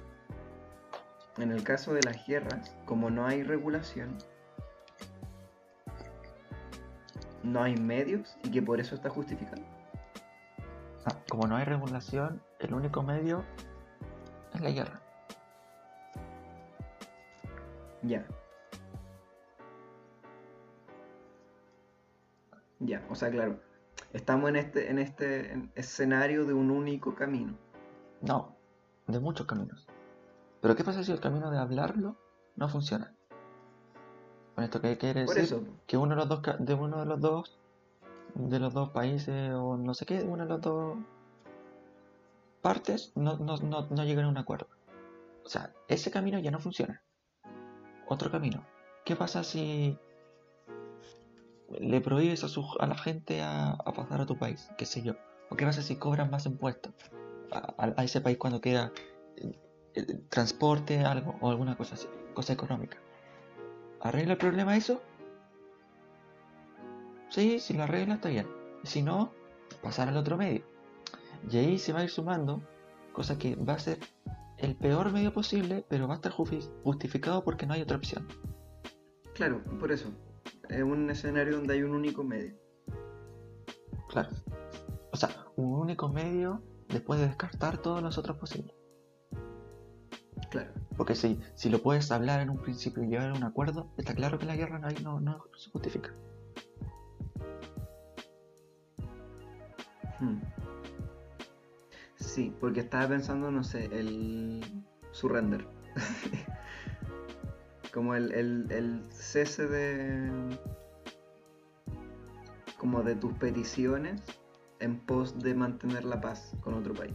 en 1.42 1.52
el 1.52 1.62
caso 1.64 1.92
de 1.94 2.02
las 2.02 2.26
guerras, 2.26 2.74
como 2.86 3.10
no 3.10 3.26
hay 3.26 3.42
regulación, 3.42 4.16
no 7.42 7.62
hay 7.62 7.76
medios 7.76 8.36
y 8.44 8.50
que 8.50 8.62
por 8.62 8.80
eso 8.80 8.94
está 8.94 9.08
justificado? 9.10 9.62
Ah, 11.06 11.16
como 11.28 11.46
no 11.46 11.56
hay 11.56 11.64
regulación, 11.64 12.42
el 12.58 12.74
único 12.74 13.02
medio 13.02 13.44
es 14.54 14.60
la 14.60 14.70
guerra. 14.70 15.00
Ya. 18.02 18.24
Ya, 22.78 23.04
o 23.10 23.14
sea, 23.14 23.30
claro. 23.30 23.60
Estamos 24.12 24.48
en 24.50 24.56
este, 24.56 24.90
en 24.90 24.98
este 24.98 25.52
en- 25.52 25.70
escenario 25.74 26.44
de 26.46 26.54
un 26.54 26.70
único 26.70 27.14
camino. 27.14 27.54
No, 28.22 28.56
de 29.06 29.20
muchos 29.20 29.46
caminos. 29.46 29.86
Pero 30.60 30.76
¿qué 30.76 30.84
pasa 30.84 31.02
si 31.02 31.12
el 31.12 31.20
camino 31.20 31.50
de 31.50 31.58
hablarlo 31.58 32.16
no 32.56 32.68
funciona? 32.68 33.14
Con 34.54 34.64
esto 34.64 34.80
que 34.80 34.98
quiere 34.98 35.22
decir 35.22 35.38
eso, 35.38 35.64
que 35.86 35.96
uno 35.96 36.10
de 36.10 36.16
los 36.16 36.28
dos 36.28 36.42
de 36.58 36.74
uno 36.74 37.00
de 37.00 37.06
los 37.06 37.20
dos 37.20 37.58
de 38.34 38.60
los 38.60 38.74
dos 38.74 38.90
países 38.90 39.52
o 39.54 39.76
no 39.76 39.94
sé 39.94 40.06
qué, 40.06 40.22
una 40.22 40.44
de 40.44 40.50
las 40.50 40.60
dos 40.60 40.98
partes 42.60 43.12
no, 43.14 43.38
no, 43.38 43.56
no, 43.56 43.86
no 43.88 44.04
llegan 44.04 44.26
a 44.26 44.28
un 44.28 44.38
acuerdo. 44.38 44.68
O 45.44 45.48
sea, 45.48 45.72
ese 45.88 46.10
camino 46.10 46.38
ya 46.38 46.50
no 46.50 46.58
funciona. 46.58 47.02
Otro 48.06 48.30
camino. 48.30 48.64
¿Qué 49.04 49.16
pasa 49.16 49.42
si 49.42 49.98
le 51.78 52.00
prohíbes 52.00 52.44
a, 52.44 52.48
su, 52.48 52.66
a 52.78 52.86
la 52.86 52.96
gente 52.96 53.40
a, 53.40 53.70
a 53.70 53.92
pasar 53.92 54.20
a 54.20 54.26
tu 54.26 54.36
país? 54.36 54.68
¿Qué 54.76 54.84
sé 54.84 55.02
yo? 55.02 55.14
¿O 55.48 55.56
qué 55.56 55.64
pasa 55.64 55.82
si 55.82 55.96
cobran 55.96 56.30
más 56.30 56.46
impuestos 56.46 56.92
a 57.50 58.04
ese 58.04 58.20
país 58.20 58.38
cuando 58.38 58.60
queda 58.60 58.92
eh, 59.94 60.20
transporte, 60.28 61.00
algo 61.04 61.36
o 61.40 61.50
alguna 61.50 61.76
cosa 61.76 61.94
así, 61.94 62.06
cosa 62.34 62.52
económica? 62.52 62.98
¿Arregla 64.00 64.32
el 64.32 64.38
problema 64.38 64.76
eso? 64.76 65.02
Sí, 67.28 67.60
si 67.60 67.74
lo 67.74 67.84
arregla 67.84 68.14
está 68.14 68.28
bien. 68.28 68.46
Si 68.82 69.02
no, 69.02 69.32
pasar 69.82 70.08
al 70.08 70.16
otro 70.16 70.36
medio. 70.36 70.62
Y 71.50 71.56
ahí 71.58 71.78
se 71.78 71.92
va 71.92 72.00
a 72.00 72.04
ir 72.04 72.10
sumando, 72.10 72.60
cosa 73.12 73.38
que 73.38 73.54
va 73.56 73.74
a 73.74 73.78
ser 73.78 73.98
el 74.58 74.74
peor 74.76 75.12
medio 75.12 75.32
posible, 75.32 75.84
pero 75.88 76.06
va 76.08 76.14
a 76.14 76.16
estar 76.16 76.32
justi- 76.32 76.68
justificado 76.82 77.44
porque 77.44 77.66
no 77.66 77.74
hay 77.74 77.82
otra 77.82 77.96
opción. 77.96 78.26
claro, 79.34 79.62
por 79.78 79.90
eso. 79.92 80.10
Es 80.68 80.82
un 80.82 81.08
escenario 81.10 81.56
donde 81.56 81.74
hay 81.74 81.82
un 81.82 81.94
único 81.94 82.22
medio. 82.22 82.54
Claro. 84.08 84.28
O 85.12 85.16
sea, 85.16 85.30
un 85.56 85.72
único 85.80 86.08
medio 86.08 86.62
después 86.88 87.20
de 87.20 87.26
descartar 87.26 87.78
todos 87.78 88.02
los 88.02 88.18
otros 88.18 88.36
posibles. 88.36 88.74
Claro. 90.50 90.72
Porque 90.96 91.14
si, 91.14 91.40
si 91.54 91.70
lo 91.70 91.80
puedes 91.80 92.10
hablar 92.10 92.40
en 92.40 92.50
un 92.50 92.58
principio 92.58 93.02
y 93.02 93.06
llegar 93.06 93.30
a 93.30 93.34
un 93.34 93.44
acuerdo, 93.44 93.88
está 93.96 94.14
claro 94.14 94.38
que 94.38 94.46
la 94.46 94.56
guerra 94.56 94.80
ahí 94.82 94.96
no, 95.02 95.20
no 95.20 95.44
se 95.56 95.70
justifica. 95.70 96.10
Hmm. 100.18 100.40
Sí, 102.16 102.54
porque 102.60 102.80
estaba 102.80 103.08
pensando, 103.08 103.50
no 103.50 103.64
sé, 103.64 103.86
el 103.86 104.60
surrender. 105.12 105.66
como 107.92 108.14
el, 108.14 108.32
el, 108.32 108.70
el 108.70 109.02
cese 109.10 109.66
de. 109.66 110.30
como 112.76 113.02
de 113.02 113.14
tus 113.14 113.32
peticiones 113.34 114.20
en 114.80 114.98
pos 114.98 115.38
de 115.38 115.54
mantener 115.54 116.04
la 116.04 116.20
paz 116.20 116.52
con 116.60 116.74
otro 116.74 116.94
país. 116.94 117.14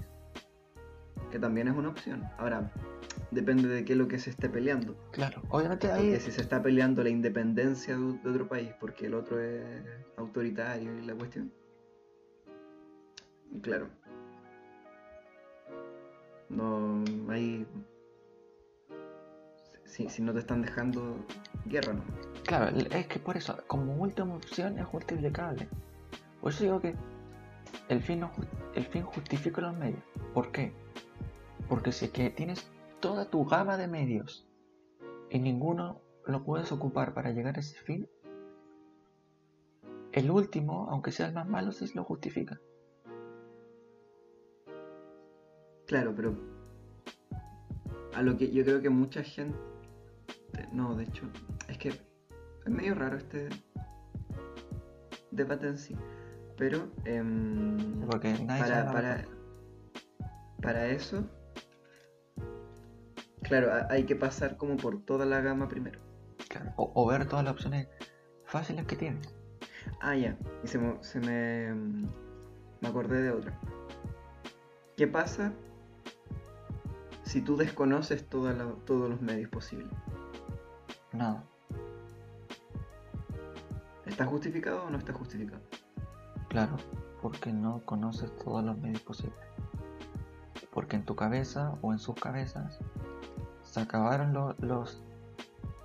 Que 1.31 1.39
también 1.39 1.67
es 1.67 1.75
una 1.75 1.89
opción. 1.89 2.23
Ahora, 2.37 2.71
depende 3.31 3.67
de 3.67 3.85
qué 3.85 3.93
es 3.93 3.99
lo 3.99 4.07
que 4.07 4.19
se 4.19 4.29
esté 4.29 4.49
peleando. 4.49 4.95
Claro, 5.11 5.41
obviamente 5.49 5.91
ahí 5.91 6.11
Porque 6.11 6.19
si 6.19 6.31
se 6.31 6.41
está 6.41 6.61
peleando 6.61 7.03
la 7.03 7.09
independencia 7.09 7.97
de, 7.97 8.19
de 8.19 8.29
otro 8.29 8.47
país 8.47 8.69
porque 8.79 9.07
el 9.07 9.13
otro 9.13 9.39
es 9.39 9.63
autoritario 10.17 10.97
y 10.97 11.05
la 11.05 11.15
cuestión. 11.15 11.51
Claro. 13.61 13.89
No 16.49 17.03
hay. 17.29 17.65
Si, 19.85 20.09
si 20.09 20.21
no 20.21 20.33
te 20.33 20.39
están 20.39 20.61
dejando 20.61 21.17
guerra, 21.65 21.93
no. 21.93 22.03
Claro, 22.43 22.77
es 22.77 23.07
que 23.07 23.19
por 23.19 23.37
eso, 23.37 23.57
como 23.67 23.95
última 23.95 24.35
opción 24.35 24.77
es 24.77 24.91
multiplicable. 24.91 25.67
Por 26.41 26.51
eso 26.51 26.63
digo 26.63 26.81
que 26.81 26.95
el 27.89 28.01
fin, 28.01 28.19
no 28.19 28.31
el 28.75 28.85
fin 28.85 29.03
justifica 29.03 29.61
los 29.61 29.75
medios. 29.75 30.03
¿Por 30.33 30.51
qué? 30.51 30.73
Porque 31.67 31.91
si 31.91 32.05
es 32.05 32.11
que 32.11 32.29
tienes 32.29 32.69
toda 33.05 33.29
tu 33.29 33.45
gama 33.45 33.77
de 33.77 33.87
medios 33.87 34.47
y 35.29 35.37
ninguno 35.37 36.01
lo 36.25 36.43
puedes 36.43 36.71
ocupar 36.71 37.13
para 37.13 37.29
llegar 37.29 37.55
a 37.55 37.59
ese 37.59 37.77
fin, 37.81 38.09
el 40.11 40.31
último, 40.31 40.87
aunque 40.89 41.11
sea 41.11 41.27
el 41.27 41.33
más 41.35 41.47
malo, 41.47 41.71
sí 41.71 41.85
lo 41.93 42.03
justifica. 42.03 42.59
Claro, 45.85 46.15
pero. 46.15 46.35
A 48.15 48.23
lo 48.23 48.35
que 48.37 48.51
yo 48.51 48.63
creo 48.63 48.81
que 48.81 48.89
mucha 48.89 49.21
gente. 49.21 49.55
No, 50.71 50.95
de 50.95 51.03
hecho. 51.03 51.25
Es 51.67 51.77
que. 51.77 51.89
Es 51.89 52.71
medio 52.71 52.95
raro 52.95 53.17
este. 53.17 53.49
Debate 55.29 55.67
en 55.67 55.77
sí. 55.77 55.95
Pero. 56.57 56.87
em, 57.03 58.01
Porque 58.09 58.33
nadie 58.33 58.63
para, 58.63 58.91
para, 58.91 59.25
para 60.59 60.87
eso, 60.87 61.23
claro, 63.47 63.73
ha- 63.73 63.87
hay 63.91 64.03
que 64.05 64.15
pasar 64.15 64.57
como 64.57 64.77
por 64.77 65.01
toda 65.03 65.25
la 65.25 65.41
gama 65.41 65.67
primero. 65.67 65.99
Claro, 66.49 66.71
O, 66.77 66.91
o 66.95 67.05
ver 67.07 67.27
todas 67.27 67.43
las 67.45 67.53
opciones 67.53 67.87
fáciles 68.45 68.85
que 68.85 68.95
tienes. 68.95 69.33
Ah, 70.01 70.15
ya, 70.15 70.37
y 70.63 70.67
se 70.67 70.77
me, 70.77 71.03
se 71.03 71.19
me, 71.19 71.73
mm, 71.73 72.07
me 72.81 72.87
acordé 72.87 73.21
de 73.21 73.31
otra. 73.31 73.57
¿Qué 74.97 75.07
pasa 75.07 75.51
si 77.23 77.41
tú 77.41 77.57
desconoces 77.57 78.27
toda 78.29 78.53
la- 78.53 78.73
todos 78.85 79.09
los 79.09 79.21
medios 79.21 79.49
posibles? 79.49 79.91
Nada. 81.13 81.43
¿Está 84.05 84.25
justificado 84.25 84.85
o 84.85 84.89
no 84.89 84.97
está 84.97 85.13
justificado? 85.13 85.61
Claro, 86.49 86.77
porque 87.21 87.51
no 87.51 87.81
conoces 87.85 88.35
todos 88.37 88.63
los 88.63 88.77
medios 88.77 89.01
posibles. 89.01 89.37
Porque 90.71 90.95
en 90.95 91.03
tu 91.03 91.15
cabeza 91.15 91.73
o 91.81 91.91
en 91.91 91.99
sus 91.99 92.15
cabezas 92.15 92.79
se 93.75 93.81
acabaron 93.81 94.31
lo- 94.31 94.55
los, 94.59 95.03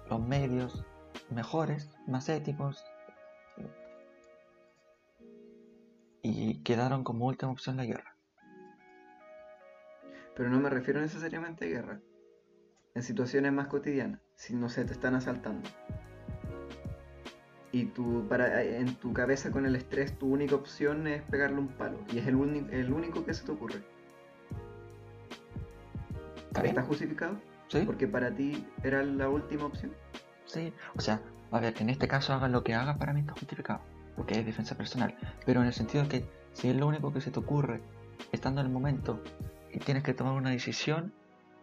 los 0.09 0.21
medios 0.21 0.85
mejores, 1.29 1.91
más 2.07 2.29
éticos, 2.29 2.85
y 6.23 6.63
quedaron 6.63 7.03
como 7.03 7.27
última 7.27 7.51
opción 7.51 7.77
la 7.79 7.85
guerra. 7.85 8.15
Pero 10.37 10.51
no 10.51 10.61
me 10.61 10.71
refiero 10.71 11.01
necesariamente 11.01 11.65
a 11.65 11.69
guerra. 11.69 12.01
En 12.95 13.03
situaciones 13.03 13.53
más 13.53 13.67
cotidianas, 13.67 14.21
si 14.37 14.55
no 14.55 14.69
sé, 14.69 14.85
te 14.85 14.93
están 14.93 15.17
asaltando. 15.17 15.69
Y 17.73 17.87
tú, 17.87 18.25
para, 18.29 18.63
en 18.63 18.95
tu 18.95 19.13
cabeza 19.13 19.51
con 19.51 19.67
el 19.67 19.75
estrés, 19.75 20.17
tu 20.17 20.33
única 20.33 20.55
opción 20.55 21.09
es 21.09 21.23
pegarle 21.23 21.59
un 21.59 21.69
palo. 21.69 21.99
Y 22.13 22.19
es 22.19 22.27
el, 22.29 22.37
uni- 22.37 22.69
el 22.71 22.93
único 22.93 23.25
que 23.25 23.35
se 23.35 23.45
te 23.45 23.51
ocurre. 23.51 23.83
¿Está? 26.49 26.63
¿Está 26.65 26.83
justificado? 26.83 27.50
¿Sí? 27.71 27.83
Porque 27.87 28.09
para 28.09 28.35
ti 28.35 28.67
era 28.83 29.03
la 29.05 29.29
última 29.29 29.67
opción. 29.67 29.93
Sí, 30.45 30.73
o 30.97 31.01
sea, 31.01 31.21
a 31.53 31.61
ver, 31.61 31.75
en 31.79 31.89
este 31.89 32.09
caso 32.09 32.33
haga 32.33 32.49
lo 32.49 32.65
que 32.65 32.75
haga 32.75 32.97
para 32.97 33.13
mí 33.13 33.21
está 33.21 33.33
justificado, 33.33 33.81
porque 34.17 34.41
es 34.41 34.45
defensa 34.45 34.77
personal, 34.77 35.17
pero 35.47 35.61
en 35.61 35.69
el 35.69 35.73
sentido 35.73 36.03
de 36.03 36.09
que 36.09 36.25
si 36.53 36.69
es 36.69 36.77
lo 36.77 36.89
único 36.89 37.13
que 37.13 37.21
se 37.21 37.31
te 37.31 37.39
ocurre 37.39 37.81
estando 38.33 38.61
en 38.61 38.67
el 38.67 38.73
momento 38.73 39.23
y 39.73 39.79
tienes 39.79 40.03
que 40.03 40.15
tomar 40.15 40.33
una 40.33 40.51
decisión, 40.51 41.13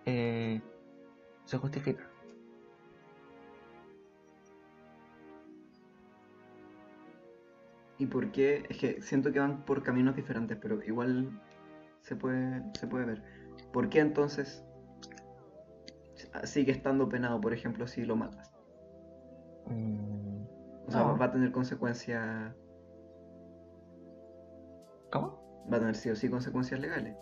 eh, 0.05 0.62
se 1.43 1.58
justifica. 1.58 2.10
¿Y 7.99 8.05
por 8.05 8.32
qué? 8.32 8.66
Es 8.70 8.78
que 8.78 9.01
siento 9.01 9.34
que 9.34 9.39
van 9.39 9.66
por 9.66 9.84
caminos 9.84 10.16
diferentes, 10.16 10.58
pero 10.62 10.82
igual 10.84 11.41
se 11.99 12.16
puede, 12.16 12.64
se 12.80 12.88
puede 12.88 13.05
ver. 13.05 13.24
¿Por 13.74 13.89
qué 13.89 13.99
entonces 13.99 14.64
sigue 16.45 16.71
estando 16.71 17.07
penado, 17.09 17.39
por 17.41 17.53
ejemplo, 17.53 17.88
si 17.88 18.03
lo 18.05 18.15
matas? 18.15 18.51
Mm, 19.67 20.43
O 20.88 20.91
sea, 20.91 21.03
No. 21.03 21.17
va 21.17 21.25
a 21.25 21.31
tener 21.31 21.51
consecuencias, 21.51 22.53
¿Cómo? 25.11 25.65
va 25.71 25.77
a 25.77 25.79
tener 25.79 25.95
sí 25.95 26.09
o 26.09 26.15
sí 26.15 26.29
consecuencias 26.29 26.79
legales. 26.79 27.15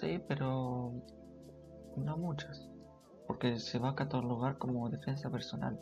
Sí, 0.00 0.22
pero 0.28 0.92
no 1.96 2.16
muchas, 2.16 2.68
porque 3.26 3.58
se 3.58 3.78
va 3.78 3.90
a 3.90 3.94
catalogar 3.94 4.58
como 4.58 4.88
defensa 4.90 5.30
personal. 5.30 5.78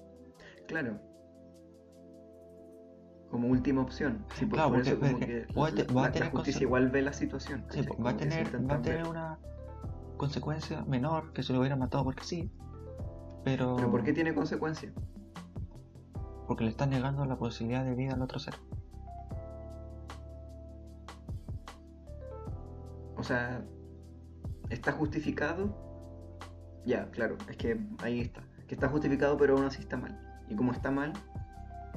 Claro. 0.69 0.99
Como 3.31 3.49
última 3.49 3.81
opción. 3.83 4.27
Sí, 4.35 4.47
Claro, 4.47 4.69
por 4.69 4.79
porque- 4.79 4.91
eso 4.91 5.01
como 5.01 5.13
porque 5.13 5.47
que 5.47 5.55
va 5.59 5.67
a 5.67 5.71
la, 5.71 5.77
te- 5.87 5.95
va 5.95 6.01
a 6.01 6.05
la- 6.05 6.09
la 6.09 6.13
tener 6.13 6.31
justicia 6.31 6.63
igual 6.63 6.91
ve 6.91 7.03
la 7.03 7.13
situación. 7.15 7.65
Sí, 7.71 7.81
va 8.05 8.11
a 8.11 8.17
tener, 8.17 8.71
va 8.71 8.75
a 8.75 8.83
tener 8.83 9.09
una 9.09 9.39
consecuencia 10.23 10.85
menor 10.85 11.33
que 11.33 11.43
si 11.43 11.53
lo 11.53 11.59
hubiera 11.59 11.75
matado 11.75 12.05
porque 12.05 12.23
sí, 12.23 12.49
pero... 13.43 13.75
Pero 13.75 13.91
¿por 13.91 14.05
qué 14.05 14.13
tiene 14.13 14.33
consecuencias? 14.33 14.93
Porque 16.47 16.63
le 16.63 16.71
estás 16.71 16.87
negando 16.87 17.25
la 17.25 17.35
posibilidad 17.35 17.85
de 17.85 17.97
vida 17.97 18.15
al 18.15 18.23
otro 18.23 18.39
ser. 18.39 18.55
O 23.17 23.25
sea, 23.25 23.65
¿está 24.71 24.93
justificado? 24.93 25.75
Ya, 26.87 27.11
claro, 27.11 27.37
es 27.51 27.57
que 27.57 27.81
ahí 27.99 28.21
está. 28.21 28.43
Que 28.69 28.77
está 28.77 28.89
justificado 28.89 29.37
pero 29.37 29.57
aún 29.57 29.65
así 29.67 29.81
está 29.81 29.97
mal. 29.97 30.17
Y 30.49 30.55
como 30.55 30.71
está 30.71 30.93
mal, 30.93 31.13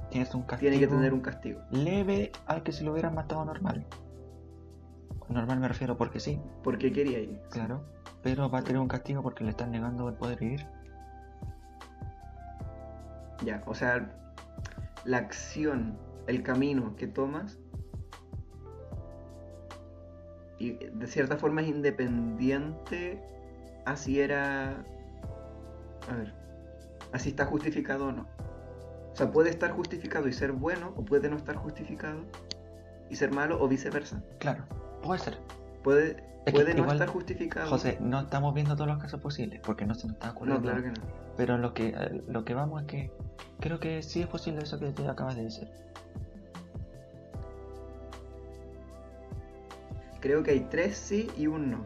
Tienes 0.10 0.34
un 0.34 0.42
castigo 0.44 0.72
tiene 0.72 0.80
que 0.80 0.88
tener 0.88 1.14
un 1.14 1.22
castigo. 1.22 1.62
leve 1.70 2.32
al 2.48 2.64
que 2.64 2.72
si 2.72 2.84
lo 2.84 2.92
hubieran 2.92 3.14
matado 3.14 3.46
normal. 3.46 3.86
Normal 5.30 5.60
me 5.60 5.68
refiero 5.68 5.96
porque 5.96 6.20
sí, 6.20 6.40
Porque 6.64 6.92
quería 6.92 7.20
ir. 7.20 7.40
claro. 7.52 7.84
Pero 8.26 8.50
va 8.50 8.58
a 8.58 8.64
tener 8.64 8.82
un 8.82 8.88
castigo 8.88 9.22
porque 9.22 9.44
le 9.44 9.52
están 9.52 9.70
negando 9.70 10.10
el 10.10 10.16
poder 10.16 10.40
vivir. 10.40 10.66
Ya, 13.44 13.62
o 13.68 13.76
sea, 13.76 14.10
la 15.04 15.18
acción, 15.18 15.96
el 16.26 16.42
camino 16.42 16.96
que 16.96 17.06
tomas, 17.06 17.60
y 20.58 20.72
de 20.72 21.06
cierta 21.06 21.38
forma 21.38 21.62
es 21.62 21.68
independiente 21.68 23.24
así 23.86 24.20
era... 24.20 24.84
A 26.10 26.16
ver, 26.16 26.34
así 27.12 27.30
está 27.30 27.46
justificado 27.46 28.08
o 28.08 28.12
no. 28.12 28.28
O 29.12 29.16
sea, 29.16 29.32
puede 29.32 29.52
estar 29.52 29.72
justificado 29.72 30.28
y 30.28 30.34
ser 30.34 30.52
bueno, 30.52 30.94
o 30.98 31.06
puede 31.06 31.30
no 31.30 31.38
estar 31.38 31.58
justificado 31.58 32.22
y 33.08 33.18
ser 33.18 33.32
malo, 33.32 33.62
o 33.62 33.68
viceversa. 33.68 34.24
Claro, 34.40 34.64
puede 35.04 35.20
ser. 35.20 35.38
Puede, 35.86 36.16
que 36.46 36.74
no 36.74 36.92
estar 36.92 37.08
justificado. 37.08 37.70
José, 37.70 38.00
no 38.02 38.20
estamos 38.22 38.56
viendo 38.56 38.76
todos 38.76 38.88
los 38.88 38.98
casos 38.98 39.22
posibles 39.22 39.62
porque 39.64 39.86
no 39.86 39.94
se 39.94 40.08
nos 40.08 40.16
está 40.16 40.28
no, 40.28 40.34
ocurriendo. 40.34 40.62
claro 40.64 40.82
que 40.82 40.90
no. 40.90 41.06
Pero 41.38 41.58
lo 41.60 41.76
que, 41.76 41.90
eh, 41.90 42.24
lo 42.28 42.44
que 42.44 42.56
vamos 42.56 42.82
es 42.82 42.88
que 42.88 43.12
creo 43.60 43.80
que 43.80 44.02
sí 44.02 44.22
es 44.22 44.28
posible 44.28 44.64
eso 44.64 44.80
que 44.80 44.92
te 44.92 45.08
acabas 45.08 45.36
de 45.36 45.44
decir. 45.44 45.70
Creo 50.22 50.42
que 50.42 50.52
hay 50.52 50.62
tres 50.62 50.98
sí 50.98 51.30
y 51.38 51.46
un 51.46 51.70
no. 51.70 51.86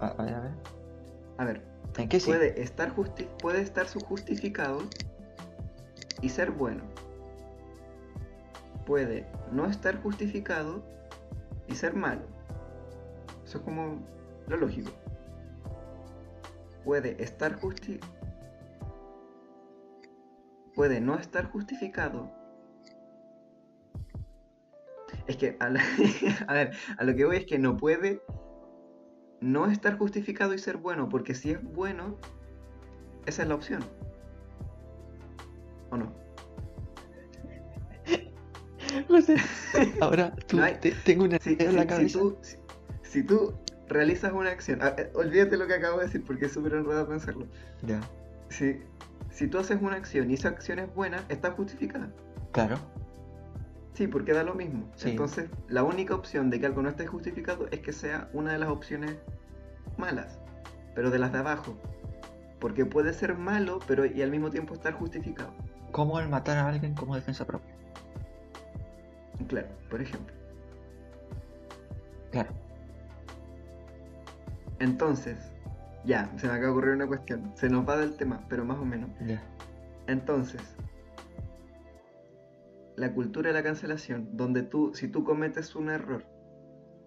A, 0.00 0.06
a 0.08 0.22
ver, 0.22 0.34
a 0.34 0.40
ver. 0.40 0.52
A 1.38 1.44
ver, 1.44 1.62
¿En 1.96 2.08
qué 2.08 2.20
sí? 2.20 2.26
puede 2.30 2.62
estar 2.62 2.94
justi- 2.94 3.28
puede 3.40 3.62
estar 3.62 3.88
su 3.88 3.98
justificado 3.98 4.78
y 6.20 6.28
ser 6.28 6.52
bueno. 6.52 6.84
Puede 8.86 9.26
no 9.50 9.66
estar 9.66 10.00
justificado 10.00 10.84
y 11.68 11.74
ser 11.74 11.94
malo. 11.94 12.22
Eso 13.44 13.58
es 13.58 13.64
como 13.64 14.06
lo 14.48 14.56
lógico. 14.56 14.90
Puede 16.84 17.22
estar 17.22 17.54
justi 17.54 18.00
puede 20.76 21.00
no 21.00 21.16
estar 21.16 21.50
justificado. 21.50 22.30
Es 25.26 25.36
que 25.38 25.56
a, 26.46 26.52
ver, 26.52 26.72
a 26.98 27.04
lo 27.04 27.16
que 27.16 27.24
voy 27.24 27.38
es 27.38 27.46
que 27.46 27.58
no 27.58 27.76
puede 27.76 28.22
no 29.40 29.66
estar 29.66 29.98
justificado 29.98 30.54
y 30.54 30.58
ser 30.58 30.76
bueno, 30.76 31.08
porque 31.08 31.34
si 31.34 31.50
es 31.50 31.64
bueno, 31.64 32.18
esa 33.24 33.42
es 33.42 33.48
la 33.48 33.54
opción. 33.56 33.82
¿O 35.90 35.96
no? 35.96 36.12
José, 39.08 39.36
ahora 40.00 40.32
tú, 40.46 40.56
No 40.58 40.64
hay- 40.64 40.74
te- 40.76 40.92
tengo 41.04 41.24
una 41.24 41.38
Si, 41.38 41.52
idea 41.52 41.66
en 41.66 41.70
si- 41.72 41.76
la 41.76 41.82
si 41.82 41.88
cabeza. 41.88 42.18
tú, 42.18 42.36
si, 42.42 42.56
si 43.02 43.22
tú 43.22 43.54
realizas 43.88 44.32
una 44.32 44.50
acción, 44.50 44.80
ah, 44.82 44.94
eh, 44.98 45.10
olvídate 45.14 45.56
lo 45.56 45.66
que 45.66 45.74
acabo 45.74 45.98
de 45.98 46.06
decir 46.06 46.24
porque 46.24 46.46
es 46.46 46.52
súper 46.52 46.74
enredado 46.74 47.08
pensarlo. 47.08 47.46
Ya. 47.82 48.00
Si, 48.48 48.80
si 49.30 49.48
tú 49.48 49.58
haces 49.58 49.78
una 49.80 49.96
acción 49.96 50.30
y 50.30 50.34
esa 50.34 50.48
acción 50.48 50.78
es 50.78 50.92
buena, 50.94 51.24
está 51.28 51.50
justificada. 51.52 52.08
Claro, 52.52 52.78
Sí, 53.94 54.06
porque 54.08 54.34
da 54.34 54.42
lo 54.42 54.54
mismo. 54.54 54.90
Sí. 54.96 55.08
Entonces, 55.08 55.48
la 55.68 55.82
única 55.82 56.14
opción 56.14 56.50
de 56.50 56.60
que 56.60 56.66
algo 56.66 56.82
no 56.82 56.90
esté 56.90 57.06
justificado 57.06 57.66
es 57.70 57.80
que 57.80 57.94
sea 57.94 58.28
una 58.34 58.52
de 58.52 58.58
las 58.58 58.68
opciones 58.68 59.16
malas, 59.96 60.38
pero 60.94 61.10
de 61.10 61.18
las 61.18 61.32
de 61.32 61.38
abajo. 61.38 61.78
Porque 62.60 62.84
puede 62.84 63.14
ser 63.14 63.36
malo, 63.38 63.78
pero 63.86 64.04
y 64.04 64.20
al 64.20 64.30
mismo 64.30 64.50
tiempo 64.50 64.74
estar 64.74 64.92
justificado. 64.92 65.50
como 65.92 66.20
el 66.20 66.28
matar 66.28 66.58
a 66.58 66.68
alguien 66.68 66.92
como 66.94 67.14
defensa 67.14 67.46
propia. 67.46 67.74
Claro, 69.48 69.68
por 69.90 70.00
ejemplo. 70.00 70.34
Claro. 72.30 72.50
Entonces, 74.78 75.38
ya, 76.04 76.30
se 76.36 76.46
me 76.46 76.52
acaba 76.52 76.66
de 76.66 76.72
ocurrir 76.72 76.94
una 76.94 77.06
cuestión. 77.06 77.52
Se 77.54 77.68
nos 77.68 77.88
va 77.88 77.96
del 77.96 78.16
tema, 78.16 78.44
pero 78.48 78.64
más 78.64 78.78
o 78.78 78.84
menos. 78.84 79.10
Ya. 79.26 79.42
Entonces, 80.06 80.60
la 82.96 83.12
cultura 83.12 83.48
de 83.48 83.54
la 83.54 83.62
cancelación, 83.62 84.36
donde 84.36 84.62
tú, 84.62 84.92
si 84.94 85.08
tú 85.08 85.24
cometes 85.24 85.74
un 85.74 85.90
error, 85.90 86.24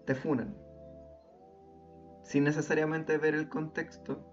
te 0.05 0.15
funan. 0.15 0.55
Sin 2.23 2.43
necesariamente 2.43 3.17
ver 3.17 3.35
el 3.35 3.49
contexto, 3.49 4.23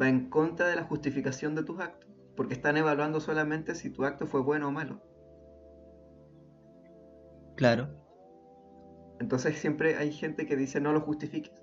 va 0.00 0.08
en 0.08 0.30
contra 0.30 0.66
de 0.68 0.76
la 0.76 0.84
justificación 0.84 1.54
de 1.54 1.62
tus 1.62 1.80
actos. 1.80 2.08
Porque 2.36 2.54
están 2.54 2.76
evaluando 2.76 3.20
solamente 3.20 3.74
si 3.74 3.90
tu 3.90 4.04
acto 4.04 4.26
fue 4.26 4.40
bueno 4.40 4.68
o 4.68 4.70
malo. 4.70 5.02
Claro. 7.58 7.88
Entonces 9.18 9.58
siempre 9.58 9.96
hay 9.96 10.12
gente 10.12 10.46
que 10.46 10.54
dice 10.54 10.80
no 10.80 10.92
lo 10.92 11.00
justifiques. 11.00 11.60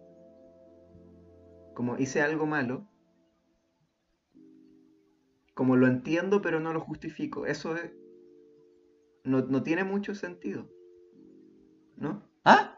Como 1.73 1.97
hice 1.97 2.21
algo 2.21 2.45
malo. 2.45 2.85
Como 5.53 5.77
lo 5.77 5.87
entiendo 5.87 6.41
pero 6.41 6.59
no 6.59 6.73
lo 6.73 6.81
justifico. 6.81 7.45
Eso 7.45 7.77
es, 7.77 7.93
no, 9.23 9.39
no 9.45 9.63
tiene 9.63 9.85
mucho 9.85 10.13
sentido. 10.15 10.69
¿No? 11.95 12.29
¿Ah? 12.43 12.77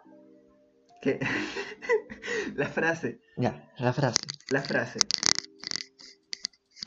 Que 1.01 1.19
La 2.55 2.67
frase, 2.67 3.19
Ya, 3.35 3.71
la 3.79 3.93
frase. 3.93 4.19
la 4.51 4.61
frase. 4.61 4.99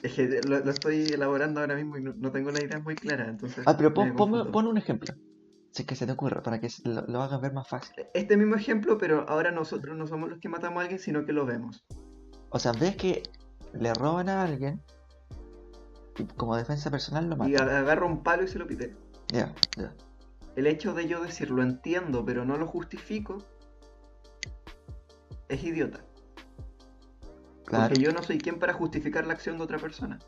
Es 0.04 0.14
que 0.14 0.28
lo, 0.42 0.60
lo 0.60 0.70
estoy 0.70 1.12
elaborando 1.12 1.60
ahora 1.60 1.74
mismo 1.74 1.98
y 1.98 2.02
no, 2.02 2.14
no 2.14 2.30
tengo 2.30 2.50
la 2.52 2.62
idea 2.62 2.78
muy 2.78 2.94
clara, 2.94 3.28
entonces 3.28 3.64
Ah, 3.66 3.76
pero 3.76 3.90
me 3.90 4.12
pon, 4.12 4.30
ponme- 4.30 4.50
pon 4.52 4.66
un 4.68 4.78
ejemplo. 4.78 5.12
Si 5.72 5.82
es 5.82 5.86
que 5.88 5.94
se 5.94 6.04
te 6.06 6.12
ocurra, 6.12 6.42
para 6.42 6.60
que 6.60 6.68
lo, 6.84 7.02
lo 7.06 7.22
hagas 7.22 7.40
ver 7.40 7.52
más 7.52 7.68
fácil. 7.68 7.94
Este 8.12 8.36
mismo 8.36 8.56
ejemplo, 8.56 8.98
pero 8.98 9.24
ahora 9.28 9.50
nosotros 9.52 9.96
no 9.96 10.06
somos 10.06 10.28
los 10.30 10.38
que 10.40 10.48
matamos 10.48 10.78
a 10.78 10.82
alguien, 10.82 10.98
sino 10.98 11.24
que 11.24 11.32
lo 11.32 11.46
vemos. 11.46 11.84
O 12.50 12.58
sea, 12.58 12.72
ves 12.72 12.96
que 12.96 13.22
le 13.72 13.94
roban 13.94 14.28
a 14.28 14.42
alguien 14.42 14.82
y 16.18 16.24
como 16.24 16.56
defensa 16.56 16.90
personal 16.90 17.28
lo 17.30 17.36
Y 17.36 17.52
matan. 17.52 17.68
a- 17.68 17.78
agarro 17.78 18.06
un 18.08 18.22
palo 18.24 18.42
y 18.42 18.48
se 18.48 18.58
lo 18.58 18.66
pité. 18.66 18.96
Ya, 19.28 19.54
ya. 19.76 19.94
El 20.56 20.66
hecho 20.66 20.92
de 20.92 21.06
yo 21.06 21.22
decir 21.22 21.50
lo 21.50 21.62
entiendo, 21.62 22.24
pero 22.24 22.44
no 22.44 22.56
lo 22.56 22.66
justifico, 22.66 23.38
es 25.48 25.62
idiota. 25.62 26.00
Claro. 27.66 27.88
Porque 27.90 28.02
yo 28.02 28.12
no 28.12 28.24
soy 28.24 28.38
quien 28.38 28.58
para 28.58 28.72
justificar 28.72 29.24
la 29.24 29.34
acción 29.34 29.56
de 29.56 29.62
otra 29.62 29.78
persona. 29.78 30.18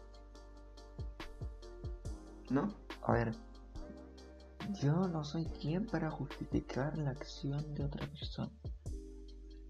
¿No? 2.50 2.68
A 3.02 3.12
ver. 3.12 3.32
Yo 4.82 5.08
no 5.08 5.24
soy 5.24 5.46
quien 5.46 5.86
para 5.86 6.10
justificar 6.10 6.96
la 6.98 7.10
acción 7.10 7.74
de 7.74 7.84
otra 7.84 8.06
persona. 8.06 8.50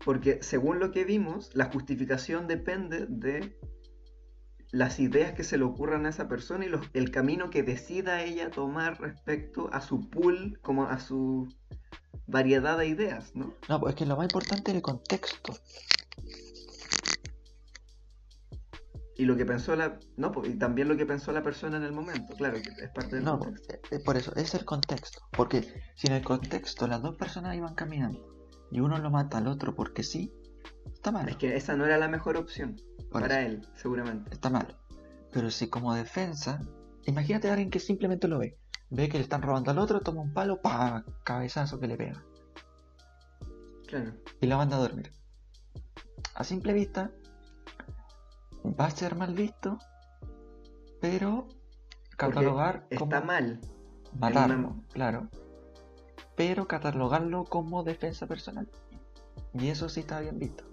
Porque 0.05 0.43
según 0.43 0.79
lo 0.81 0.91
que 0.91 1.05
vimos, 1.05 1.51
la 1.55 1.67
justificación 1.67 2.49
depende 2.49 3.07
de 3.09 3.59
las 4.71 4.99
ideas 5.01 5.33
que 5.35 5.45
se 5.45 5.59
le 5.59 5.65
ocurran 5.65 6.07
a 6.07 6.09
esa 6.09 6.29
persona 6.29 6.65
y 6.65 6.69
los- 6.69 6.87
el 6.95 7.11
camino 7.11 7.51
que 7.51 7.63
decida 7.63 8.23
ella 8.23 8.51
tomar 8.51 9.01
respecto 9.01 9.69
a 9.73 9.81
su 9.81 10.09
pool, 10.09 10.59
como 10.63 10.85
a 10.85 10.99
su 10.99 11.49
variedad 12.27 12.79
de 12.79 12.87
ideas, 12.89 13.37
¿no? 13.37 13.55
No, 13.69 13.81
pues 13.81 13.93
es 13.95 13.99
que 13.99 14.07
lo 14.07 14.17
más 14.17 14.25
importante 14.25 14.71
es 14.71 14.77
el 14.77 14.83
contexto. 14.83 15.53
Y 19.23 19.25
lo 19.25 19.37
que 19.37 19.47
pensó 19.47 19.77
la... 19.77 20.01
No, 20.17 20.33
pues, 20.33 20.49
y 20.51 20.59
también 20.59 20.89
lo 20.89 20.97
que 20.97 21.07
pensó 21.07 21.31
la 21.31 21.43
persona 21.45 21.77
en 21.77 21.85
el 21.85 21.93
momento, 21.93 22.35
claro, 22.35 22.55
que 22.61 22.71
es 22.85 22.91
parte 22.93 23.15
del 23.17 23.25
No, 23.25 23.39
contexto. 23.39 23.73
eh, 23.75 23.81
eh, 23.93 24.01
por 24.05 24.17
eso, 24.17 24.35
es 24.35 24.53
el 24.55 24.65
contexto. 24.65 25.21
Porque 25.31 25.63
si 25.95 26.09
en 26.09 26.15
el 26.15 26.25
contexto 26.25 26.89
las 26.89 27.03
dos 27.03 27.15
personas 27.17 27.55
iban 27.57 27.77
caminando 27.77 28.19
y 28.73 28.81
uno 28.81 28.99
lo 28.99 29.11
mata 29.11 29.39
al 29.39 29.47
otro 29.47 29.77
porque 29.77 30.03
sí, 30.03 30.33
está 30.93 31.13
mal. 31.13 31.29
Es 31.29 31.37
que 31.37 31.55
esa 31.57 31.77
no 31.77 31.85
era 31.87 31.99
la 31.99 32.09
mejor 32.09 32.37
opción 32.37 32.75
Por 33.13 33.23
para 33.23 33.43
eso, 33.43 33.51
él, 33.53 33.69
seguramente. 33.77 34.35
está 34.35 34.51
mal. 34.51 34.77
Pero 35.31 35.51
si 35.53 35.69
como 35.69 35.95
defensa, 35.95 36.61
imagínate 37.05 37.49
a 37.49 37.53
alguien 37.53 37.71
que 37.71 37.79
simplemente 37.79 38.27
lo 38.27 38.41
ve. 38.41 38.59
Ve 38.91 39.09
que 39.09 39.19
le 39.19 39.23
están 39.23 39.43
robando 39.43 39.71
al 39.71 39.79
otro, 39.79 40.01
toma 40.01 40.23
un 40.23 40.33
palo, 40.33 40.61
pa, 40.61 41.05
cabezazo 41.23 41.79
que 41.79 41.87
le 41.87 41.97
pega. 41.97 42.25
Claro. 43.87 44.15
y 44.41 44.47
la 44.47 44.57
manda 44.57 44.77
a 44.77 44.81
dormir. 44.81 45.13
A 46.35 46.43
simple 46.45 46.73
vista, 46.73 47.13
va 48.65 48.87
a 48.87 48.91
ser 48.91 49.15
mal 49.17 49.35
visto, 49.35 49.79
pero 51.01 51.49
catalogar 52.17 52.87
Está 52.91 52.99
como 53.21 53.27
mal. 53.27 53.61
matarlo, 54.19 54.55
una- 54.69 54.83
claro. 54.93 55.29
Pero 56.37 56.67
catalogarlo 56.67 57.45
como 57.45 57.83
defensa 57.83 58.27
personal. 58.27 58.69
Y 59.55 59.69
eso 59.69 59.89
sí 59.89 60.01
está 60.01 60.21
bien 60.21 60.39
visto. 60.39 60.65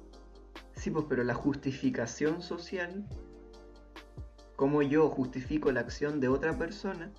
Sí, 0.76 0.90
pues, 0.92 1.06
pero 1.10 1.24
la 1.24 1.34
justificación 1.34 2.42
social, 2.42 3.06
como 4.56 4.82
yo 4.82 5.10
justifico 5.10 5.72
la 5.72 5.82
acción 5.82 6.20
de 6.20 6.30
otra 6.30 6.58
persona, 6.58 7.12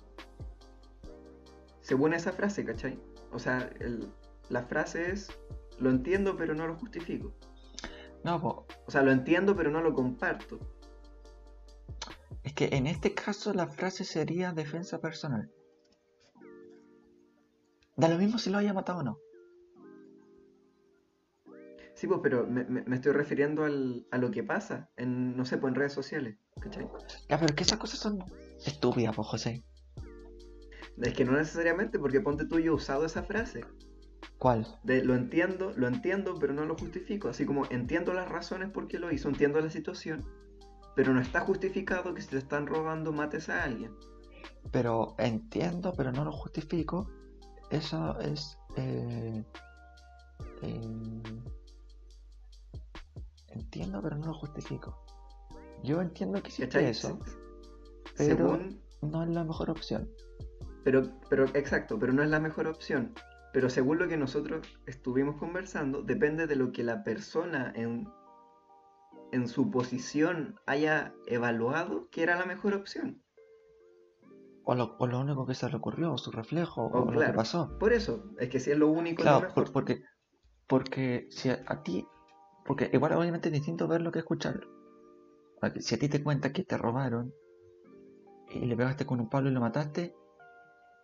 según 1.81 2.13
esa 2.13 2.31
frase, 2.31 2.65
¿cachai? 2.65 2.99
O 3.31 3.39
sea, 3.39 3.69
el- 3.79 4.11
la 4.49 4.63
frase 4.63 5.11
es, 5.11 5.29
lo 5.79 5.89
entiendo 5.89 6.35
pero 6.37 6.53
no 6.55 6.67
lo 6.67 6.75
justifico. 6.75 7.33
No, 8.23 8.39
po, 8.39 8.67
O 8.85 8.91
sea, 8.91 9.01
lo 9.01 9.11
entiendo 9.11 9.55
pero 9.55 9.71
no 9.71 9.81
lo 9.81 9.93
comparto. 9.93 10.59
es 12.43 12.53
que 12.53 12.69
en 12.75 12.87
este 12.87 13.13
caso 13.13 13.53
la 13.53 13.67
frase 13.67 14.03
sería 14.03 14.51
defensa 14.53 14.99
personal. 14.99 15.51
Da 17.95 18.07
lo 18.09 18.17
mismo 18.17 18.37
si 18.39 18.49
lo 18.49 18.57
haya 18.57 18.73
matado 18.73 18.99
o 18.99 19.03
no. 19.03 19.17
Sí, 21.93 22.07
pues, 22.07 22.19
pero 22.23 22.47
me, 22.47 22.63
me- 22.63 22.81
me 22.83 22.95
estoy 22.95 23.11
refiriendo 23.11 23.63
al- 23.63 24.07
a 24.11 24.17
lo 24.17 24.31
que 24.31 24.43
pasa 24.43 24.89
en, 24.97 25.35
no 25.37 25.45
sé, 25.45 25.57
pues 25.57 25.71
en 25.71 25.75
redes 25.75 25.93
sociales, 25.93 26.37
¿cachai? 26.59 26.87
Ya, 27.29 27.37
pero 27.37 27.47
es 27.47 27.53
que 27.53 27.63
esas 27.63 27.77
cosas 27.77 27.99
son 27.99 28.23
estúpidas, 28.65 29.15
pues 29.15 29.27
José. 29.27 29.63
Es 30.97 31.13
que 31.13 31.25
no 31.25 31.33
necesariamente, 31.33 31.99
porque 31.99 32.21
ponte 32.21 32.45
tú, 32.45 32.59
yo 32.59 32.71
he 32.71 32.75
usado 32.75 33.05
esa 33.05 33.23
frase. 33.23 33.61
¿Cuál? 34.41 34.65
De 34.83 35.03
lo 35.03 35.13
entiendo, 35.15 35.71
lo 35.75 35.87
entiendo, 35.87 36.39
pero 36.39 36.53
no 36.53 36.65
lo 36.65 36.75
justifico. 36.75 37.29
Así 37.29 37.45
como 37.45 37.65
entiendo 37.69 38.13
las 38.13 38.27
razones 38.27 38.71
por 38.71 38.87
qué 38.87 38.97
lo 38.99 39.11
hizo, 39.11 39.29
entiendo 39.29 39.61
la 39.61 39.69
situación, 39.69 40.25
pero 40.95 41.13
no 41.13 41.21
está 41.21 41.41
justificado 41.41 42.13
que 42.13 42.21
si 42.21 42.29
te 42.29 42.37
están 42.39 42.65
robando 42.67 43.11
mates 43.13 43.49
a 43.49 43.63
alguien. 43.63 43.91
pero 44.71 45.15
entiendo, 45.19 45.93
pero 45.95 46.11
no 46.11 46.25
lo 46.25 46.31
justifico. 46.31 47.07
Eso 47.69 48.19
es. 48.19 48.57
eh, 48.77 49.43
eh, 50.63 51.21
entiendo, 53.49 54.01
pero 54.01 54.17
no 54.17 54.27
lo 54.27 54.33
justifico. 54.33 54.97
Yo 55.83 56.01
entiendo 56.01 56.41
que 56.41 56.51
¿Cachai? 56.51 56.85
eso, 56.85 57.19
pero 58.17 58.57
Según, 58.57 58.81
no 59.01 59.23
es 59.23 59.29
la 59.29 59.43
mejor 59.43 59.69
opción. 59.69 60.09
pero, 60.83 61.03
pero 61.29 61.45
exacto, 61.55 61.97
pero 61.99 62.13
no 62.13 62.23
es 62.23 62.29
la 62.29 62.39
mejor 62.39 62.67
opción. 62.67 63.13
Pero 63.53 63.69
según 63.69 63.99
lo 63.99 64.07
que 64.07 64.17
nosotros 64.17 64.65
estuvimos 64.85 65.35
conversando, 65.37 66.01
depende 66.03 66.47
de 66.47 66.55
lo 66.55 66.71
que 66.71 66.83
la 66.83 67.03
persona 67.03 67.73
en, 67.75 68.07
en 69.31 69.47
su 69.47 69.69
posición 69.69 70.55
haya 70.65 71.13
evaluado 71.27 72.07
que 72.11 72.23
era 72.23 72.37
la 72.37 72.45
mejor 72.45 72.73
opción. 72.73 73.21
O 74.63 74.75
lo, 74.75 74.95
o 74.99 75.07
lo 75.07 75.19
único 75.19 75.45
que 75.45 75.55
se 75.55 75.67
le 75.69 75.75
ocurrió, 75.75 76.13
o 76.13 76.17
su 76.17 76.31
reflejo, 76.31 76.83
o, 76.83 77.01
O 77.07 77.11
lo 77.11 77.19
que 77.19 77.33
pasó. 77.33 77.77
Por 77.79 77.93
eso, 77.93 78.23
es 78.39 78.49
que 78.49 78.59
si 78.59 78.71
es 78.71 78.77
lo 78.77 78.87
único, 78.89 79.21
Claro, 79.23 79.47
lo 79.47 79.53
por- 79.53 79.63
mejor. 79.63 79.73
porque, 79.73 80.03
porque 80.67 81.27
si 81.31 81.49
a, 81.49 81.63
a 81.67 81.83
ti. 81.83 82.07
Porque 82.65 82.89
igual, 82.93 83.13
obviamente, 83.13 83.49
es 83.49 83.53
distinto 83.53 83.87
verlo 83.87 84.11
que 84.11 84.19
escucharlo. 84.19 84.69
Porque 85.59 85.81
Si 85.81 85.95
a 85.95 85.99
ti 85.99 86.07
te 86.09 86.23
cuenta 86.23 86.53
que 86.53 86.63
te 86.63 86.77
robaron 86.77 87.33
y 88.49 88.59
le 88.65 88.75
pegaste 88.77 89.05
con 89.05 89.19
un 89.19 89.29
palo 89.29 89.49
y 89.49 89.51
lo 89.51 89.59
mataste, 89.61 90.15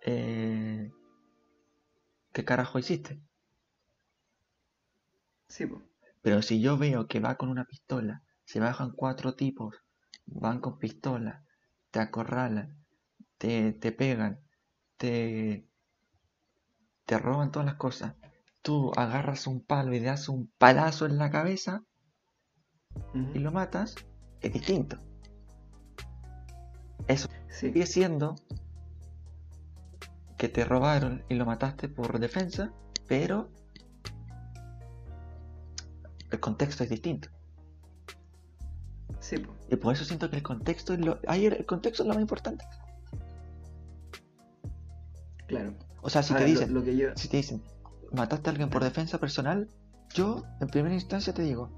eh, 0.05 0.91
¿qué 2.37 2.45
carajo 2.45 2.77
hiciste? 2.77 3.19
Sí. 5.47 5.65
Pero 6.21 6.43
si 6.43 6.61
yo 6.61 6.77
veo 6.77 7.07
que 7.07 7.19
va 7.19 7.35
con 7.35 7.49
una 7.49 7.65
pistola, 7.65 8.21
se 8.45 8.59
bajan 8.59 8.91
cuatro 8.91 9.33
tipos, 9.33 9.75
van 10.27 10.59
con 10.59 10.77
pistola, 10.77 11.43
te 11.89 11.99
acorralan, 11.99 12.77
te, 13.39 13.73
te 13.73 13.91
pegan, 13.91 14.39
te, 14.97 15.67
te 17.07 17.17
roban 17.17 17.51
todas 17.51 17.65
las 17.65 17.77
cosas, 17.77 18.13
tú 18.61 18.91
agarras 18.95 19.47
un 19.47 19.65
palo 19.65 19.95
y 19.95 19.99
le 19.99 20.05
das 20.05 20.29
un 20.29 20.51
palazo 20.59 21.07
en 21.07 21.17
la 21.17 21.31
cabeza 21.31 21.85
y 23.33 23.39
lo 23.39 23.51
matas, 23.51 23.95
es 24.41 24.53
distinto. 24.53 24.99
Eso 27.07 27.27
sigue 27.49 27.87
siendo 27.87 28.35
que 30.37 30.49
te 30.49 30.63
robaron 30.65 31.23
y 31.29 31.35
lo 31.35 31.45
mataste 31.45 31.89
por 31.89 32.19
defensa, 32.19 32.71
pero 33.07 33.49
el 36.31 36.39
contexto 36.39 36.83
es 36.83 36.89
distinto. 36.89 37.29
Sí. 39.19 39.37
Y 39.69 39.75
por 39.77 39.93
eso 39.93 40.05
siento 40.05 40.29
que 40.29 40.35
el 40.37 40.43
contexto 40.43 40.93
es 40.93 40.99
lo, 40.99 41.19
ahí 41.27 41.45
el 41.47 41.65
contexto 41.65 42.03
es 42.03 42.07
lo 42.07 42.13
más 42.13 42.21
importante. 42.21 42.65
claro. 45.47 45.73
O 46.01 46.09
sea, 46.09 46.21
si 46.23 46.33
te 46.33 46.41
lo- 46.41 46.45
dicen, 46.45 46.73
lo 46.73 46.83
que 46.83 46.95
yo, 46.95 47.09
si 47.15 47.27
te 47.29 47.37
dicen, 47.37 47.63
mataste 48.11 48.49
a 48.49 48.51
alguien 48.51 48.69
por 48.69 48.83
defensa 48.83 49.17
personal, 49.17 49.69
yo 50.13 50.43
en 50.61 50.67
primera 50.67 50.93
instancia 50.93 51.33
te 51.33 51.41
digo, 51.41 51.69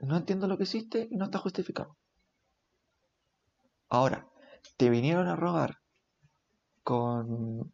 no 0.00 0.16
entiendo 0.16 0.46
lo 0.46 0.56
que 0.56 0.62
hiciste 0.64 1.08
y 1.10 1.16
no 1.16 1.24
está 1.26 1.38
justificado. 1.38 1.96
Ahora, 3.88 4.26
te 4.76 4.90
vinieron 4.90 5.28
a 5.28 5.36
robar 5.36 5.78
con 6.82 7.72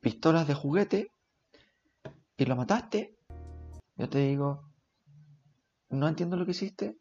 pistolas 0.00 0.46
de 0.46 0.54
juguete 0.54 1.10
y 2.36 2.44
lo 2.44 2.56
mataste, 2.56 3.16
yo 3.96 4.08
te 4.08 4.18
digo, 4.18 4.70
no 5.88 6.08
entiendo 6.08 6.36
lo 6.36 6.44
que 6.44 6.50
hiciste. 6.50 6.98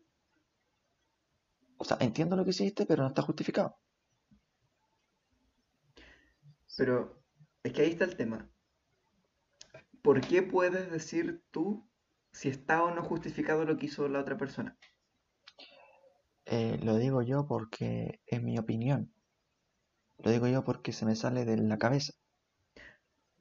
O 1.77 1.83
sea, 1.83 1.97
entiendo 1.99 2.35
lo 2.35 2.43
que 2.43 2.51
hiciste, 2.51 2.85
pero 2.85 3.03
no 3.03 3.09
está 3.09 3.21
justificado. 3.21 3.77
Pero 6.77 7.21
es 7.63 7.73
que 7.73 7.81
ahí 7.81 7.91
está 7.91 8.05
el 8.05 8.15
tema. 8.15 8.49
¿Por 10.01 10.21
qué 10.21 10.41
puedes 10.43 10.91
decir 10.91 11.43
tú 11.51 11.89
si 12.31 12.49
está 12.49 12.83
o 12.83 12.93
no 12.93 13.03
justificado 13.03 13.65
lo 13.65 13.77
que 13.77 13.87
hizo 13.87 14.07
la 14.07 14.19
otra 14.19 14.37
persona? 14.37 14.77
Eh, 16.45 16.79
lo 16.83 16.95
digo 16.95 17.21
yo 17.21 17.47
porque 17.47 18.19
es 18.27 18.41
mi 18.41 18.57
opinión. 18.57 19.11
Lo 20.19 20.31
digo 20.31 20.47
yo 20.47 20.63
porque 20.63 20.93
se 20.93 21.05
me 21.05 21.15
sale 21.15 21.43
de 21.45 21.57
la 21.57 21.77
cabeza. 21.77 22.13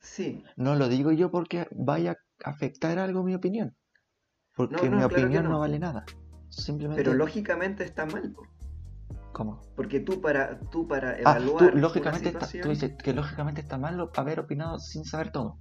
Sí, 0.01 0.43
No 0.57 0.75
lo 0.75 0.89
digo 0.89 1.13
yo 1.13 1.31
porque 1.31 1.67
vaya 1.71 2.17
a 2.45 2.51
afectar 2.51 2.99
algo 2.99 3.23
mi 3.23 3.35
opinión. 3.35 3.77
Porque 4.55 4.77
No, 4.77 4.83
mi 4.83 4.89
claro 5.03 5.07
opinión 5.07 5.45
no. 5.45 5.51
no. 5.51 5.59
vale 5.61 5.79
nada. 5.79 6.05
Simplemente. 6.51 7.03
pero 7.03 7.15
lógicamente 7.17 7.85
está 7.85 8.07
mal. 8.07 8.35
¿Cómo? 9.33 9.61
porque 9.75 9.99
tú 9.99 10.21
para, 10.21 10.61
tú 10.71 10.87
para 10.87 11.11
Ah, 11.11 11.19
evaluar 11.19 11.59
tú, 11.59 11.73
una 11.73 11.81
lógicamente 11.81 12.29
está- 12.29 12.47
tú 12.47 12.69
dices 12.69 12.93
que 13.03 13.13
lógicamente 13.13 13.61
está 13.63 13.79
mal 13.79 14.09
haber 14.15 14.39
opinado 14.39 14.79
sin 14.79 15.05
saber 15.05 15.33
todo. 15.33 15.59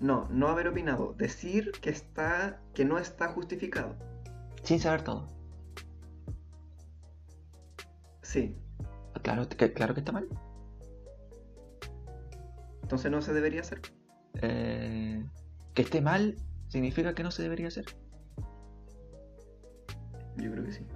No, 0.00 0.26
no 0.30 0.48
haber 0.48 0.66
opinado, 0.66 1.14
decir 1.16 1.70
que 1.80 1.90
está, 1.90 2.60
que 2.74 2.84
no 2.84 2.98
está 2.98 3.28
justificado. 3.28 3.94
Sin 4.64 4.80
saber 4.80 5.02
todo. 5.02 5.28
Sí, 8.30 8.54
Claro 9.24 9.48
que, 9.48 9.72
claro 9.72 9.92
que 9.92 10.00
está 10.00 10.12
mal. 10.12 10.28
entonces 12.82 13.10
no 13.10 13.20
se 13.22 13.32
debería 13.32 13.60
hacer. 13.62 13.80
Eh, 14.40 15.24
que 15.74 15.82
esté 15.82 16.00
mal 16.00 16.36
significa 16.68 17.12
que 17.12 17.24
no 17.24 17.32
se 17.32 17.42
debería 17.42 17.66
hacer. 17.66 17.86
Yo 20.36 20.52
creo 20.52 20.64
que 20.64 20.72
sí. 20.72 20.86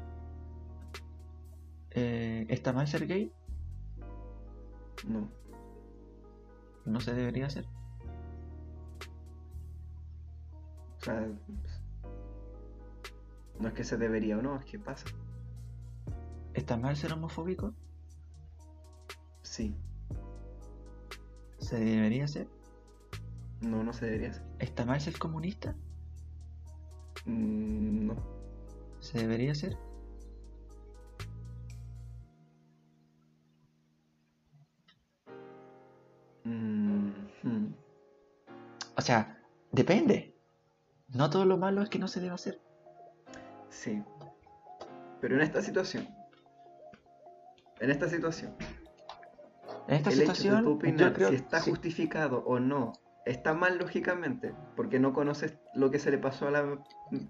Eh, 1.90 2.46
¿Está 2.50 2.72
mal 2.72 2.86
ser 2.86 3.04
gay? 3.08 3.32
No. 5.08 5.28
No 6.84 7.00
se 7.00 7.14
debería 7.14 7.46
hacer. 7.46 7.66
O 10.98 11.04
sea, 11.04 11.28
no 13.58 13.68
es 13.68 13.74
que 13.74 13.82
se 13.82 13.96
debería 13.96 14.38
o 14.38 14.42
no, 14.42 14.56
es 14.56 14.64
que 14.66 14.78
pasa. 14.78 15.06
¿Está 16.54 16.76
mal 16.76 16.96
ser 16.96 17.12
homofóbico? 17.12 17.74
Sí. 19.42 19.76
¿Se 21.58 21.78
debería 21.78 22.24
hacer? 22.24 22.48
No, 23.60 23.82
no 23.82 23.92
se 23.92 24.06
debería 24.06 24.30
hacer. 24.30 24.44
¿Está 24.60 24.84
mal 24.84 25.00
ser 25.00 25.18
comunista? 25.18 25.74
Mm, 27.26 28.06
no. 28.06 28.16
¿Se 29.00 29.18
debería 29.18 29.52
hacer? 29.52 29.76
Mm, 36.44 37.10
hmm. 37.42 37.74
O 38.96 39.00
sea, 39.00 39.42
depende. 39.72 40.36
No 41.08 41.30
todo 41.30 41.44
lo 41.46 41.56
malo 41.56 41.82
es 41.82 41.88
que 41.88 41.98
no 41.98 42.06
se 42.06 42.20
debe 42.20 42.34
hacer. 42.34 42.60
Sí. 43.70 44.02
Pero 45.20 45.34
en 45.34 45.40
esta 45.40 45.60
situación. 45.60 46.06
En 47.80 47.90
esta 47.90 48.08
situación. 48.08 48.54
En 49.88 49.96
esta 49.96 50.10
el 50.10 50.22
hecho 50.22 50.30
de 50.32 50.36
situación, 50.36 50.64
tú 50.64 50.70
yo 50.70 50.76
opinar 50.76 51.12
creo 51.12 51.28
si 51.30 51.34
está 51.36 51.60
sí, 51.60 51.70
justificado 51.70 52.42
o 52.46 52.58
no 52.58 52.92
está 53.26 53.54
mal 53.54 53.78
lógicamente, 53.78 54.54
porque 54.76 54.98
no 54.98 55.12
conoces 55.14 55.54
lo 55.74 55.90
que 55.90 55.98
se 55.98 56.10
le 56.10 56.18
pasó 56.18 56.48
a 56.48 56.50
la, 56.50 56.78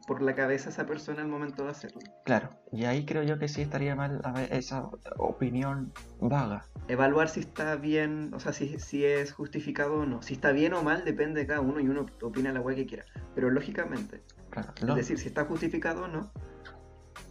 por 0.07 0.23
la 0.23 0.35
cabeza 0.35 0.69
a 0.69 0.73
esa 0.73 0.87
persona 0.87 1.23
al 1.23 1.29
momento 1.29 1.65
de 1.65 1.71
hacerlo. 1.71 2.01
Claro, 2.25 2.51
y 2.73 2.85
ahí 2.85 3.05
creo 3.07 3.23
yo 3.23 3.39
que 3.39 3.49
sí 3.49 3.63
estaría 3.63 3.95
mal 3.95 4.21
esa 4.51 4.89
opinión 5.19 5.93
vaga. 6.21 6.67
Evaluar 6.89 7.29
si 7.29 7.41
está 7.41 7.77
bien, 7.77 8.33
o 8.35 8.41
sea, 8.41 8.53
si, 8.53 8.79
si 8.79 9.05
es 9.05 9.33
justificado 9.33 10.01
o 10.01 10.07
no. 10.07 10.21
Si 10.23 10.35
está 10.35 10.53
bien 10.53 10.75
o 10.75 10.83
mal 10.83 11.05
depende 11.05 11.41
de 11.41 11.47
cada 11.47 11.61
uno 11.61 11.81
y 11.81 11.89
uno 11.89 12.07
opina 12.23 12.53
la 12.53 12.61
weá 12.61 12.77
que 12.77 12.87
quiera. 12.87 13.05
Pero 13.35 13.51
lógicamente, 13.51 14.23
Claro, 14.51 14.73
es 14.81 14.95
decir, 14.95 15.19
si 15.19 15.29
está 15.29 15.45
justificado 15.45 16.05
o 16.05 16.09
no, 16.09 16.33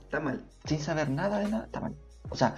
está 0.03 0.19
mal. 0.19 0.43
sin 0.65 0.79
saber 0.79 1.09
nada 1.09 1.39
de 1.39 1.49
nada, 1.49 1.65
está 1.65 1.81
mal. 1.81 1.95
O 2.29 2.35
sea, 2.35 2.55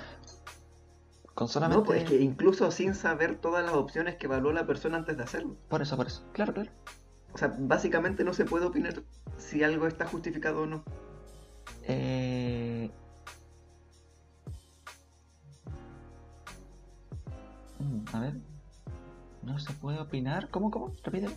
con 1.36 1.50
solamente... 1.50 1.82
No, 1.82 1.86
pues 1.86 2.04
es 2.04 2.10
que 2.10 2.22
incluso 2.22 2.72
sin 2.72 2.96
saber 2.96 3.36
todas 3.36 3.64
las 3.64 3.76
opciones 3.76 4.16
que 4.16 4.26
evaluó 4.26 4.54
la 4.54 4.66
persona 4.66 4.98
antes 4.98 5.18
de 5.18 5.24
hacerlo. 5.24 5.58
Por 5.68 5.82
eso, 5.82 5.98
por 5.98 6.08
eso. 6.08 6.24
Claro, 6.32 6.54
claro. 6.54 6.72
O 7.34 7.38
sea, 7.38 7.54
básicamente 7.60 8.24
no 8.24 8.34
se 8.34 8.46
puede 8.46 8.66
opinar 8.66 9.04
si 9.38 9.62
algo 9.62 9.86
está 9.86 10.08
justificado 10.08 10.62
o 10.62 10.66
no. 10.66 10.84
Eh... 11.84 12.90
mm, 17.80 18.06
A 18.14 18.20
ver. 18.22 18.34
No 19.44 19.60
se 19.60 19.74
puede 19.74 20.00
opinar. 20.00 20.50
¿Cómo, 20.50 20.72
cómo? 20.72 20.94
Repítelo. 21.04 21.34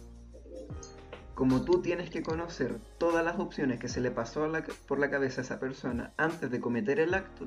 Como 1.34 1.62
tú 1.62 1.82
tienes 1.82 2.10
que 2.10 2.22
conocer 2.22 2.80
todas 2.98 3.24
las 3.24 3.38
opciones 3.38 3.80
que 3.80 3.88
se 3.88 4.00
le 4.00 4.12
pasó 4.12 4.46
la 4.46 4.64
por 4.86 4.98
la 4.98 5.10
cabeza 5.10 5.40
a 5.40 5.44
esa 5.44 5.60
persona 5.60 6.12
antes 6.16 6.50
de 6.50 6.60
cometer 6.60 6.98
el 7.00 7.14
acto, 7.14 7.46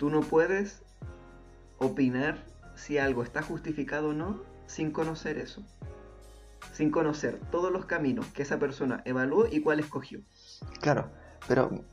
tú 0.00 0.08
no 0.08 0.22
puedes 0.22 0.82
opinar 1.76 2.38
si 2.74 2.96
algo 2.96 3.22
está 3.22 3.42
justificado 3.42 4.08
o 4.08 4.12
no 4.14 4.40
sin 4.66 4.92
conocer 4.92 5.36
eso. 5.36 5.62
Sin 6.72 6.90
conocer 6.90 7.38
todos 7.50 7.70
los 7.70 7.84
caminos 7.84 8.26
que 8.28 8.40
esa 8.42 8.58
persona 8.58 9.02
evaluó 9.04 9.46
y 9.46 9.60
cuál 9.60 9.78
escogió. 9.78 10.20
Claro, 10.80 11.10
pero 11.46 11.84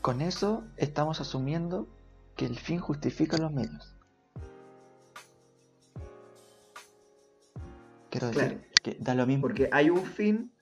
con 0.00 0.20
eso 0.20 0.62
estamos 0.76 1.20
asumiendo 1.20 1.88
que 2.36 2.46
el 2.46 2.56
fin 2.56 2.78
justifica 2.78 3.36
los 3.36 3.52
medios. 3.52 3.96
Quiero 8.10 8.28
decir 8.28 8.42
Claro. 8.42 8.60
que 8.84 8.96
da 9.00 9.14
lo 9.16 9.26
mismo. 9.26 9.42
Porque 9.42 9.68
hay 9.72 9.90
un 9.90 10.04
fin, 10.04 10.52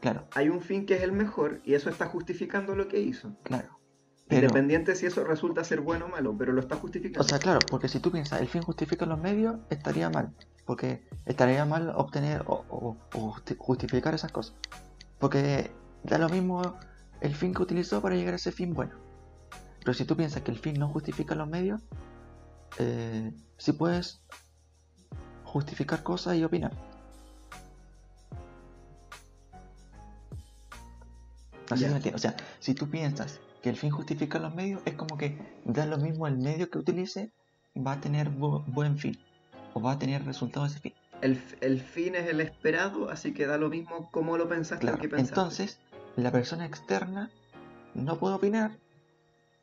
Claro, 0.00 0.26
hay 0.34 0.48
un 0.48 0.60
fin 0.60 0.86
que 0.86 0.94
es 0.94 1.02
el 1.02 1.12
mejor 1.12 1.60
y 1.64 1.74
eso 1.74 1.88
está 1.88 2.06
justificando 2.06 2.74
lo 2.74 2.88
que 2.88 2.98
hizo. 2.98 3.32
claro. 3.44 3.79
Pero, 4.30 4.46
Independiente 4.46 4.94
si 4.94 5.06
eso 5.06 5.24
resulta 5.24 5.64
ser 5.64 5.80
bueno 5.80 6.06
o 6.06 6.08
malo, 6.08 6.34
pero 6.38 6.52
lo 6.52 6.60
está 6.60 6.76
justificando. 6.76 7.20
o 7.20 7.28
sea, 7.28 7.38
claro, 7.40 7.58
porque 7.68 7.88
si 7.88 7.98
tú 7.98 8.10
piensas 8.12 8.40
el 8.40 8.48
fin 8.48 8.62
justifica 8.62 9.04
los 9.04 9.18
medios, 9.18 9.56
estaría 9.70 10.08
mal. 10.08 10.32
Porque 10.64 11.02
estaría 11.26 11.64
mal 11.64 11.90
obtener 11.96 12.42
o, 12.46 12.64
o- 12.70 12.96
o 13.12 13.32
justi- 13.34 13.56
justificar 13.58 14.14
esas 14.14 14.30
cosas. 14.30 14.54
Porque 15.18 15.70
da 16.04 16.16
lo 16.18 16.28
mismo 16.28 16.76
el 17.20 17.34
fin 17.34 17.52
que 17.52 17.62
utilizó 17.62 18.00
para 18.00 18.14
llegar 18.14 18.34
a 18.34 18.36
ese 18.36 18.52
fin 18.52 18.72
bueno. 18.72 18.94
Pero 19.80 19.94
si 19.94 20.04
tú 20.04 20.16
piensas 20.16 20.42
que 20.42 20.52
el 20.52 20.58
fin 20.58 20.78
no 20.78 20.88
justifica 20.88 21.34
los 21.34 21.48
medios, 21.48 21.80
eh, 22.78 23.32
sí 23.58 23.72
puedes 23.72 24.22
justificar 25.44 26.04
cosas 26.04 26.36
y 26.36 26.44
opinar. 26.44 26.70
Si 31.76 31.84
me 31.86 31.96
entiendes. 31.96 32.14
O 32.14 32.18
sea, 32.18 32.36
si 32.60 32.74
tú 32.74 32.88
piensas 32.88 33.40
que 33.62 33.68
el 33.70 33.76
fin 33.76 33.90
justifica 33.90 34.38
los 34.38 34.54
medios, 34.54 34.80
es 34.84 34.94
como 34.94 35.16
que 35.18 35.38
da 35.64 35.86
lo 35.86 35.98
mismo 35.98 36.26
el 36.26 36.38
medio 36.38 36.70
que 36.70 36.78
utilice, 36.78 37.32
va 37.76 37.92
a 37.92 38.00
tener 38.00 38.30
bu- 38.30 38.64
buen 38.66 38.98
fin. 38.98 39.18
O 39.74 39.80
va 39.82 39.92
a 39.92 39.98
tener 39.98 40.24
resultado 40.24 40.66
ese 40.66 40.80
fin. 40.80 40.94
El, 41.22 41.40
el 41.60 41.80
fin 41.80 42.14
es 42.14 42.26
el 42.28 42.40
esperado, 42.40 43.10
así 43.10 43.32
que 43.34 43.46
da 43.46 43.58
lo 43.58 43.68
mismo 43.68 44.10
cómo 44.10 44.36
lo 44.38 44.48
pensaste 44.48 44.80
Claro. 44.82 44.96
o 44.96 45.00
qué 45.00 45.08
pensaste. 45.08 45.34
Entonces, 45.38 45.78
la 46.16 46.32
persona 46.32 46.64
externa 46.66 47.30
no 47.94 48.18
puede 48.18 48.34
opinar. 48.36 48.72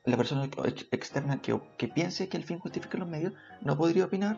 La 0.06 0.16
persona 0.16 0.46
ex- 0.46 0.88
externa 0.92 1.42
que, 1.42 1.60
que 1.78 1.88
piense 1.90 2.30
que 2.30 2.38
el 2.38 2.44
fin 2.46 2.60
justifica 2.60 2.98
los 2.98 3.10
medios 3.10 3.34
no 3.62 3.78
podría 3.78 4.06
opinar 4.06 4.38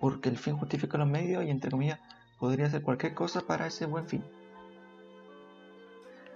porque 0.00 0.28
el 0.28 0.38
fin 0.38 0.56
justifica 0.56 0.98
los 0.98 1.06
medios 1.06 1.44
y 1.44 1.50
entre 1.50 1.70
comillas 1.70 2.00
podría 2.40 2.66
hacer 2.66 2.82
cualquier 2.82 3.14
cosa 3.14 3.42
para 3.42 3.66
ese 3.66 3.86
buen 3.86 4.08
fin. 4.08 4.24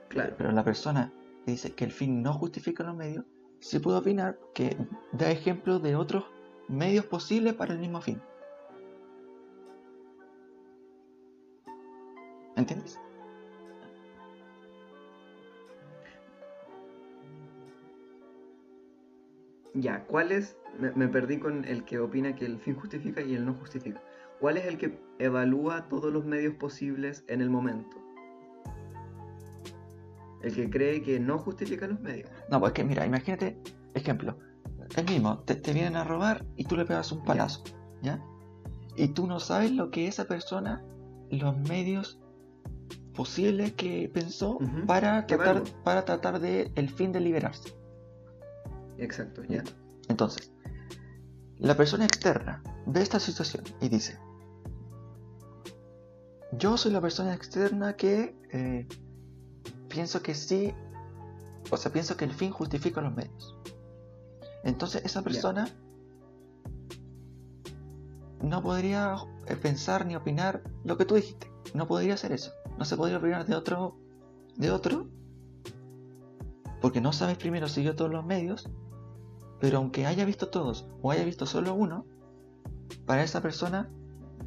claro. 0.08 0.34
Pero 0.38 0.52
la 0.52 0.62
persona 0.64 1.12
dice 1.50 1.74
que 1.74 1.84
el 1.84 1.92
fin 1.92 2.22
no 2.22 2.32
justifica 2.32 2.84
los 2.84 2.96
medios 2.96 3.24
sí 3.60 3.78
puede 3.78 3.98
opinar 3.98 4.38
que 4.54 4.76
da 5.12 5.30
ejemplos 5.30 5.82
de 5.82 5.96
otros 5.96 6.24
medios 6.68 7.04
posibles 7.06 7.54
para 7.54 7.72
el 7.72 7.78
mismo 7.78 8.00
fin. 8.00 8.20
¿Entiendes? 12.56 12.98
Ya, 19.74 20.04
¿cuál 20.06 20.32
es? 20.32 20.56
Me, 20.78 20.90
me 20.92 21.08
perdí 21.08 21.38
con 21.38 21.64
el 21.64 21.84
que 21.84 22.00
opina 22.00 22.34
que 22.34 22.46
el 22.46 22.58
fin 22.58 22.74
justifica 22.74 23.20
y 23.22 23.34
el 23.34 23.46
no 23.46 23.54
justifica. 23.54 24.02
¿Cuál 24.40 24.56
es 24.56 24.66
el 24.66 24.78
que 24.78 24.98
evalúa 25.18 25.88
todos 25.88 26.12
los 26.12 26.24
medios 26.24 26.54
posibles 26.54 27.24
en 27.28 27.40
el 27.40 27.50
momento? 27.50 28.07
El 30.42 30.54
que 30.54 30.70
cree 30.70 31.02
que 31.02 31.18
no 31.18 31.38
justifica 31.38 31.86
los 31.86 32.00
medios. 32.00 32.30
No, 32.50 32.60
pues 32.60 32.72
que 32.72 32.84
mira, 32.84 33.04
imagínate, 33.04 33.60
ejemplo, 33.94 34.38
el 34.96 35.04
mismo, 35.04 35.40
te, 35.40 35.54
te 35.56 35.72
vienen 35.72 35.96
a 35.96 36.04
robar 36.04 36.46
y 36.56 36.64
tú 36.64 36.76
le 36.76 36.84
pegas 36.84 37.12
un 37.12 37.24
palazo, 37.24 37.64
¿ya? 38.02 38.22
Y 38.96 39.08
tú 39.08 39.26
no 39.26 39.40
sabes 39.40 39.72
lo 39.72 39.90
que 39.90 40.08
esa 40.08 40.24
persona, 40.24 40.82
los 41.30 41.56
medios 41.56 42.20
posibles 43.14 43.72
que 43.72 44.08
pensó 44.14 44.58
para, 44.86 45.26
tratar, 45.26 45.64
para 45.82 46.04
tratar 46.04 46.38
de 46.38 46.70
el 46.76 46.88
fin 46.88 47.10
de 47.10 47.20
liberarse. 47.20 47.74
Exacto, 48.96 49.42
ya. 49.48 49.64
Entonces, 50.08 50.52
la 51.58 51.76
persona 51.76 52.04
externa 52.04 52.62
ve 52.86 53.02
esta 53.02 53.18
situación 53.18 53.64
y 53.80 53.88
dice, 53.88 54.18
yo 56.52 56.76
soy 56.76 56.92
la 56.92 57.00
persona 57.00 57.34
externa 57.34 57.96
que 57.96 58.36
eh, 58.52 58.86
pienso 59.88 60.22
que 60.22 60.34
sí, 60.34 60.74
o 61.70 61.76
sea, 61.76 61.92
pienso 61.92 62.16
que 62.16 62.24
el 62.24 62.32
fin 62.32 62.50
justifica 62.50 63.00
los 63.00 63.14
medios. 63.14 63.56
Entonces 64.64 65.04
esa 65.04 65.22
persona 65.22 65.68
no 68.42 68.62
podría 68.62 69.16
eh, 69.46 69.56
pensar 69.56 70.06
ni 70.06 70.16
opinar 70.16 70.62
lo 70.84 70.96
que 70.96 71.04
tú 71.04 71.14
dijiste. 71.16 71.50
No 71.74 71.86
podría 71.86 72.14
hacer 72.14 72.32
eso. 72.32 72.52
No 72.78 72.84
se 72.84 72.96
podría 72.96 73.18
opinar 73.18 73.46
de 73.46 73.54
otro, 73.54 73.96
de 74.56 74.70
otro, 74.70 75.08
porque 76.80 77.00
no 77.00 77.12
sabes 77.12 77.36
primero 77.36 77.68
si 77.68 77.82
vio 77.82 77.96
todos 77.96 78.10
los 78.10 78.24
medios, 78.24 78.68
pero 79.60 79.78
aunque 79.78 80.06
haya 80.06 80.24
visto 80.24 80.48
todos 80.48 80.86
o 81.02 81.10
haya 81.10 81.24
visto 81.24 81.46
solo 81.46 81.74
uno, 81.74 82.06
para 83.06 83.22
esa 83.22 83.42
persona 83.42 83.90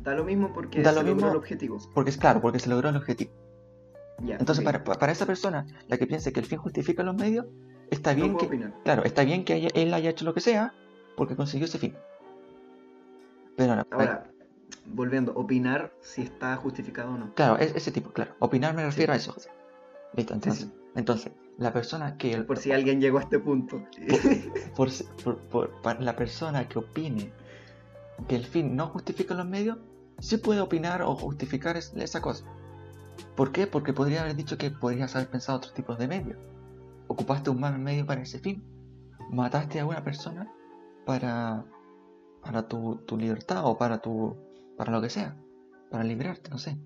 Da 0.04 0.16
lo 0.16 0.24
mismo 0.24 0.52
porque 0.54 0.82
Da 0.82 0.92
se 0.92 0.96
lo 0.96 1.02
logró 1.04 1.16
mismo. 1.16 1.32
el 1.32 1.38
objetivo. 1.38 1.78
Porque 1.94 2.10
es 2.10 2.18
claro, 2.18 2.42
porque 2.42 2.60
se 2.60 2.70
logró 2.70 2.90
el 2.90 2.96
objetivo. 2.96 3.32
Entonces, 4.28 4.64
para, 4.64 4.84
para 4.84 5.12
esa 5.12 5.26
persona, 5.26 5.66
la 5.88 5.98
que 5.98 6.08
piense 6.08 6.32
que 6.34 6.40
el 6.40 6.46
fin 6.46 6.60
justifica 6.60 7.04
los 7.04 7.16
medios, 7.16 7.46
está 7.90 8.14
bien 8.14 8.38
que, 8.38 8.46
opinar. 8.46 8.74
claro, 8.84 9.04
está 9.04 9.24
bien 9.24 9.44
que 9.44 9.54
haya- 9.54 9.70
él 9.74 9.94
haya 9.94 10.10
hecho 10.12 10.26
lo 10.26 10.34
que 10.34 10.42
sea, 10.42 10.74
porque 11.18 11.36
consiguió 11.36 11.66
ese 11.66 11.80
fin. 11.80 11.96
Pero 13.56 13.76
no, 13.76 13.86
Ahora, 13.92 14.30
volviendo, 14.86 15.34
opinar 15.36 15.92
si 16.02 16.22
está 16.22 16.56
justificado 16.58 17.14
o 17.14 17.18
no. 17.18 17.34
claro, 17.36 17.58
es 17.58 17.76
ese 17.76 17.92
tipo, 17.92 18.12
claro. 18.12 18.36
Opinar 18.40 18.74
me 18.76 18.84
refiero 18.84 19.14
a 19.14 19.16
eso, 19.16 19.34
José. 19.34 19.50
Listo, 20.14 20.34
entonces, 20.34 20.64
sí. 20.66 20.72
entonces, 20.96 21.32
la 21.58 21.72
persona 21.74 22.18
que 22.18 22.38
Por 22.44 22.58
si 22.58 22.72
alguien 22.72 23.00
llegó 23.02 23.18
a 23.20 23.22
este 23.22 23.40
punto. 23.40 23.84
por, 24.76 24.90
por- 25.24 25.38
por- 25.50 25.82
para 25.82 26.00
la 26.02 26.16
persona 26.16 26.68
que 26.68 26.80
opine 26.80 27.32
que 28.28 28.36
el 28.36 28.46
fin 28.46 28.76
no 28.76 28.88
justifica 28.88 29.34
los 29.34 29.46
medios, 29.48 29.78
sí 30.20 30.38
puede 30.38 30.62
opinar 30.62 31.02
o 31.02 31.16
justificar 31.16 31.78
es- 31.78 31.94
esa 31.96 32.22
cosa. 32.22 32.46
¿Por 33.36 33.52
qué? 33.52 33.68
Porque 33.68 33.94
podría 33.94 34.22
haber 34.22 34.36
dicho 34.36 34.58
que 34.58 34.72
podrías 34.72 35.16
haber 35.16 35.30
pensado 35.30 35.58
otros 35.58 35.74
tipos 35.74 35.98
de 35.98 36.08
medios. 36.08 36.38
Ocupaste 37.08 37.50
un 37.50 37.60
mal 37.60 37.78
medio 37.80 38.06
para 38.06 38.22
ese 38.22 38.40
fin. 38.40 38.64
Mataste 39.30 39.80
a 39.80 39.86
una 39.86 40.04
persona 40.04 40.52
para, 41.06 41.66
para 42.44 42.68
tu, 42.68 42.98
tu 43.06 43.18
libertad 43.18 43.66
o 43.66 43.78
para 43.78 44.00
tu 44.00 44.38
para 44.78 44.92
lo 44.92 45.02
que 45.02 45.10
sea. 45.10 45.38
Para 45.90 46.04
librarte, 46.04 46.50
no 46.50 46.58
sé. 46.58 46.78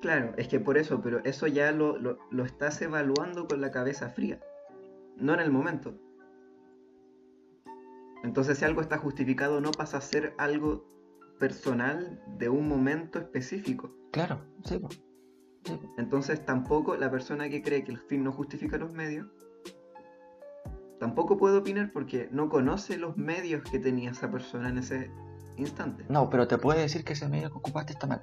Claro, 0.00 0.32
es 0.36 0.48
que 0.48 0.60
por 0.60 0.78
eso, 0.78 1.00
pero 1.02 1.22
eso 1.24 1.46
ya 1.46 1.72
lo, 1.72 1.98
lo, 1.98 2.18
lo 2.30 2.44
estás 2.44 2.80
evaluando 2.82 3.46
con 3.48 3.60
la 3.60 3.70
cabeza 3.70 4.08
fría, 4.10 4.40
no 5.16 5.34
en 5.34 5.40
el 5.40 5.50
momento. 5.50 5.98
Entonces, 8.22 8.58
si 8.58 8.64
algo 8.64 8.80
está 8.80 8.98
justificado, 8.98 9.60
no 9.60 9.72
pasa 9.72 9.98
a 9.98 10.00
ser 10.00 10.34
algo 10.38 10.86
personal 11.38 12.22
de 12.38 12.48
un 12.48 12.68
momento 12.68 13.18
específico. 13.18 13.92
Claro, 14.12 14.40
sí, 14.64 14.78
po. 14.78 14.88
Entonces, 15.96 16.44
tampoco 16.44 16.96
la 16.96 17.10
persona 17.10 17.48
que 17.48 17.62
cree 17.62 17.84
que 17.84 17.92
el 17.92 17.98
fin 17.98 18.24
no 18.24 18.32
justifica 18.32 18.76
los 18.78 18.92
medios, 18.92 19.26
tampoco 20.98 21.36
puede 21.36 21.58
opinar 21.58 21.90
porque 21.92 22.28
no 22.32 22.48
conoce 22.48 22.96
los 22.96 23.16
medios 23.16 23.62
que 23.70 23.78
tenía 23.78 24.10
esa 24.10 24.30
persona 24.30 24.68
en 24.68 24.78
ese 24.78 25.10
instante. 25.56 26.04
No, 26.08 26.28
pero 26.30 26.46
te 26.48 26.58
puede 26.58 26.80
decir 26.80 27.04
que 27.04 27.12
ese 27.12 27.28
medio 27.28 27.50
que 27.50 27.58
ocupaste 27.58 27.92
está 27.92 28.06
mal. 28.06 28.22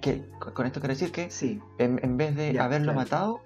Que 0.00 0.24
con 0.54 0.66
esto 0.66 0.80
quiero 0.80 0.94
decir 0.94 1.10
que 1.12 1.30
Sí, 1.30 1.60
en, 1.78 1.98
en 2.04 2.16
vez 2.16 2.36
de 2.36 2.52
Ya, 2.52 2.64
haberlo 2.64 2.92
claro. 2.92 2.98
matado, 3.00 3.40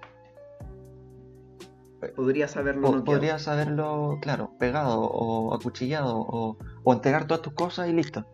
podrías 2.15 2.55
haberlo 2.57 2.91
po- 2.91 3.03
podrías 3.03 3.47
haberlo, 3.47 4.19
claro, 4.21 4.51
pegado 4.59 5.01
o 5.01 5.53
acuchillado 5.55 6.15
o, 6.17 6.57
o 6.83 6.93
entregar 6.93 7.25
todas 7.25 7.41
tus 7.41 7.53
cosas 7.53 7.89
y 7.89 7.93
listo. 7.93 8.25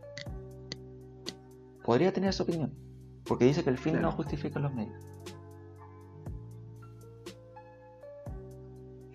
Podría 1.83 2.11
tener 2.13 2.29
esa 2.31 2.43
opinión. 2.43 2.73
Porque 3.25 3.45
dice 3.45 3.63
que 3.63 3.69
el 3.69 3.77
fin 3.77 4.01
no 4.01 4.11
justifica 4.11 4.59
los 4.59 4.73
medios. 4.73 5.03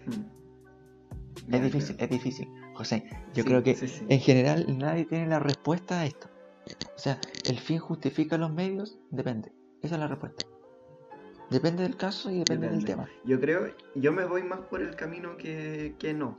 Hmm. 0.07 1.55
Es 1.55 1.63
difícil, 1.63 1.97
es 1.99 2.11
difícil. 2.11 2.49
José, 2.75 3.05
yo 3.35 3.43
Sí, 3.43 3.49
creo 3.49 3.63
que 3.63 3.75
sí, 3.75 3.87
sí. 3.89 4.05
en 4.09 4.21
general 4.21 4.79
nadie 4.79 5.05
tiene 5.05 5.27
la 5.29 5.39
respuesta 5.39 6.01
a 6.01 6.07
esto. 6.07 6.29
O 6.97 6.99
sea, 6.99 7.21
¿el 7.49 7.59
fin 7.59 7.79
justifica 7.79 8.37
los 8.39 8.53
medios? 8.53 8.99
Depende. 9.11 9.53
Esa 9.83 9.95
es 9.97 10.01
la 10.01 10.09
respuesta. 10.09 10.47
Depende 11.51 11.83
del 11.83 11.97
caso 11.97 12.31
y 12.31 12.39
depende, 12.39 12.69
del 12.71 12.85
tema. 12.85 13.07
Yo 13.25 13.39
creo, 13.39 13.75
yo 13.95 14.13
me 14.13 14.25
voy 14.25 14.43
más 14.43 14.61
por 14.61 14.81
el 14.81 14.97
camino 14.97 15.37
que, 15.37 15.95
que 15.99 16.15
no. 16.15 16.39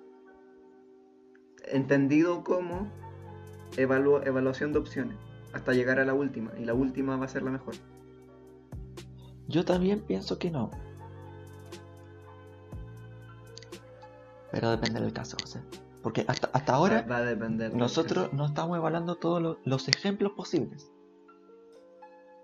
Entendido 1.68 2.44
como 2.44 2.92
evalu- 3.78 4.26
evaluación 4.28 4.74
de 4.74 4.80
opciones, 4.80 5.18
hasta 5.56 5.74
llegar 5.74 6.00
a 6.00 6.06
la 6.06 6.14
última, 6.14 6.52
y 6.60 6.66
la 6.66 6.74
última 6.74 7.16
va 7.18 7.26
a 7.26 7.30
ser 7.30 7.44
la 7.44 7.52
mejor. 7.52 7.76
Yo 9.48 9.64
también 9.66 10.02
pienso 10.02 10.38
que 10.38 10.52
no. 10.52 10.70
Pero 14.52 14.70
depende 14.72 15.02
del 15.02 15.14
caso, 15.14 15.38
José. 15.40 15.62
Porque 16.02 16.24
hasta, 16.28 16.50
hasta 16.54 16.74
ahora 16.74 17.06
va 17.10 17.18
a 17.18 17.22
depender. 17.22 17.74
nosotros 17.76 18.32
no 18.34 18.46
estamos 18.46 18.78
evaluando 18.78 19.16
todos 19.16 19.42
lo- 19.42 19.60
los 19.66 19.88
ejemplos 19.88 20.34
posibles. 20.34 20.92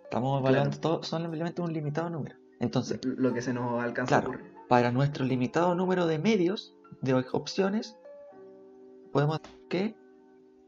Estamos 0.04 0.42
evaluando 0.42 0.72
Claro. 0.72 0.82
todo, 0.82 1.04
solamente 1.04 1.62
un 1.62 1.72
limitado 1.72 2.10
número. 2.10 2.36
Entonces, 2.60 3.00
Lo 3.06 3.34
que 3.34 3.42
se 3.42 3.54
nos 3.54 3.82
alcanza 3.82 4.22
Claro. 4.22 4.28
a 4.34 4.36
ocurrir. 4.36 4.52
para 4.68 4.92
nuestro 4.92 5.26
limitado 5.26 5.76
número 5.76 6.06
de 6.08 6.18
medios, 6.18 6.74
de 7.02 7.14
opciones, 7.34 7.98
podemos 9.12 9.42
decir 9.42 9.60
que 9.70 9.96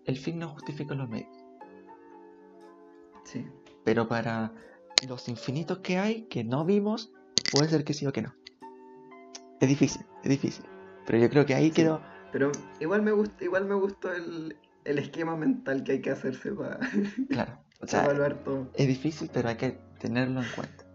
el 0.05 0.17
fin 0.17 0.39
no 0.39 0.49
justifica 0.49 0.93
los 0.93 1.07
medios. 1.09 1.42
Sí. 3.24 3.45
Pero 3.84 4.07
para 4.07 4.53
los 5.07 5.28
infinitos 5.30 5.80
que 5.80 5.97
hay, 5.97 6.24
que 6.24 6.43
no 6.43 6.65
vimos, 6.65 7.11
puede 7.51 7.69
ser 7.69 7.84
que 7.84 7.93
sí 7.93 8.05
o 8.07 8.13
que 8.13 8.21
no. 8.21 8.34
Es 9.59 9.67
difícil, 9.69 10.05
es 10.24 10.30
difícil. 10.30 10.65
Pero 11.05 11.17
yo 11.17 11.30
creo 11.30 11.45
que 11.45 11.55
ahí 11.55 11.67
Sí. 11.69 11.74
quedó. 11.76 12.01
Pero 12.32 12.51
igual 12.80 13.01
me 13.01 13.11
gusta, 13.11 13.43
igual 13.43 13.65
me 13.65 13.76
gustó 13.76 14.11
el, 14.13 14.57
el 14.86 14.97
esquema 14.99 15.36
mental 15.36 15.84
que 15.84 15.93
hay 15.93 16.01
que 16.01 16.11
hacerse 16.11 16.51
para 16.51 16.80
Claro. 17.30 17.59
O 17.82 17.88
sea, 17.88 18.05
evaluar 18.05 18.43
todo. 18.43 18.69
es 18.76 18.88
difícil, 18.88 19.30
pero 19.34 19.49
hay 19.49 19.57
que 19.57 19.71
tenerlo 19.99 20.41
en 20.41 20.47
cuenta. 20.55 20.86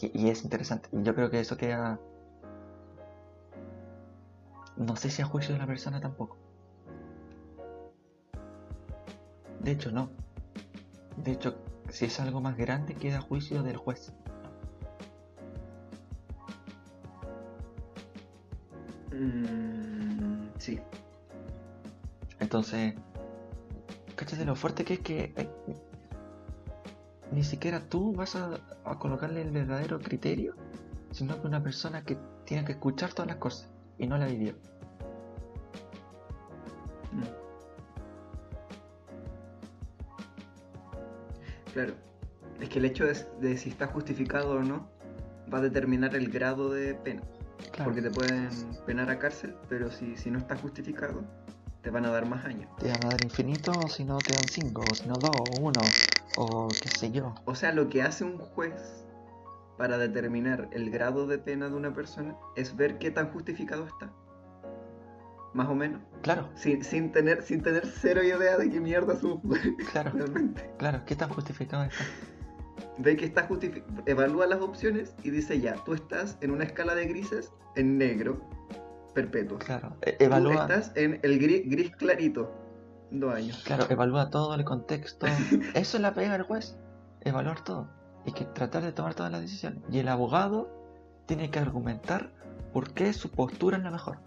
Y, 0.00 0.26
y 0.26 0.30
es 0.30 0.44
interesante. 0.44 0.88
Yo 0.92 1.14
creo 1.14 1.28
que 1.30 1.40
eso 1.40 1.56
queda. 1.56 1.98
No 4.76 4.96
sé 4.96 5.10
si 5.10 5.22
a 5.22 5.24
juicio 5.26 5.52
de 5.54 5.58
la 5.60 5.66
persona 5.66 6.00
tampoco. 6.00 6.36
De 9.60 9.72
hecho, 9.72 9.90
no. 9.90 10.10
De 11.16 11.32
hecho, 11.32 11.56
si 11.90 12.06
es 12.06 12.20
algo 12.20 12.40
más 12.40 12.56
grande, 12.56 12.94
queda 12.94 13.18
a 13.18 13.20
juicio 13.20 13.62
del 13.62 13.76
juez. 13.76 14.12
Mm, 19.12 20.48
sí. 20.58 20.80
Entonces, 22.40 22.94
cáchate 24.16 24.44
lo 24.44 24.56
fuerte 24.56 24.84
que 24.84 24.94
es 24.94 25.00
que 25.00 25.32
eh, 25.36 25.48
ni 27.32 27.44
siquiera 27.44 27.80
tú 27.88 28.12
vas 28.12 28.36
a, 28.36 28.60
a 28.84 28.98
colocarle 28.98 29.42
el 29.42 29.50
verdadero 29.50 30.00
criterio, 30.00 30.54
sino 31.12 31.40
que 31.40 31.46
una 31.46 31.62
persona 31.62 32.02
que 32.04 32.18
tiene 32.44 32.64
que 32.64 32.72
escuchar 32.72 33.12
todas 33.12 33.28
las 33.28 33.36
cosas 33.36 33.68
y 33.98 34.06
no 34.06 34.18
la 34.18 34.26
vivió. 34.26 34.56
Claro. 41.74 41.92
Es 42.60 42.68
que 42.68 42.78
el 42.78 42.86
hecho 42.86 43.04
de, 43.04 43.16
de 43.40 43.58
si 43.58 43.68
está 43.68 43.88
justificado 43.88 44.52
o 44.52 44.62
no 44.62 44.88
va 45.52 45.58
a 45.58 45.60
determinar 45.60 46.14
el 46.14 46.30
grado 46.30 46.70
de 46.70 46.94
pena. 46.94 47.22
Claro, 47.72 47.84
Porque 47.90 48.00
te 48.00 48.10
pueden 48.10 48.48
penar 48.86 49.10
a 49.10 49.18
cárcel, 49.18 49.54
pero 49.68 49.90
si, 49.90 50.16
si 50.16 50.30
no 50.30 50.38
está 50.38 50.56
justificado, 50.56 51.22
te 51.82 51.90
van 51.90 52.06
a 52.06 52.10
dar 52.10 52.26
más 52.26 52.44
años. 52.44 52.70
te 52.78 52.88
van 52.88 53.04
a 53.04 53.08
dar 53.10 53.22
infinito, 53.22 53.72
o 53.72 53.88
si 53.88 54.04
no 54.04 54.18
te 54.18 54.32
dan 54.32 54.48
cinco, 54.48 54.82
o 54.88 54.94
si 54.94 55.06
no 55.08 55.14
dos, 55.14 55.34
o 55.34 55.44
uno, 55.60 55.80
o 56.36 56.68
qué 56.68 56.88
sé 56.88 57.10
yo. 57.10 57.34
O 57.44 57.54
sea, 57.54 57.72
lo 57.72 57.88
que 57.88 58.02
hace 58.02 58.24
un 58.24 58.38
juez 58.38 59.04
para 59.76 59.98
determinar 59.98 60.68
el 60.72 60.90
grado 60.90 61.26
de 61.26 61.38
pena 61.38 61.68
de 61.68 61.74
una 61.74 61.92
persona 61.92 62.36
es 62.54 62.76
ver 62.76 62.98
qué 62.98 63.10
tan 63.10 63.32
justificado 63.32 63.86
está. 63.86 64.12
Más 65.54 65.68
o 65.68 65.74
menos. 65.74 66.00
Claro, 66.22 66.48
Sin, 66.56 66.82
sin 66.84 67.12
tener, 67.12 67.42
sin 67.42 67.62
tener 67.62 67.86
cero 67.86 68.22
idea 68.22 68.56
de 68.58 68.68
qué 68.70 68.80
mierda 68.80 69.14
su 69.18 69.40
claro, 69.92 70.10
realmente. 70.12 70.68
claro, 70.78 71.02
¿qué 71.06 71.14
tan 71.16 71.28
justificado 71.30 71.84
está? 71.84 72.04
Ve 72.98 73.16
que 73.16 73.24
está 73.24 73.44
justificado. 73.46 74.02
Evalúa 74.06 74.46
las 74.46 74.60
opciones 74.60 75.14
y 75.22 75.30
dice 75.30 75.60
ya, 75.60 75.74
tú 75.84 75.94
estás 75.94 76.36
en 76.40 76.50
una 76.50 76.64
escala 76.64 76.94
de 76.94 77.06
grises 77.06 77.52
en 77.76 77.98
negro, 77.98 78.40
perpetuo. 79.14 79.58
Claro, 79.58 79.96
e- 80.02 80.12
Tú 80.12 80.24
evalúa, 80.24 80.62
estás 80.62 80.92
en 80.96 81.20
el 81.22 81.38
gris, 81.38 81.62
gris 81.70 81.94
clarito, 81.96 82.52
dos 83.12 83.32
años. 83.34 83.62
claro, 83.64 83.86
evalúa 83.88 84.30
todo 84.30 84.54
el 84.56 84.64
contexto. 84.64 85.26
Eso 85.74 85.96
es 85.96 86.00
la 86.00 86.14
pega 86.14 86.32
del 86.32 86.42
juez, 86.42 86.76
evaluar 87.20 87.62
todo. 87.62 87.88
Y 88.26 88.32
que 88.32 88.44
tratar 88.44 88.82
de 88.82 88.90
tomar 88.92 89.14
todas 89.14 89.30
las 89.30 89.40
decisiones. 89.42 89.82
Y 89.90 89.98
el 89.98 90.08
abogado 90.08 90.68
tiene 91.26 91.50
que 91.50 91.58
argumentar 91.60 92.32
por 92.72 92.92
qué 92.92 93.12
su 93.12 93.30
postura 93.30 93.76
es 93.76 93.84
la 93.84 93.90
mejor. 93.90 94.18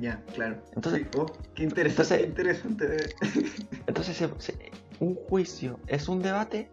Ya, 0.00 0.20
claro. 0.34 0.56
Entonces- 0.74 1.02
Sí, 1.02 1.18
oh, 1.18 1.26
qué 1.54 1.62
interesante, 1.64 2.24
entonces- 2.24 2.62
qué 2.62 2.78
interesante. 2.78 3.76
Entonces, 3.86 4.16
se- 4.16 4.40
se- 4.40 4.70
¿un 5.00 5.14
juicio 5.14 5.78
es 5.86 6.08
un 6.08 6.20
debate? 6.22 6.68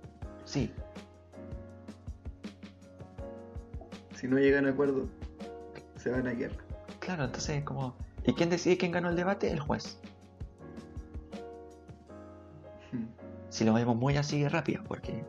Sí, 0.45 0.72
si 4.15 4.28
no 4.28 4.38
llegan 4.38 4.65
a 4.65 4.69
acuerdo, 4.69 5.07
se 5.97 6.09
van 6.11 6.28
a 6.28 6.32
guerra. 6.32 6.55
claro, 6.99 7.26
entonces 7.26 7.63
como 7.63 7.95
¿Y 8.24 8.34
quién 8.34 8.51
decide 8.51 8.78
quién 8.78 8.91
ganó 8.91 9.09
el 9.09 9.15
debate? 9.15 9.49
El 9.51 9.59
juez. 9.59 9.97
Hmm. 12.91 13.05
Si 13.49 13.63
lo 13.65 13.74
vemos 13.74 13.95
muy 13.95 14.15
así 14.17 14.47
rápido, 14.47 14.84
porque 14.88 15.24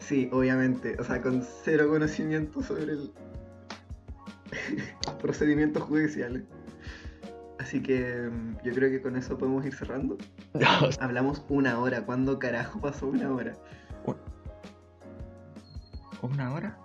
Sí, 0.00 0.28
obviamente. 0.32 0.96
O 1.00 1.04
sea, 1.04 1.22
con 1.22 1.44
cero 1.64 1.88
conocimiento 1.88 2.62
sobre 2.62 2.92
el 2.94 3.12
procedimientos 5.20 5.82
judiciales. 5.84 6.42
Así 7.58 7.82
que 7.82 8.30
mm, 8.30 8.64
yo 8.64 8.72
creo 8.74 8.90
que 8.90 9.02
con 9.02 9.16
eso 9.16 9.36
podemos 9.38 9.64
ir 9.64 9.74
cerrando. 9.74 10.16
Hablamos 11.00 11.42
una 11.48 11.78
hora. 11.78 12.04
¿Cuándo 12.04 12.38
carajo 12.38 12.80
pasó 12.80 13.08
una 13.08 13.32
hora? 13.32 13.54
¿Una 16.22 16.52
hora? 16.52 16.78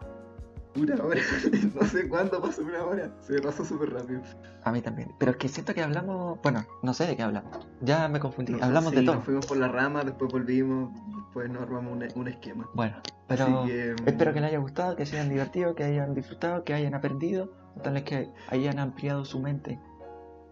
Una 0.75 1.03
hora. 1.03 1.21
no 1.75 1.87
sé 1.87 2.07
cuándo 2.07 2.41
pasó 2.41 2.61
una 2.61 2.83
hora. 2.83 3.11
Se 3.21 3.33
me 3.33 3.41
pasó 3.41 3.65
súper 3.65 3.91
rápido. 3.91 4.21
A 4.63 4.71
mí 4.71 4.81
también. 4.81 5.11
Pero 5.19 5.31
es 5.31 5.37
que 5.37 5.47
siento 5.49 5.73
que 5.73 5.81
hablamos. 5.81 6.39
Bueno, 6.41 6.65
no 6.81 6.93
sé 6.93 7.07
de 7.07 7.15
qué 7.15 7.23
hablamos. 7.23 7.67
Ya 7.81 8.07
me 8.07 8.19
confundí. 8.19 8.53
No 8.53 8.63
hablamos 8.63 8.91
sí, 8.91 8.97
de 8.97 9.05
todo. 9.05 9.15
Nos 9.15 9.25
fuimos 9.25 9.45
por 9.45 9.57
la 9.57 9.67
rama, 9.67 10.03
después 10.03 10.31
volvimos, 10.31 10.91
después 11.15 11.49
nos 11.49 11.63
armamos 11.63 11.93
un, 11.93 12.07
un 12.15 12.27
esquema. 12.27 12.69
Bueno, 12.73 12.97
pero 13.27 13.65
que, 13.65 13.95
mm, 13.99 14.07
espero 14.07 14.33
que 14.33 14.41
les 14.41 14.49
haya 14.49 14.59
gustado, 14.59 14.95
que 14.95 15.05
se 15.05 15.17
hayan 15.17 15.29
divertido, 15.29 15.75
que 15.75 15.83
hayan 15.83 16.13
disfrutado, 16.13 16.63
que 16.63 16.73
hayan 16.73 16.93
aprendido, 16.93 17.51
tal 17.83 17.93
vez 17.93 18.03
que 18.03 18.29
hayan 18.49 18.79
ampliado 18.79 19.25
su 19.25 19.39
mente 19.39 19.79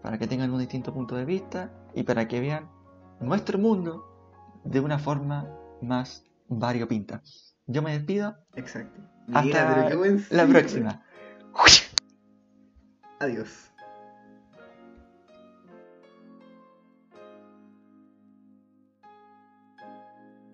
para 0.02 0.18
que 0.18 0.26
tengan 0.26 0.50
un 0.50 0.58
distinto 0.58 0.92
punto 0.92 1.16
de 1.16 1.24
vista 1.24 1.72
y 1.94 2.02
para 2.02 2.26
que 2.28 2.40
vean 2.40 2.70
nuestro 3.20 3.58
mundo 3.58 4.06
de 4.64 4.80
una 4.80 4.98
forma 4.98 5.48
más 5.82 6.24
variopinta. 6.48 7.22
Yo 7.66 7.82
me 7.82 7.92
despido. 7.92 8.36
Exacto. 8.54 9.00
Hasta 9.32 9.42
Mira, 9.42 10.24
La 10.30 10.46
próxima. 10.46 11.02
Adiós. 13.20 13.69